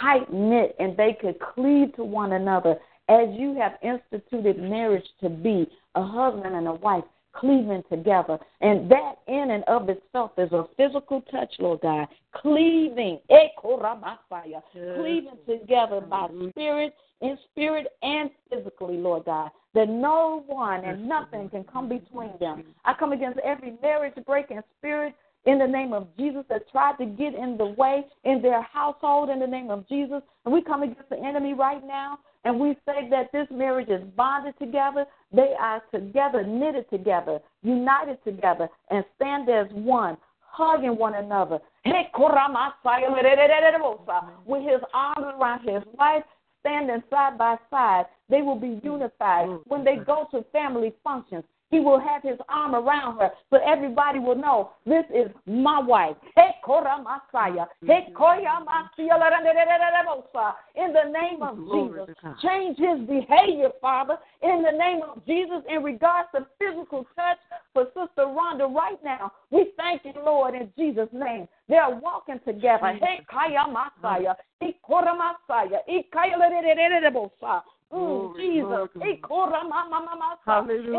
tight 0.00 0.32
knit 0.32 0.74
and 0.78 0.96
they 0.96 1.16
could 1.20 1.38
cleave 1.38 1.94
to 1.96 2.04
one 2.04 2.32
another 2.32 2.76
as 3.08 3.28
you 3.32 3.54
have 3.56 3.72
instituted 3.82 4.58
marriage 4.58 5.06
to 5.20 5.28
be 5.28 5.70
a 5.94 6.02
husband 6.02 6.54
and 6.54 6.68
a 6.68 6.74
wife. 6.74 7.04
Cleaving 7.32 7.82
together. 7.90 8.38
And 8.60 8.90
that 8.90 9.14
in 9.28 9.50
and 9.50 9.64
of 9.64 9.88
itself 9.88 10.32
is 10.38 10.52
a 10.52 10.64
physical 10.76 11.22
touch, 11.30 11.52
Lord 11.58 11.80
God. 11.80 12.08
Cleaving, 12.34 13.18
cleaving 13.58 15.38
together 15.46 16.00
by 16.00 16.28
mm-hmm. 16.28 16.50
spirit, 16.50 16.94
in 17.20 17.38
spirit 17.50 17.86
and 18.02 18.30
physically, 18.50 18.96
Lord 18.96 19.24
God. 19.24 19.50
That 19.74 19.88
no 19.88 20.44
one 20.46 20.84
and 20.84 21.08
nothing 21.08 21.48
can 21.48 21.64
come 21.64 21.88
between 21.88 22.32
them. 22.40 22.64
I 22.84 22.94
come 22.94 23.12
against 23.12 23.38
every 23.40 23.74
marriage 23.82 24.14
breaking 24.26 24.60
spirit 24.78 25.14
in 25.46 25.58
the 25.58 25.66
name 25.66 25.92
of 25.92 26.08
Jesus 26.16 26.44
that 26.50 26.70
tried 26.70 26.96
to 26.98 27.06
get 27.06 27.34
in 27.34 27.56
the 27.56 27.66
way 27.66 28.04
in 28.24 28.42
their 28.42 28.62
household 28.62 29.30
in 29.30 29.40
the 29.40 29.46
name 29.46 29.70
of 29.70 29.88
Jesus. 29.88 30.22
And 30.44 30.52
we 30.52 30.62
come 30.62 30.82
against 30.82 31.08
the 31.08 31.18
enemy 31.18 31.54
right 31.54 31.84
now 31.84 32.18
and 32.44 32.58
we 32.58 32.76
say 32.86 33.08
that 33.10 33.30
this 33.32 33.46
marriage 33.50 33.88
is 33.88 34.02
bonded 34.16 34.58
together. 34.58 35.06
They 35.32 35.54
are 35.58 35.82
together, 35.92 36.44
knitted 36.44 36.90
together, 36.90 37.40
united 37.62 38.22
together, 38.24 38.68
and 38.90 39.04
stand 39.16 39.48
as 39.48 39.66
one, 39.72 40.16
hugging 40.40 40.96
one 40.96 41.14
another. 41.14 41.60
With 41.84 41.94
his 44.62 44.80
arms 44.92 45.26
around 45.38 45.68
his 45.68 45.82
wife, 45.98 46.24
standing 46.60 47.02
side 47.10 47.38
by 47.38 47.56
side, 47.70 48.06
they 48.28 48.42
will 48.42 48.58
be 48.58 48.80
unified. 48.82 49.48
When 49.66 49.84
they 49.84 49.96
go 49.96 50.26
to 50.32 50.44
family 50.52 50.92
functions, 51.04 51.44
he 51.72 51.80
will 51.80 51.98
have 51.98 52.22
his 52.22 52.38
arm 52.48 52.74
around 52.74 53.18
her 53.18 53.30
so 53.50 53.58
everybody 53.66 54.18
will 54.18 54.36
know 54.36 54.70
this 54.86 55.04
is 55.12 55.28
my 55.46 55.80
wife. 55.80 56.16
In 60.76 60.92
the 60.92 61.10
name 61.10 61.42
of 61.42 61.56
Jesus, 61.56 62.14
change 62.42 62.78
his 62.78 63.00
behavior, 63.08 63.70
Father. 63.80 64.18
In 64.42 64.62
the 64.62 64.70
name 64.70 65.00
of 65.02 65.24
Jesus, 65.26 65.62
in 65.68 65.82
regards 65.82 66.28
to 66.34 66.46
physical 66.58 67.06
touch 67.16 67.38
for 67.72 67.86
Sister 67.86 68.26
Rhonda 68.26 68.72
right 68.72 69.02
now, 69.02 69.32
we 69.50 69.72
thank 69.78 70.04
you, 70.04 70.12
Lord, 70.22 70.54
in 70.54 70.70
Jesus' 70.76 71.08
name. 71.12 71.48
They 71.68 71.76
are 71.76 71.94
walking 71.98 72.38
together. 72.44 72.80
Mm, 77.92 78.36
Jesus. 78.36 78.88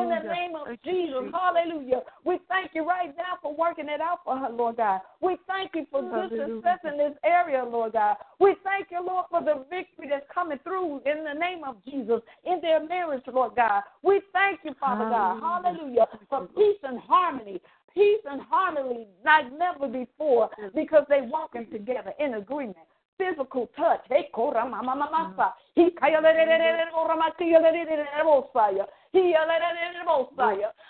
In 0.04 0.10
the 0.10 0.30
name 0.30 0.56
of 0.56 0.68
Jesus. 0.84 1.34
Hallelujah. 1.34 2.02
We 2.24 2.40
thank 2.48 2.72
you 2.76 2.88
right 2.88 3.16
now 3.18 3.38
for 3.42 3.56
working 3.56 3.90
it 3.90 4.00
out 4.00 4.20
for 4.24 4.38
her, 4.38 4.50
Lord 4.50 4.78
God. 4.78 5.02
We 5.20 5.38
thank 5.48 5.72
you 5.74 5.88
for 5.92 6.04
good 6.04 6.30
success 6.30 6.80
in 6.86 6.98
this 6.98 7.14
area, 7.24 7.64
Lord 7.64 7.94
God. 7.94 8.18
We 8.40 8.56
thank 8.64 8.88
you, 8.92 9.04
Lord, 9.04 9.26
for 9.32 9.42
the 9.42 9.66
victory 9.70 10.08
that's 10.10 10.26
coming 10.34 10.60
through 10.64 11.02
in 11.06 11.24
the 11.24 11.34
name 11.34 11.64
of 11.64 11.78
Jesus 11.84 12.22
in 12.46 12.62
their 12.62 12.86
marriage, 12.86 13.24
Lord 13.32 13.56
God. 13.56 13.82
We 14.04 14.22
thank 14.32 14.60
you, 14.64 14.76
Father 14.80 15.10
God. 15.10 15.42
Hallelujah. 15.42 16.08
For 16.30 16.48
peace 16.56 16.80
and 16.84 17.00
harmony 17.00 17.60
peace 17.94 18.22
and 18.30 18.42
harmony 18.50 19.08
like 19.24 19.46
never 19.58 19.88
before 19.88 20.50
because 20.74 21.06
they 21.10 21.22
walking 21.22 21.68
together 21.72 22.12
in 22.20 22.36
agreement 22.36 22.78
physical 23.24 23.70
touch. 23.76 24.02
Hey, 24.10 24.30
He 25.76 25.92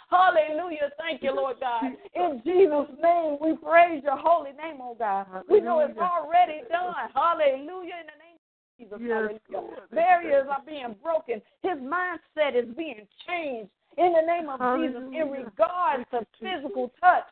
Hallelujah. 0.09 0.91
Thank 0.97 1.23
you, 1.23 1.35
Lord 1.35 1.57
God. 1.59 1.91
In 2.15 2.41
Jesus' 2.43 2.95
name, 3.01 3.37
we 3.41 3.55
praise 3.57 4.01
your 4.03 4.17
holy 4.17 4.51
name, 4.51 4.79
oh 4.81 4.95
God. 4.97 5.27
We 5.49 5.59
know 5.59 5.79
it's 5.79 5.97
already 5.97 6.61
done. 6.69 7.09
Hallelujah. 7.13 7.99
In 7.99 8.07
the 8.07 8.19
name 8.23 8.39
of 8.39 8.99
Jesus. 8.99 8.99
Hallelujah. 9.01 9.87
Barriers 9.91 10.47
are 10.49 10.63
being 10.65 10.95
broken. 11.01 11.41
His 11.61 11.77
mindset 11.79 12.55
is 12.55 12.73
being 12.75 13.07
changed 13.27 13.69
in 13.97 14.13
the 14.13 14.25
name 14.25 14.49
of 14.49 14.59
Jesus 14.79 15.03
in 15.13 15.29
regards 15.29 16.05
to 16.11 16.25
physical 16.39 16.91
touch. 16.99 17.23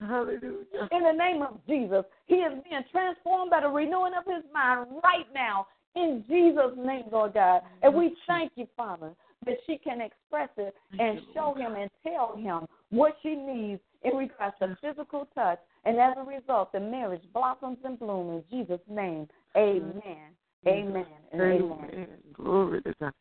Hallelujah. 0.00 0.88
In 0.90 1.02
the 1.02 1.12
name 1.12 1.42
of 1.42 1.58
Jesus, 1.66 2.04
he 2.26 2.36
is 2.36 2.52
being 2.68 2.82
transformed 2.90 3.50
by 3.50 3.60
the 3.60 3.68
renewing 3.68 4.12
of 4.18 4.24
his 4.24 4.44
mind 4.52 4.88
right 5.02 5.26
now. 5.34 5.66
In 5.94 6.24
Jesus' 6.28 6.76
name, 6.76 7.04
Lord 7.10 7.34
God. 7.34 7.62
And 7.82 7.94
we 7.94 8.14
thank 8.26 8.52
you, 8.56 8.66
Father, 8.76 9.12
that 9.46 9.56
she 9.66 9.78
can 9.78 10.00
express 10.00 10.48
it 10.56 10.74
and 10.98 11.20
show 11.34 11.54
him 11.54 11.74
and 11.74 11.90
tell 12.02 12.36
him 12.36 12.66
what 12.90 13.16
she 13.22 13.34
needs 13.34 13.80
in 14.02 14.16
regards 14.16 14.56
to 14.60 14.76
physical 14.80 15.28
touch. 15.34 15.58
And 15.84 15.98
as 15.98 16.14
a 16.16 16.22
result, 16.22 16.72
the 16.72 16.80
marriage 16.80 17.22
blossoms 17.34 17.78
and 17.84 17.98
blooms 17.98 18.44
in 18.50 18.66
Jesus' 18.66 18.80
name. 18.88 19.28
Amen. 19.56 19.92
Mm-hmm. 20.02 20.68
Amen. 20.68 21.06
amen. 21.34 21.90
amen. 21.92 22.08
Glory 22.34 22.82
to 22.82 22.94
God. 23.00 23.12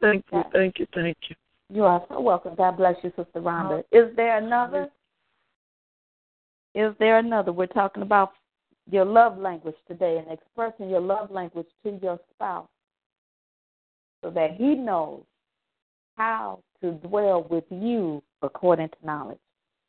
Thank 0.00 0.24
you, 0.32 0.42
thank 0.52 0.78
you, 0.78 0.86
thank 0.94 1.16
you. 1.28 1.36
You 1.72 1.84
are 1.84 2.04
so 2.08 2.20
welcome. 2.20 2.56
God 2.56 2.76
bless 2.76 2.96
you, 3.02 3.10
Sister 3.10 3.40
Rhonda. 3.40 3.84
Oh, 3.92 3.98
Is 3.98 4.14
there 4.16 4.38
another? 4.38 4.88
Is 6.74 6.92
there 6.98 7.18
another? 7.18 7.52
We're 7.52 7.66
talking 7.66 8.02
about 8.02 8.32
your 8.90 9.04
love 9.04 9.38
language 9.38 9.76
today 9.86 10.18
and 10.18 10.36
expressing 10.36 10.90
your 10.90 11.00
love 11.00 11.30
language 11.30 11.68
to 11.84 11.98
your 12.02 12.18
spouse 12.34 12.68
so 14.22 14.30
that 14.30 14.56
he 14.56 14.74
knows 14.74 15.22
how 16.16 16.60
to 16.82 16.92
dwell 16.92 17.46
with 17.48 17.64
you 17.70 18.20
according 18.42 18.88
to 18.88 19.06
knowledge. 19.06 19.38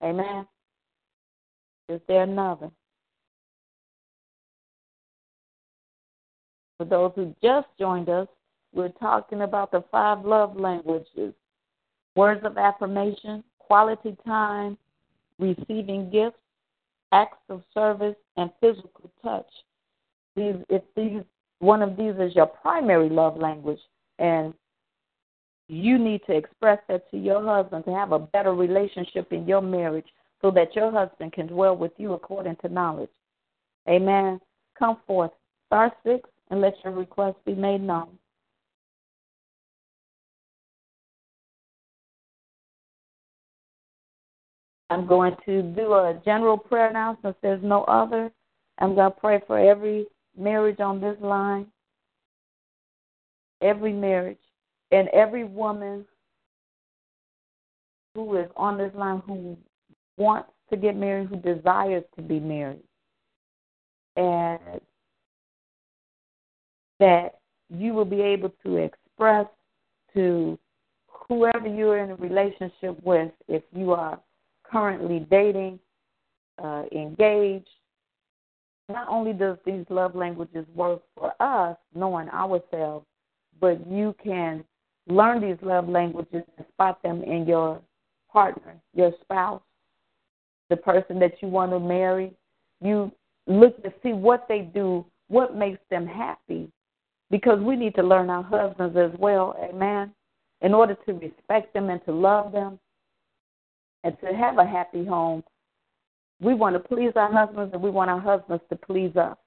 Amen. 0.03 0.45
Is 1.89 1.99
there 2.07 2.23
another? 2.23 2.69
For 6.77 6.86
those 6.86 7.11
who 7.15 7.36
just 7.43 7.67
joined 7.79 8.09
us, 8.09 8.27
we're 8.73 8.89
talking 8.89 9.41
about 9.41 9.71
the 9.71 9.84
five 9.91 10.23
love 10.25 10.55
languages 10.55 11.34
words 12.16 12.41
of 12.43 12.57
affirmation, 12.57 13.43
quality 13.59 14.16
time, 14.26 14.78
receiving 15.39 16.09
gifts, 16.09 16.38
acts 17.12 17.43
of 17.49 17.64
service, 17.74 18.16
and 18.38 18.49
physical 18.59 19.12
touch. 19.24 19.47
These, 20.36 20.55
if 20.70 20.82
these 20.95 21.22
one 21.59 21.82
of 21.84 21.95
these 21.95 22.16
is 22.20 22.36
your 22.36 22.47
primary 22.47 23.09
love 23.09 23.38
language, 23.38 23.80
and 24.18 24.53
you 25.68 25.99
need 25.99 26.22
to 26.26 26.36
express 26.36 26.80
that 26.89 27.09
to 27.12 27.18
your 27.18 27.43
husband 27.43 27.86
to 27.86 27.93
have 27.93 28.12
a 28.12 28.20
better 28.20 28.53
relationship 28.53 29.32
in 29.32 29.47
your 29.47 29.62
marriage, 29.62 30.07
so 30.41 30.49
that 30.51 30.76
your 30.76 30.91
husband 30.91 31.34
can 31.34 31.47
dwell 31.47 31.78
with 31.78 31.91
you 31.97 32.14
according 32.14 32.55
to 32.57 32.70
knowledge. 32.70 33.09
Amen. 33.88 34.39
Come 34.78 34.97
forth, 35.05 35.32
star 35.68 35.91
six, 36.03 36.28
and 36.49 36.62
let 36.62 36.74
your 36.84 36.93
request 36.93 37.38
be 37.45 37.53
made 37.53 37.82
known. 37.82 38.09
I'm 44.91 45.07
going 45.07 45.37
to 45.45 45.61
do 45.61 45.93
a 45.93 46.21
general 46.25 46.57
prayer 46.57 46.91
now 46.91 47.17
since 47.21 47.35
there's 47.41 47.63
no 47.63 47.85
other. 47.85 48.29
I'm 48.77 48.93
going 48.93 49.09
to 49.09 49.17
pray 49.17 49.39
for 49.47 49.57
every 49.57 50.05
marriage 50.37 50.81
on 50.81 50.99
this 50.99 51.15
line, 51.21 51.67
every 53.61 53.93
marriage, 53.93 54.37
and 54.91 55.07
every 55.09 55.45
woman 55.45 56.05
who 58.15 58.37
is 58.37 58.49
on 58.57 58.77
this 58.77 58.91
line 58.93 59.23
who 59.25 59.57
wants 60.17 60.49
to 60.69 60.75
get 60.75 60.97
married, 60.97 61.29
who 61.29 61.37
desires 61.37 62.03
to 62.17 62.21
be 62.21 62.41
married. 62.41 62.83
And 64.17 64.59
that 66.99 67.39
you 67.69 67.93
will 67.93 68.03
be 68.03 68.19
able 68.19 68.51
to 68.65 68.75
express 68.75 69.45
to 70.15 70.59
whoever 71.29 71.65
you're 71.65 71.99
in 71.99 72.09
a 72.09 72.15
relationship 72.15 73.01
with, 73.05 73.31
if 73.47 73.63
you 73.73 73.93
are 73.93 74.19
currently 74.72 75.28
dating, 75.30 75.80
uh, 76.63 76.84
engaged. 76.91 77.69
Not 78.89 79.07
only 79.07 79.34
does 79.34 79.57
these 79.65 79.86
love 79.89 80.15
languages 80.15 80.65
work 80.76 81.01
for 81.15 81.34
us, 81.41 81.78
knowing 81.93 82.30
ourselves, 82.30 83.05
but 83.59 83.86
you 83.88 84.15
can 84.24 84.63
learn 85.07 85.41
these 85.41 85.57
love 85.61 85.88
languages 85.88 86.43
and 86.57 86.65
spot 86.74 87.01
them 87.03 87.24
in 87.24 87.45
your 87.47 87.82
partner, 88.32 88.76
your 88.93 89.11
spouse, 89.22 89.61
the 90.69 90.78
person 90.78 91.19
that 91.19 91.34
you 91.41 91.47
want 91.47 91.72
to 91.72 91.80
marry. 91.80 92.34
You 92.82 93.11
look 93.47 93.82
to 93.84 93.93
see 94.03 94.13
what 94.13 94.45
they 94.47 94.61
do, 94.61 95.05
what 95.28 95.55
makes 95.55 95.80
them 95.89 96.05
happy, 96.05 96.69
because 97.30 97.59
we 97.59 97.76
need 97.76 97.95
to 97.95 98.03
learn 98.03 98.30
our 98.30 98.43
husbands 98.43 98.97
as 98.97 99.11
well, 99.19 99.55
amen, 99.61 100.13
in 100.61 100.74
order 100.74 100.95
to 101.05 101.13
respect 101.13 101.74
them 101.74 101.89
and 101.89 102.03
to 102.05 102.11
love 102.11 102.51
them 102.51 102.80
and 104.03 104.17
to 104.21 104.27
have 104.33 104.57
a 104.57 104.65
happy 104.65 105.05
home, 105.05 105.43
we 106.39 106.53
want 106.53 106.75
to 106.75 106.79
please 106.79 107.11
our 107.15 107.31
husbands 107.31 107.73
and 107.73 107.81
we 107.81 107.89
want 107.89 108.09
our 108.09 108.19
husbands 108.19 108.63
to 108.69 108.75
please 108.75 109.15
us. 109.15 109.37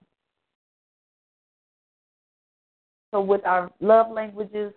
So, 3.12 3.20
with 3.20 3.44
our 3.44 3.70
love 3.80 4.11
languages, 4.11 4.72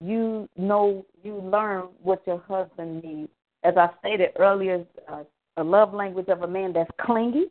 you 0.00 0.48
know, 0.56 1.04
you 1.22 1.40
learn 1.40 1.88
what 2.02 2.22
your 2.26 2.42
husband 2.48 3.02
needs. 3.02 3.30
As 3.64 3.74
I 3.76 3.88
stated 3.98 4.30
earlier, 4.38 4.84
uh, 5.10 5.24
a 5.56 5.64
love 5.64 5.92
language 5.92 6.28
of 6.28 6.42
a 6.42 6.46
man 6.46 6.72
that's 6.72 6.90
clingy 7.00 7.46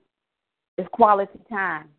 is 0.78 0.88
quality 0.94 1.40
time. 1.50 1.90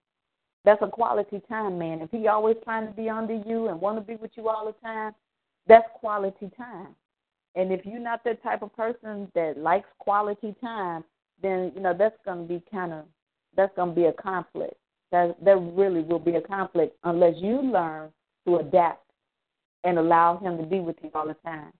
That's 0.64 0.82
a 0.82 0.88
quality 0.88 1.40
time 1.48 1.78
man. 1.78 2.00
If 2.00 2.10
he 2.10 2.28
always 2.28 2.56
trying 2.64 2.86
to 2.86 2.92
be 2.92 3.08
under 3.08 3.34
you 3.34 3.68
and 3.68 3.80
want 3.80 3.98
to 3.98 4.02
be 4.02 4.16
with 4.16 4.30
you 4.34 4.48
all 4.48 4.66
the 4.66 4.86
time, 4.86 5.14
That's 5.66 5.86
quality 5.94 6.50
time. 6.56 6.94
And 7.54 7.72
if 7.72 7.84
you're 7.84 8.00
not 8.00 8.24
that 8.24 8.42
type 8.42 8.62
of 8.62 8.74
person 8.76 9.30
that 9.34 9.58
likes 9.58 9.88
quality 9.98 10.54
time, 10.60 11.04
then 11.42 11.72
you 11.74 11.80
know 11.80 11.94
that's 11.96 12.18
going 12.24 12.46
to 12.46 12.54
be 12.54 12.62
kind 12.70 12.92
of 12.92 13.04
that's 13.56 13.74
going 13.76 13.90
to 13.90 13.94
be 13.94 14.06
a 14.06 14.12
conflict. 14.12 14.74
That 15.10 15.36
there 15.42 15.58
really 15.58 16.02
will 16.02 16.18
be 16.18 16.34
a 16.34 16.40
conflict 16.40 16.96
unless 17.04 17.34
you 17.38 17.62
learn 17.62 18.10
to 18.46 18.56
adapt 18.56 19.04
and 19.84 19.98
allow 19.98 20.38
him 20.38 20.58
to 20.58 20.64
be 20.64 20.80
with 20.80 20.96
you 21.02 21.10
all 21.14 21.26
the 21.26 21.36
time. 21.44 21.72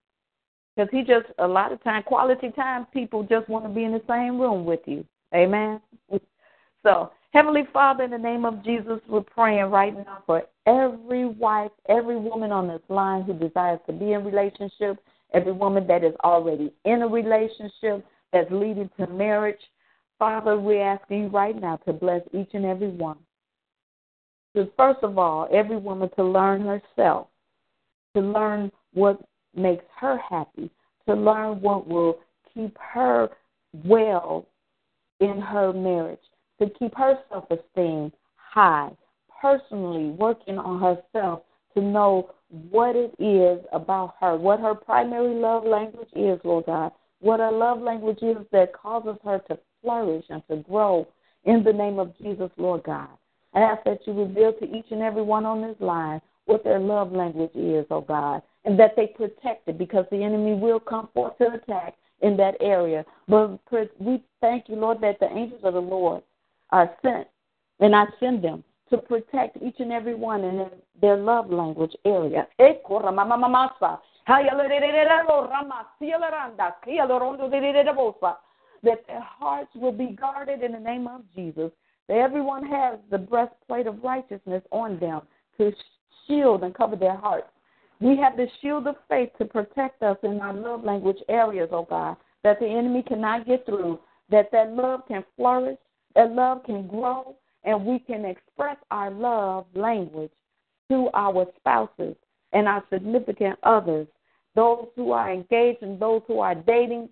Because 0.74 0.88
he 0.90 1.02
just 1.02 1.26
a 1.38 1.46
lot 1.46 1.72
of 1.72 1.82
time 1.82 2.02
quality 2.04 2.50
time 2.50 2.86
people 2.92 3.22
just 3.22 3.48
want 3.48 3.64
to 3.64 3.70
be 3.70 3.84
in 3.84 3.92
the 3.92 4.02
same 4.08 4.40
room 4.40 4.64
with 4.64 4.80
you. 4.86 5.04
Amen. 5.34 5.80
So 6.84 7.10
Heavenly 7.32 7.64
Father, 7.72 8.04
in 8.04 8.10
the 8.10 8.18
name 8.18 8.44
of 8.46 8.64
Jesus, 8.64 9.00
we're 9.06 9.20
praying 9.20 9.66
right 9.66 9.94
now 9.94 10.22
for 10.24 10.44
every 10.66 11.26
wife, 11.26 11.70
every 11.88 12.16
woman 12.16 12.52
on 12.52 12.68
this 12.68 12.80
line 12.88 13.22
who 13.22 13.34
desires 13.34 13.80
to 13.86 13.92
be 13.92 14.12
in 14.12 14.24
relationship, 14.24 14.98
every 15.34 15.52
woman 15.52 15.86
that 15.86 16.04
is 16.04 16.14
already 16.24 16.72
in 16.84 17.02
a 17.02 17.08
relationship 17.08 18.04
that's 18.32 18.50
leading 18.50 18.90
to 18.98 19.06
marriage. 19.08 19.60
Father, 20.18 20.58
we're 20.58 20.82
asking 20.82 21.24
you 21.24 21.28
right 21.28 21.58
now 21.58 21.76
to 21.86 21.92
bless 21.92 22.22
each 22.32 22.50
and 22.54 22.64
every 22.64 22.88
one. 22.88 23.18
So 24.54 24.68
first 24.76 25.00
of 25.02 25.18
all, 25.18 25.48
every 25.52 25.76
woman 25.76 26.10
to 26.16 26.24
learn 26.24 26.62
herself, 26.62 27.28
to 28.14 28.22
learn 28.22 28.72
what 28.94 29.20
makes 29.54 29.84
her 30.00 30.18
happy, 30.18 30.70
to 31.06 31.14
learn 31.14 31.60
what 31.60 31.86
will 31.86 32.18
keep 32.54 32.76
her 32.78 33.28
well 33.84 34.46
in 35.20 35.40
her 35.40 35.72
marriage 35.72 36.18
to 36.60 36.68
keep 36.78 36.94
her 36.96 37.18
self 37.28 37.44
esteem 37.50 38.12
high, 38.36 38.90
personally 39.40 40.10
working 40.10 40.58
on 40.58 40.80
herself 40.80 41.42
to 41.74 41.82
know 41.82 42.30
what 42.70 42.96
it 42.96 43.14
is 43.18 43.64
about 43.72 44.14
her, 44.20 44.36
what 44.36 44.60
her 44.60 44.74
primary 44.74 45.34
love 45.34 45.64
language 45.64 46.08
is, 46.14 46.40
Lord 46.44 46.66
God, 46.66 46.92
what 47.20 47.40
her 47.40 47.52
love 47.52 47.80
language 47.80 48.18
is 48.22 48.38
that 48.52 48.72
causes 48.72 49.16
her 49.24 49.40
to 49.48 49.58
flourish 49.82 50.24
and 50.30 50.42
to 50.48 50.56
grow 50.56 51.06
in 51.44 51.62
the 51.62 51.72
name 51.72 51.98
of 51.98 52.16
Jesus, 52.18 52.50
Lord 52.56 52.84
God. 52.84 53.08
I 53.54 53.60
ask 53.60 53.84
that 53.84 54.00
you 54.06 54.12
reveal 54.12 54.52
to 54.54 54.76
each 54.76 54.86
and 54.90 55.02
every 55.02 55.22
one 55.22 55.46
on 55.46 55.62
this 55.62 55.76
line 55.80 56.20
what 56.44 56.64
their 56.64 56.78
love 56.78 57.12
language 57.12 57.54
is, 57.54 57.84
oh 57.90 58.00
God, 58.00 58.42
and 58.64 58.78
that 58.78 58.96
they 58.96 59.08
protect 59.08 59.68
it 59.68 59.78
because 59.78 60.06
the 60.10 60.22
enemy 60.22 60.54
will 60.54 60.80
come 60.80 61.08
forth 61.12 61.36
to 61.38 61.52
attack 61.52 61.94
in 62.22 62.36
that 62.36 62.56
area. 62.60 63.04
But 63.28 63.60
we 63.98 64.22
thank 64.40 64.68
you, 64.68 64.76
Lord, 64.76 65.00
that 65.02 65.20
the 65.20 65.30
angels 65.30 65.60
of 65.64 65.74
the 65.74 65.80
Lord 65.80 66.22
are 66.70 66.90
sent, 67.02 67.28
and 67.80 67.94
I 67.94 68.06
send 68.18 68.42
them 68.42 68.64
to 68.91 68.99
protect 68.99 69.57
each 69.62 69.76
and 69.78 69.93
every 69.93 70.14
one 70.14 70.45
in 70.45 70.66
their 71.01 71.16
love 71.16 71.51
language 71.51 71.95
area. 72.05 72.47
That 78.80 79.07
their 79.07 79.20
hearts 79.20 79.70
will 79.74 79.93
be 79.93 80.07
guarded 80.07 80.62
in 80.62 80.72
the 80.72 80.80
name 80.80 81.07
of 81.07 81.22
Jesus. 81.34 81.70
That 82.09 82.16
everyone 82.16 82.66
has 82.66 82.99
the 83.11 83.18
breastplate 83.18 83.86
of 83.86 84.03
righteousness 84.03 84.62
on 84.70 84.99
them 84.99 85.22
to 85.59 85.72
shield 86.26 86.62
and 86.62 86.74
cover 86.74 86.97
their 86.97 87.16
hearts. 87.16 87.49
We 88.01 88.16
have 88.18 88.36
the 88.36 88.47
shield 88.62 88.86
of 88.86 88.95
faith 89.09 89.30
to 89.39 89.45
protect 89.45 90.03
us 90.03 90.16
in 90.22 90.41
our 90.41 90.55
love 90.55 90.84
language 90.84 91.18
areas, 91.28 91.70
oh 91.72 91.86
God, 91.89 92.16
that 92.45 92.61
the 92.61 92.66
enemy 92.66 93.03
cannot 93.03 93.47
get 93.47 93.66
through, 93.66 93.99
that 94.30 94.51
that 94.53 94.72
love 94.72 95.01
can 95.09 95.24
flourish, 95.36 95.78
that 96.14 96.30
love 96.32 96.62
can 96.64 96.86
grow 96.86 97.34
and 97.68 97.84
we 97.84 97.98
can 97.98 98.24
express 98.24 98.78
our 98.90 99.10
love 99.10 99.66
language 99.74 100.30
to 100.90 101.10
our 101.12 101.46
spouses 101.58 102.16
and 102.54 102.66
our 102.66 102.82
significant 102.90 103.58
others, 103.62 104.06
those 104.54 104.86
who 104.96 105.12
are 105.12 105.30
engaged 105.30 105.82
and 105.82 106.00
those 106.00 106.22
who 106.26 106.40
are 106.40 106.54
dating, 106.54 107.10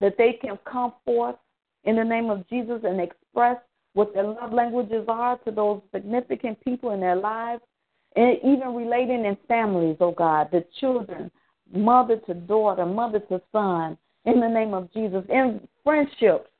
that 0.00 0.18
they 0.18 0.34
can 0.34 0.58
come 0.70 0.92
forth 1.06 1.36
in 1.84 1.96
the 1.96 2.04
name 2.04 2.28
of 2.28 2.46
Jesus 2.50 2.82
and 2.84 3.00
express 3.00 3.56
what 3.94 4.12
their 4.12 4.24
love 4.24 4.52
languages 4.52 5.06
are 5.08 5.38
to 5.38 5.50
those 5.50 5.80
significant 5.90 6.62
people 6.62 6.90
in 6.90 7.00
their 7.00 7.16
lives, 7.16 7.62
and 8.16 8.36
even 8.44 8.74
relating 8.74 9.24
in 9.24 9.38
families, 9.48 9.96
oh 10.00 10.12
God, 10.12 10.48
the 10.52 10.66
children, 10.80 11.30
mother 11.72 12.16
to 12.26 12.34
daughter, 12.34 12.84
mother 12.84 13.20
to 13.20 13.40
son, 13.52 13.96
in 14.26 14.38
the 14.38 14.48
name 14.48 14.74
of 14.74 14.92
Jesus, 14.92 15.24
in 15.30 15.66
friendships, 15.82 16.50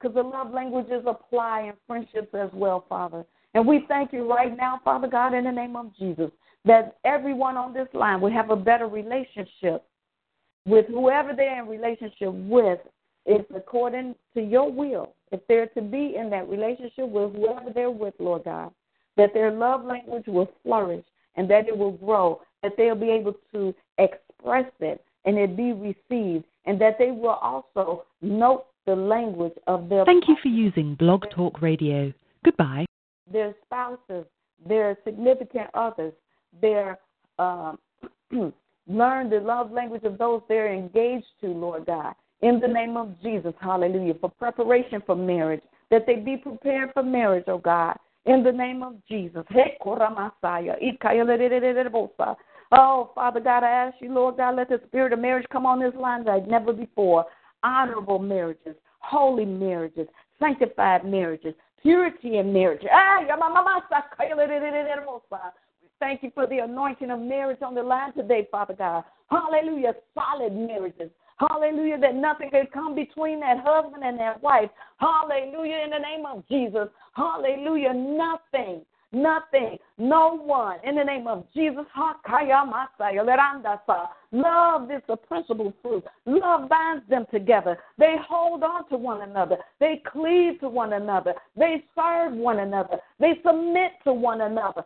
because 0.00 0.14
the 0.14 0.22
love 0.22 0.52
languages 0.52 1.04
apply 1.06 1.62
in 1.62 1.72
friendships 1.86 2.34
as 2.34 2.50
well, 2.52 2.84
Father. 2.88 3.24
And 3.54 3.66
we 3.66 3.84
thank 3.88 4.12
you 4.12 4.30
right 4.30 4.56
now, 4.56 4.80
Father 4.84 5.08
God, 5.08 5.34
in 5.34 5.44
the 5.44 5.50
name 5.50 5.76
of 5.76 5.94
Jesus, 5.98 6.30
that 6.64 6.96
everyone 7.04 7.56
on 7.56 7.72
this 7.72 7.88
line 7.92 8.20
will 8.20 8.30
have 8.30 8.50
a 8.50 8.56
better 8.56 8.86
relationship 8.86 9.84
with 10.66 10.86
whoever 10.86 11.34
they're 11.34 11.62
in 11.62 11.68
relationship 11.68 12.32
with. 12.32 12.78
It's 13.26 13.50
according 13.54 14.14
to 14.34 14.40
your 14.40 14.70
will. 14.70 15.14
If 15.32 15.40
they're 15.48 15.66
to 15.68 15.82
be 15.82 16.16
in 16.16 16.30
that 16.30 16.48
relationship 16.48 17.08
with 17.08 17.34
whoever 17.34 17.70
they're 17.74 17.90
with, 17.90 18.14
Lord 18.18 18.44
God, 18.44 18.72
that 19.16 19.34
their 19.34 19.50
love 19.50 19.84
language 19.84 20.24
will 20.26 20.50
flourish 20.62 21.04
and 21.36 21.48
that 21.50 21.68
it 21.68 21.76
will 21.76 21.92
grow, 21.92 22.40
that 22.62 22.72
they'll 22.76 22.94
be 22.94 23.10
able 23.10 23.34
to 23.52 23.74
express 23.98 24.70
it 24.80 25.04
and 25.24 25.36
it 25.36 25.56
be 25.56 25.72
received 25.72 26.44
and 26.64 26.80
that 26.80 26.98
they 26.98 27.10
will 27.10 27.38
also 27.42 28.04
note 28.22 28.66
the 28.86 28.94
language 28.94 29.54
of 29.66 29.88
their. 29.88 30.04
Thank 30.04 30.28
you 30.28 30.36
for 30.42 30.48
using 30.48 30.94
Blog 30.94 31.24
Talk 31.30 31.60
Radio. 31.62 32.12
Goodbye. 32.44 32.86
Their 33.30 33.54
spouses, 33.64 34.26
their 34.66 34.96
significant 35.04 35.68
others, 35.74 36.12
their 36.60 36.98
um, 37.38 37.78
learn 38.86 39.30
the 39.30 39.40
love 39.40 39.70
language 39.70 40.04
of 40.04 40.18
those 40.18 40.42
they're 40.48 40.72
engaged 40.72 41.26
to, 41.40 41.48
Lord 41.48 41.86
God. 41.86 42.14
In 42.42 42.58
the 42.58 42.68
name 42.68 42.96
of 42.96 43.14
Jesus, 43.22 43.52
hallelujah, 43.60 44.14
for 44.20 44.30
preparation 44.30 45.02
for 45.04 45.14
marriage, 45.14 45.62
that 45.90 46.06
they 46.06 46.16
be 46.16 46.36
prepared 46.36 46.90
for 46.94 47.02
marriage, 47.02 47.44
oh 47.48 47.58
God. 47.58 47.96
In 48.26 48.42
the 48.42 48.52
name 48.52 48.82
of 48.82 48.94
Jesus. 49.08 49.44
Oh, 52.72 53.10
Father 53.14 53.40
God, 53.40 53.64
I 53.64 53.70
ask 53.70 53.96
you, 54.00 54.12
Lord 54.12 54.36
God, 54.36 54.56
let 54.56 54.68
the 54.68 54.80
spirit 54.86 55.12
of 55.12 55.18
marriage 55.18 55.46
come 55.50 55.66
on 55.66 55.80
this 55.80 55.94
line 55.94 56.24
like 56.24 56.46
never 56.46 56.72
before. 56.72 57.24
Honorable 57.62 58.18
marriages, 58.18 58.76
holy 59.00 59.44
marriages, 59.44 60.08
sanctified 60.38 61.04
marriages, 61.04 61.54
purity 61.82 62.38
in 62.38 62.52
marriage. 62.52 62.82
Ah, 62.90 63.20
Thank 65.98 66.22
you 66.22 66.30
for 66.34 66.46
the 66.46 66.58
anointing 66.58 67.10
of 67.10 67.20
marriage 67.20 67.60
on 67.60 67.74
the 67.74 67.82
line 67.82 68.14
today, 68.14 68.48
Father 68.50 68.74
God. 68.74 69.04
Hallelujah. 69.30 69.94
Solid 70.14 70.54
marriages. 70.54 71.10
Hallelujah. 71.36 71.98
That 71.98 72.14
nothing 72.14 72.50
can 72.50 72.66
come 72.72 72.94
between 72.94 73.40
that 73.40 73.58
husband 73.62 74.02
and 74.02 74.18
that 74.18 74.42
wife. 74.42 74.70
Hallelujah. 74.96 75.84
In 75.84 75.90
the 75.90 75.98
name 75.98 76.24
of 76.26 76.46
Jesus. 76.48 76.88
Hallelujah. 77.12 77.92
Nothing 77.92 78.82
nothing, 79.12 79.78
no 79.98 80.36
one. 80.36 80.78
In 80.84 80.94
the 80.96 81.04
name 81.04 81.26
of 81.26 81.44
Jesus, 81.54 81.84
love 84.32 84.90
is 84.90 85.02
the 85.08 85.16
principal 85.16 85.72
fruit. 85.82 86.04
Love 86.26 86.68
binds 86.68 87.08
them 87.08 87.26
together. 87.30 87.78
They 87.98 88.16
hold 88.28 88.62
on 88.62 88.88
to 88.88 88.96
one 88.96 89.22
another. 89.22 89.56
They 89.78 90.02
cleave 90.10 90.60
to 90.60 90.68
one 90.68 90.92
another. 90.92 91.34
They 91.56 91.84
serve 91.94 92.32
one 92.34 92.60
another. 92.60 92.98
They 93.18 93.34
submit 93.44 93.92
to 94.04 94.12
one 94.12 94.40
another. 94.40 94.84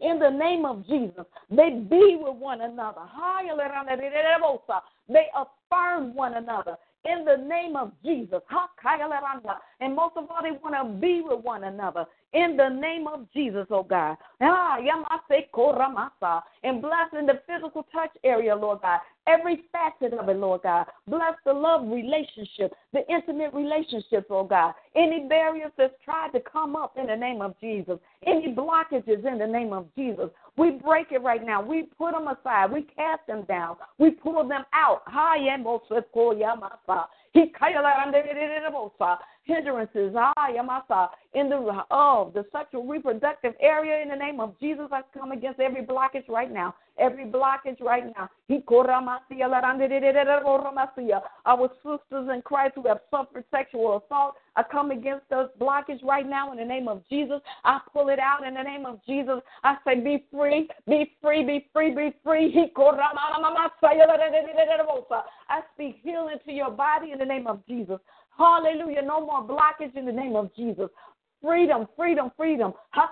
In 0.00 0.18
the 0.18 0.30
name 0.30 0.64
of 0.64 0.86
Jesus, 0.86 1.24
they 1.50 1.70
be 1.70 2.18
with 2.20 2.36
one 2.36 2.60
another. 2.60 3.02
They 5.08 5.26
affirm 5.34 6.14
one 6.14 6.34
another 6.34 6.76
in 7.04 7.24
the 7.24 7.36
name 7.36 7.76
of 7.76 7.92
Jesus. 8.04 8.40
And 9.80 9.96
most 9.96 10.16
of 10.16 10.30
all, 10.30 10.42
they 10.42 10.52
want 10.52 10.74
to 10.74 11.00
be 11.00 11.22
with 11.24 11.44
one 11.44 11.64
another 11.64 12.06
in 12.32 12.56
the 12.56 12.68
name 12.68 13.06
of 13.08 13.26
Jesus, 13.32 13.66
oh 13.70 13.82
God. 13.82 14.16
Ah, 14.40 14.76
and 16.62 16.82
bless 16.82 17.08
in 17.18 17.26
the 17.26 17.40
physical 17.46 17.86
touch 17.92 18.10
area, 18.22 18.54
Lord 18.54 18.82
God. 18.82 19.00
Every 19.26 19.64
facet 19.72 20.18
of 20.18 20.28
it, 20.28 20.36
Lord 20.36 20.62
God. 20.62 20.86
Bless 21.06 21.34
the 21.44 21.52
love 21.52 21.88
relationship, 21.88 22.72
the 22.92 23.06
intimate 23.08 23.52
relationships, 23.52 24.26
oh 24.30 24.44
God. 24.44 24.74
Any 24.94 25.26
barriers 25.28 25.72
that's 25.76 25.94
tried 26.04 26.30
to 26.32 26.40
come 26.40 26.76
up 26.76 26.96
in 26.96 27.06
the 27.06 27.16
name 27.16 27.42
of 27.42 27.54
Jesus. 27.60 27.98
Any 28.26 28.54
blockages 28.54 29.26
in 29.26 29.38
the 29.38 29.46
name 29.46 29.72
of 29.72 29.86
Jesus. 29.96 30.30
We 30.60 30.72
break 30.72 31.10
it 31.10 31.22
right 31.22 31.42
now. 31.42 31.62
We 31.62 31.84
put 31.96 32.12
them 32.12 32.28
aside. 32.28 32.70
We 32.70 32.82
cast 32.82 33.26
them 33.26 33.44
down. 33.48 33.76
We 33.96 34.10
pull 34.10 34.46
them 34.46 34.64
out. 34.74 35.00
Hindrances, 39.50 40.14
ah, 40.16 40.32
yamasa, 40.48 41.08
in 41.34 41.48
the 41.48 41.84
oh, 41.90 42.30
the 42.34 42.44
sexual 42.52 42.86
reproductive 42.86 43.54
area 43.60 44.02
in 44.02 44.08
the 44.08 44.16
name 44.16 44.40
of 44.40 44.58
Jesus. 44.60 44.88
I 44.90 45.02
come 45.16 45.32
against 45.32 45.60
every 45.60 45.82
blockage 45.82 46.28
right 46.28 46.50
now. 46.50 46.74
Every 46.98 47.24
blockage 47.24 47.80
right 47.80 48.04
now. 48.16 48.28
Our 51.46 51.70
sisters 51.76 52.28
in 52.34 52.42
Christ 52.44 52.72
who 52.74 52.86
have 52.88 53.00
suffered 53.10 53.44
sexual 53.50 54.02
assault, 54.04 54.34
I 54.56 54.64
come 54.64 54.90
against 54.90 55.28
those 55.30 55.48
blockages 55.58 56.02
right 56.02 56.28
now 56.28 56.52
in 56.52 56.58
the 56.58 56.64
name 56.64 56.88
of 56.88 57.02
Jesus. 57.08 57.40
I 57.64 57.80
pull 57.92 58.08
it 58.08 58.18
out 58.18 58.44
in 58.46 58.54
the 58.54 58.62
name 58.62 58.84
of 58.84 59.00
Jesus. 59.06 59.40
I 59.62 59.76
say, 59.86 60.00
be 60.00 60.24
free, 60.30 60.68
be 60.86 61.12
free, 61.22 61.44
be 61.44 61.68
free, 61.72 61.94
be 61.94 62.14
free. 62.24 62.72
I 65.48 65.60
speak 65.74 66.00
healing 66.02 66.36
to 66.44 66.52
your 66.52 66.70
body 66.70 67.12
in 67.12 67.18
the 67.18 67.24
name 67.24 67.46
of 67.46 67.66
Jesus. 67.66 67.98
Hallelujah. 68.36 69.02
No 69.02 69.24
more 69.24 69.42
blockage 69.42 69.96
in 69.96 70.06
the 70.06 70.12
name 70.12 70.36
of 70.36 70.54
Jesus. 70.54 70.88
Freedom, 71.42 71.88
freedom, 71.96 72.30
freedom. 72.36 72.72
And 72.94 73.08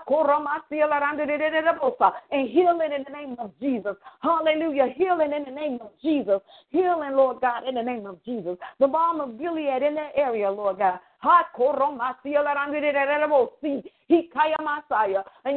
healing 2.49 2.91
in 2.95 3.03
the 3.03 3.11
name 3.11 3.35
of 3.39 3.51
Jesus. 3.59 3.95
Hallelujah. 4.21 4.93
Healing 4.95 5.33
in 5.33 5.45
the 5.45 5.51
name 5.51 5.79
of 5.81 5.89
Jesus. 5.99 6.39
Healing, 6.69 7.15
Lord 7.15 7.41
God, 7.41 7.67
in 7.67 7.73
the 7.73 7.81
name 7.81 8.05
of 8.05 8.23
Jesus. 8.23 8.55
The 8.79 8.87
balm 8.87 9.19
of 9.19 9.39
Gilead 9.39 9.81
in 9.81 9.95
that 9.95 10.11
area, 10.15 10.51
Lord 10.51 10.77
God. 10.77 10.99
And 11.21 11.45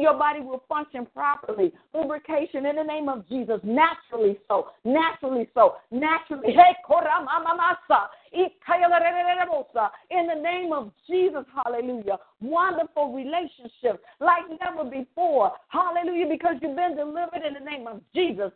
your 0.01 0.17
body 0.17 0.41
will 0.41 0.63
function 0.67 1.07
properly. 1.13 1.71
Lubrication 1.93 2.65
in 2.65 2.75
the 2.75 2.83
name 2.83 3.07
of 3.07 3.29
Jesus. 3.29 3.61
Naturally 3.63 4.39
so. 4.47 4.71
Naturally 4.83 5.47
so. 5.53 5.75
Naturally. 5.91 6.55
In 10.09 10.27
the 10.27 10.41
name 10.41 10.73
of 10.73 10.91
Jesus. 11.07 11.45
Hallelujah. 11.53 12.17
Wonderful 12.41 13.13
relationship 13.13 14.03
like 14.19 14.43
never 14.61 14.89
before. 14.89 15.51
Hallelujah. 15.69 16.27
Because 16.29 16.55
you've 16.61 16.75
been 16.75 16.95
delivered 16.95 17.43
in 17.45 17.53
the 17.53 17.59
name 17.59 17.87
of 17.87 18.01
Jesus. 18.15 18.51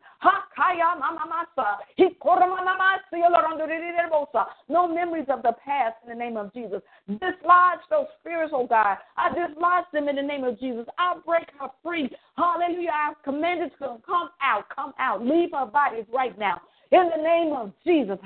No 4.69 4.88
memories 4.88 5.25
of 5.30 5.43
the 5.43 5.53
past 5.63 5.95
in 6.03 6.09
the 6.09 6.15
name 6.15 6.38
of 6.38 6.53
Jesus. 6.53 6.82
Dislodge 7.07 7.80
those 7.89 8.07
spirits, 8.19 8.53
oh 8.55 8.65
God. 8.67 8.97
I 9.15 9.30
dislodge 9.30 9.86
them 9.93 10.09
in 10.09 10.15
the 10.15 10.23
name 10.23 10.43
of 10.43 10.59
Jesus. 10.59 10.86
I 10.97 11.15
break 11.25 11.47
her 11.59 11.69
free. 11.84 12.09
Hallelujah. 12.36 12.91
I've 12.93 13.23
commanded 13.23 13.71
to 13.80 13.97
come 14.05 14.30
out, 14.41 14.65
come 14.73 14.93
out. 14.99 15.23
Leave 15.23 15.51
her 15.53 15.65
bodies 15.65 16.05
right 16.13 16.38
now. 16.38 16.61
In 16.91 17.09
the 17.09 17.21
name 17.21 17.53
of 17.53 17.71
Jesus. 17.85 18.17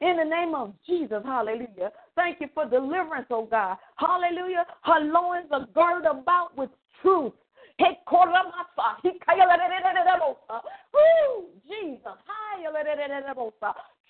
In 0.00 0.16
the 0.16 0.24
name 0.24 0.54
of 0.54 0.74
Jesus, 0.86 1.22
hallelujah. 1.24 1.92
Thank 2.16 2.40
you 2.40 2.48
for 2.52 2.64
deliverance, 2.66 3.26
oh 3.30 3.46
God. 3.46 3.76
Hallelujah. 3.96 4.66
Her 4.82 5.00
loins 5.00 5.46
are 5.52 5.66
girded 5.74 6.06
about 6.06 6.56
with 6.56 6.70
truth. 7.00 7.32
Jesus. 11.68 12.12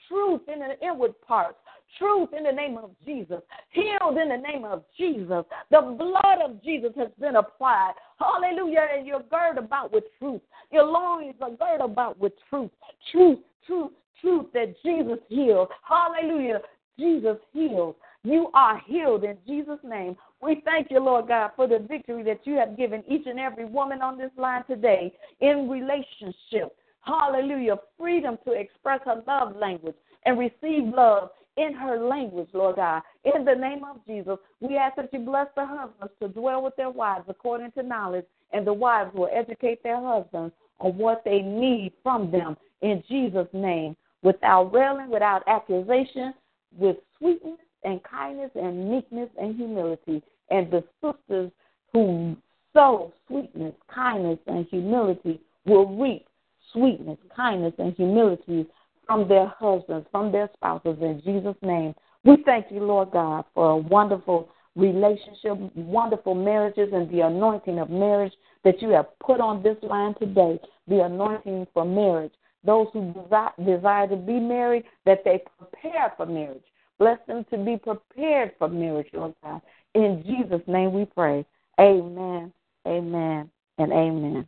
Truth 0.09 0.41
in 0.49 0.59
the 0.61 0.81
inward 0.85 1.15
parts. 1.21 1.59
Truth 1.99 2.31
in 2.37 2.45
the 2.45 2.53
name 2.53 2.79
of 2.79 2.91
Jesus. 3.05 3.41
Healed 3.71 4.17
in 4.17 4.29
the 4.29 4.37
name 4.37 4.65
of 4.65 4.85
Jesus. 4.97 5.45
The 5.71 5.81
blood 5.81 6.39
of 6.45 6.63
Jesus 6.63 6.93
has 6.97 7.09
been 7.21 7.37
applied. 7.37 7.93
Hallelujah. 8.19 8.87
And 8.97 9.07
you're 9.07 9.25
girded 9.31 9.63
about 9.63 9.93
with 9.93 10.05
truth. 10.19 10.41
Your 10.71 10.85
loins 10.85 11.35
are 11.41 11.51
girded 11.51 11.81
about 11.81 12.19
with 12.19 12.33
truth. 12.49 12.71
Truth, 13.11 13.41
truth, 13.67 13.93
truth 14.21 14.47
that 14.55 14.75
Jesus 14.85 15.19
healed. 15.29 15.69
Hallelujah. 15.83 16.61
Jesus 16.99 17.37
healed. 17.53 17.97
You 18.23 18.51
are 18.53 18.81
healed 18.87 19.25
in 19.25 19.39
Jesus' 19.47 19.79
name. 19.83 20.17
We 20.43 20.63
thank 20.65 20.91
you, 20.91 21.01
Lord 21.01 21.29
God, 21.29 21.53
for 21.57 21.67
the 21.67 21.79
victory 21.79 22.23
that 22.25 22.41
you 22.45 22.55
have 22.57 22.77
given 22.77 23.03
each 23.09 23.27
and 23.27 23.41
every 23.41 23.65
woman 23.65 24.03
on 24.03 24.19
this 24.19 24.31
line 24.37 24.65
today 24.67 25.13
in 25.41 25.69
relationship. 25.69 26.77
Hallelujah. 27.01 27.77
Freedom 27.99 28.39
to 28.45 28.53
express 28.53 29.01
her 29.07 29.23
love 29.27 29.57
language 29.57 29.97
and 30.27 30.39
receive 30.39 30.85
love 30.95 31.31
in 31.61 31.75
her 31.75 31.99
language, 31.99 32.49
Lord 32.53 32.77
God. 32.77 33.03
In 33.25 33.45
the 33.45 33.55
name 33.55 33.85
of 33.85 34.05
Jesus, 34.07 34.39
we 34.61 34.77
ask 34.77 34.97
that 34.97 35.13
you 35.13 35.19
bless 35.21 35.49
the 35.55 35.67
husbands 35.67 36.13
to 36.21 36.29
dwell 36.29 36.63
with 36.63 36.75
their 36.77 36.91
wives 36.91 37.27
according 37.29 37.73
to 37.73 37.83
knowledge, 37.83 38.25
and 38.53 38.67
the 38.67 38.73
wives 38.73 39.15
will 39.15 39.29
educate 39.33 39.83
their 39.83 40.01
husbands 40.01 40.55
on 40.79 40.97
what 40.97 41.23
they 41.25 41.41
need 41.41 41.93
from 42.03 42.31
them 42.31 42.57
in 42.81 43.03
Jesus' 43.09 43.49
name, 43.53 43.95
without 44.23 44.73
railing, 44.73 45.11
without 45.11 45.43
accusation, 45.47 46.33
with 46.79 46.97
sweetness 47.19 47.59
and 47.85 48.03
kindness 48.03 48.51
and 48.55 48.91
meekness 48.91 49.29
and 49.41 49.57
humility. 49.57 50.23
And 50.51 50.71
the 50.71 50.83
sisters 51.03 51.51
who 51.93 52.37
sow 52.73 53.13
sweetness, 53.29 53.75
kindness, 53.95 54.39
and 54.47 54.67
humility 54.67 55.41
will 55.67 55.87
reap 55.87 56.27
sweetness, 56.73 57.19
kindness, 57.35 57.75
and 57.79 57.95
humility 57.95 58.67
from 59.11 59.27
their 59.27 59.53
husbands, 59.59 60.07
from 60.13 60.31
their 60.31 60.49
spouses 60.55 60.97
in 61.01 61.21
Jesus' 61.25 61.57
name. 61.63 61.93
We 62.23 62.45
thank 62.47 62.67
you, 62.71 62.79
Lord 62.79 63.11
God, 63.11 63.45
for 63.55 63.71
a 63.73 63.77
wonderful 63.77 64.49
relationship, 64.77 65.59
wonderful 65.75 66.37
marriages, 66.37 66.91
and 66.93 67.11
the 67.11 67.23
anointing 67.23 67.81
of 67.81 67.91
marriage 67.91 68.33
that 68.63 68.81
you 68.81 68.91
have 68.91 69.07
put 69.19 69.41
on 69.41 69.65
this 69.65 69.77
line 69.83 70.15
today, 70.21 70.61
the 70.87 71.01
anointing 71.03 71.67
for 71.75 71.85
marriage. 71.85 72.31
Those 72.63 72.87
who 72.93 73.13
desire 73.59 74.07
to 74.07 74.17
be 74.17 74.39
married, 74.39 74.85
that 75.07 75.25
they 75.25 75.43
prepare 75.59 76.13
for 76.17 76.27
marriage. 76.27 76.63
Bless 77.01 77.19
them 77.27 77.45
to 77.51 77.59
be 77.59 77.79
prepared 77.79 78.53
for 78.61 78.69
marriage, 78.69 79.09
Lord 79.13 79.35
God. 79.43 79.61
In 79.97 80.23
Jesus' 80.25 80.63
name 80.69 80.93
we 80.93 81.05
pray. 81.05 81.45
Amen, 81.81 82.53
amen, 82.87 83.51
and 83.79 83.93
amen. 83.93 84.47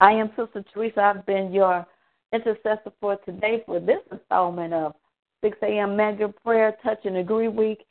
I 0.00 0.12
am 0.12 0.28
Sister 0.36 0.62
Teresa. 0.74 1.00
I've 1.00 1.24
been 1.24 1.50
your 1.50 1.86
intercessor 2.32 2.92
for 3.00 3.16
today 3.24 3.62
for 3.66 3.80
this 3.80 4.00
installment 4.10 4.72
of 4.72 4.94
6 5.42 5.56
a.m. 5.62 5.96
Mega 5.96 6.28
Prayer, 6.28 6.76
Touch 6.82 7.00
and 7.04 7.18
Agree 7.18 7.48
Week. 7.48 7.84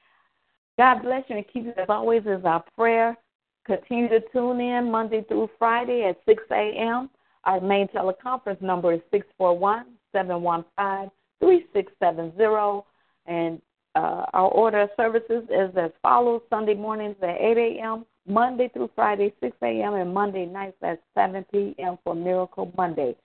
God 0.77 1.01
bless 1.03 1.23
you 1.29 1.37
and 1.37 1.45
keep 1.51 1.65
you 1.65 1.73
as 1.77 1.87
always 1.89 2.23
is 2.25 2.43
our 2.43 2.63
prayer. 2.75 3.17
Continue 3.65 4.09
to 4.09 4.19
tune 4.31 4.59
in 4.59 4.91
Monday 4.91 5.23
through 5.27 5.49
Friday 5.57 6.03
at 6.03 6.19
6 6.25 6.43
a.m. 6.51 7.09
Our 7.45 7.61
main 7.61 7.87
teleconference 7.87 8.61
number 8.61 8.93
is 8.93 9.01
641 9.11 9.85
715 10.11 11.11
3670. 11.39 12.85
And 13.27 13.61
uh, 13.95 14.25
our 14.33 14.49
order 14.49 14.81
of 14.81 14.89
services 14.97 15.43
is 15.49 15.75
as 15.77 15.91
follows 16.01 16.41
Sunday 16.49 16.75
mornings 16.75 17.15
at 17.21 17.37
8 17.39 17.57
a.m., 17.57 18.05
Monday 18.27 18.69
through 18.73 18.89
Friday, 18.95 19.33
6 19.39 19.55
a.m., 19.61 19.93
and 19.93 20.13
Monday 20.13 20.45
nights 20.45 20.77
at 20.81 21.01
7 21.13 21.45
p.m. 21.51 21.97
for 22.03 22.15
Miracle 22.15 22.71
Monday. 22.75 23.15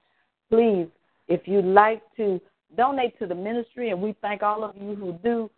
Please, 0.50 0.86
if 1.30 1.48
you'd 1.48 1.64
like 1.64 2.02
to 2.18 2.38
donate 2.76 3.18
to 3.18 3.26
the 3.26 3.34
ministry, 3.34 3.88
and 3.90 4.02
we 4.02 4.14
thank 4.20 4.42
all 4.42 4.62
of 4.62 4.76
you 4.76 4.94
who 4.94 5.18
do, 5.24 5.50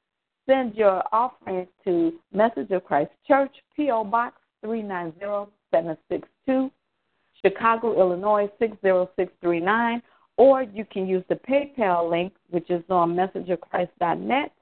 send 0.47 0.75
your 0.75 1.03
offerings 1.13 1.67
to 1.85 2.13
Message 2.33 2.71
of 2.71 2.85
Christ 2.85 3.11
Church, 3.27 3.51
P.O. 3.75 4.05
Box 4.05 4.37
390762, 4.63 6.71
Chicago, 7.43 7.99
Illinois 7.99 8.49
60639 8.61 10.03
or 10.37 10.63
you 10.63 10.85
can 10.85 11.07
use 11.07 11.25
the 11.29 11.37
PayPal 11.37 12.11
link, 12.11 12.35
which 12.51 12.69
is 12.71 12.83
on 12.89 13.15
messageofchrist.net 13.15 14.53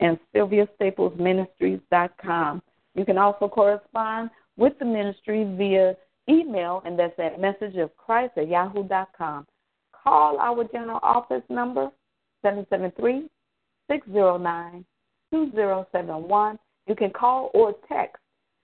and 0.00 0.18
sylviastaplesministries.com. 0.34 2.62
You 2.94 3.04
can 3.04 3.18
also 3.18 3.48
correspond 3.48 4.30
with 4.56 4.78
the 4.78 4.84
ministry 4.84 5.44
via 5.56 5.96
email, 6.28 6.82
and 6.84 6.96
that's 6.98 7.18
at 7.18 7.40
messageofchrist 7.40 8.36
at 8.36 8.48
yahoo.com. 8.48 9.46
Call 10.04 10.38
our 10.38 10.64
general 10.64 11.00
office 11.02 11.42
number, 11.48 11.90
773 12.42 13.28
609 13.90 14.84
2071. 15.32 16.58
You 16.86 16.94
can 16.94 17.10
call 17.10 17.50
or 17.54 17.74
text 17.88 18.22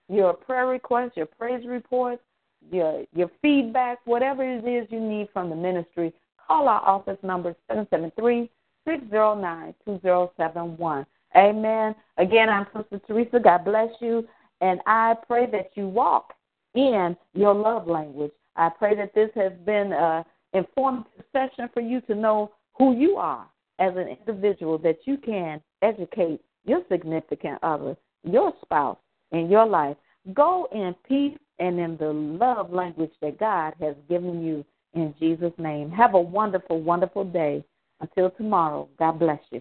your 0.08 0.34
prayer 0.34 0.66
requests, 0.66 1.16
your 1.16 1.26
praise 1.26 1.66
reports, 1.66 2.22
your, 2.70 3.04
your 3.14 3.30
feedback, 3.40 3.98
whatever 4.04 4.44
it 4.44 4.66
is 4.66 4.86
you 4.90 5.00
need 5.00 5.28
from 5.32 5.48
the 5.48 5.56
ministry 5.56 6.12
Call 6.50 6.66
our 6.66 6.84
office 6.84 7.18
number 7.22 7.54
773 7.68 8.50
609 8.84 9.72
2071. 9.84 11.06
Amen. 11.36 11.94
Again, 12.18 12.48
I'm 12.48 12.66
Sister 12.74 13.00
Teresa. 13.06 13.38
God 13.38 13.64
bless 13.64 13.90
you. 14.00 14.26
And 14.60 14.80
I 14.84 15.14
pray 15.28 15.46
that 15.52 15.70
you 15.76 15.86
walk 15.86 16.34
in 16.74 17.16
your 17.34 17.54
love 17.54 17.86
language. 17.86 18.32
I 18.56 18.68
pray 18.68 18.96
that 18.96 19.14
this 19.14 19.30
has 19.36 19.52
been 19.64 19.92
an 19.92 20.24
informative 20.52 21.24
session 21.32 21.68
for 21.72 21.80
you 21.80 22.00
to 22.02 22.14
know 22.14 22.52
who 22.76 22.96
you 22.96 23.16
are 23.16 23.46
as 23.78 23.94
an 23.96 24.08
individual, 24.08 24.78
that 24.78 24.98
you 25.04 25.16
can 25.16 25.60
educate 25.82 26.40
your 26.64 26.82
significant 26.90 27.58
other, 27.62 27.96
your 28.24 28.52
spouse 28.62 28.98
in 29.32 29.50
your 29.50 29.66
life. 29.66 29.96
Go 30.34 30.68
in 30.72 30.94
peace 31.08 31.38
and 31.58 31.78
in 31.78 31.96
the 31.96 32.12
love 32.12 32.72
language 32.72 33.12
that 33.22 33.38
God 33.38 33.74
has 33.80 33.94
given 34.08 34.44
you 34.44 34.64
in 34.94 35.14
Jesus' 35.18 35.52
name. 35.58 35.90
Have 35.90 36.14
a 36.14 36.20
wonderful, 36.20 36.80
wonderful 36.80 37.24
day. 37.24 37.64
Until 38.00 38.30
tomorrow, 38.30 38.88
God 38.98 39.18
bless 39.18 39.40
you. 39.50 39.60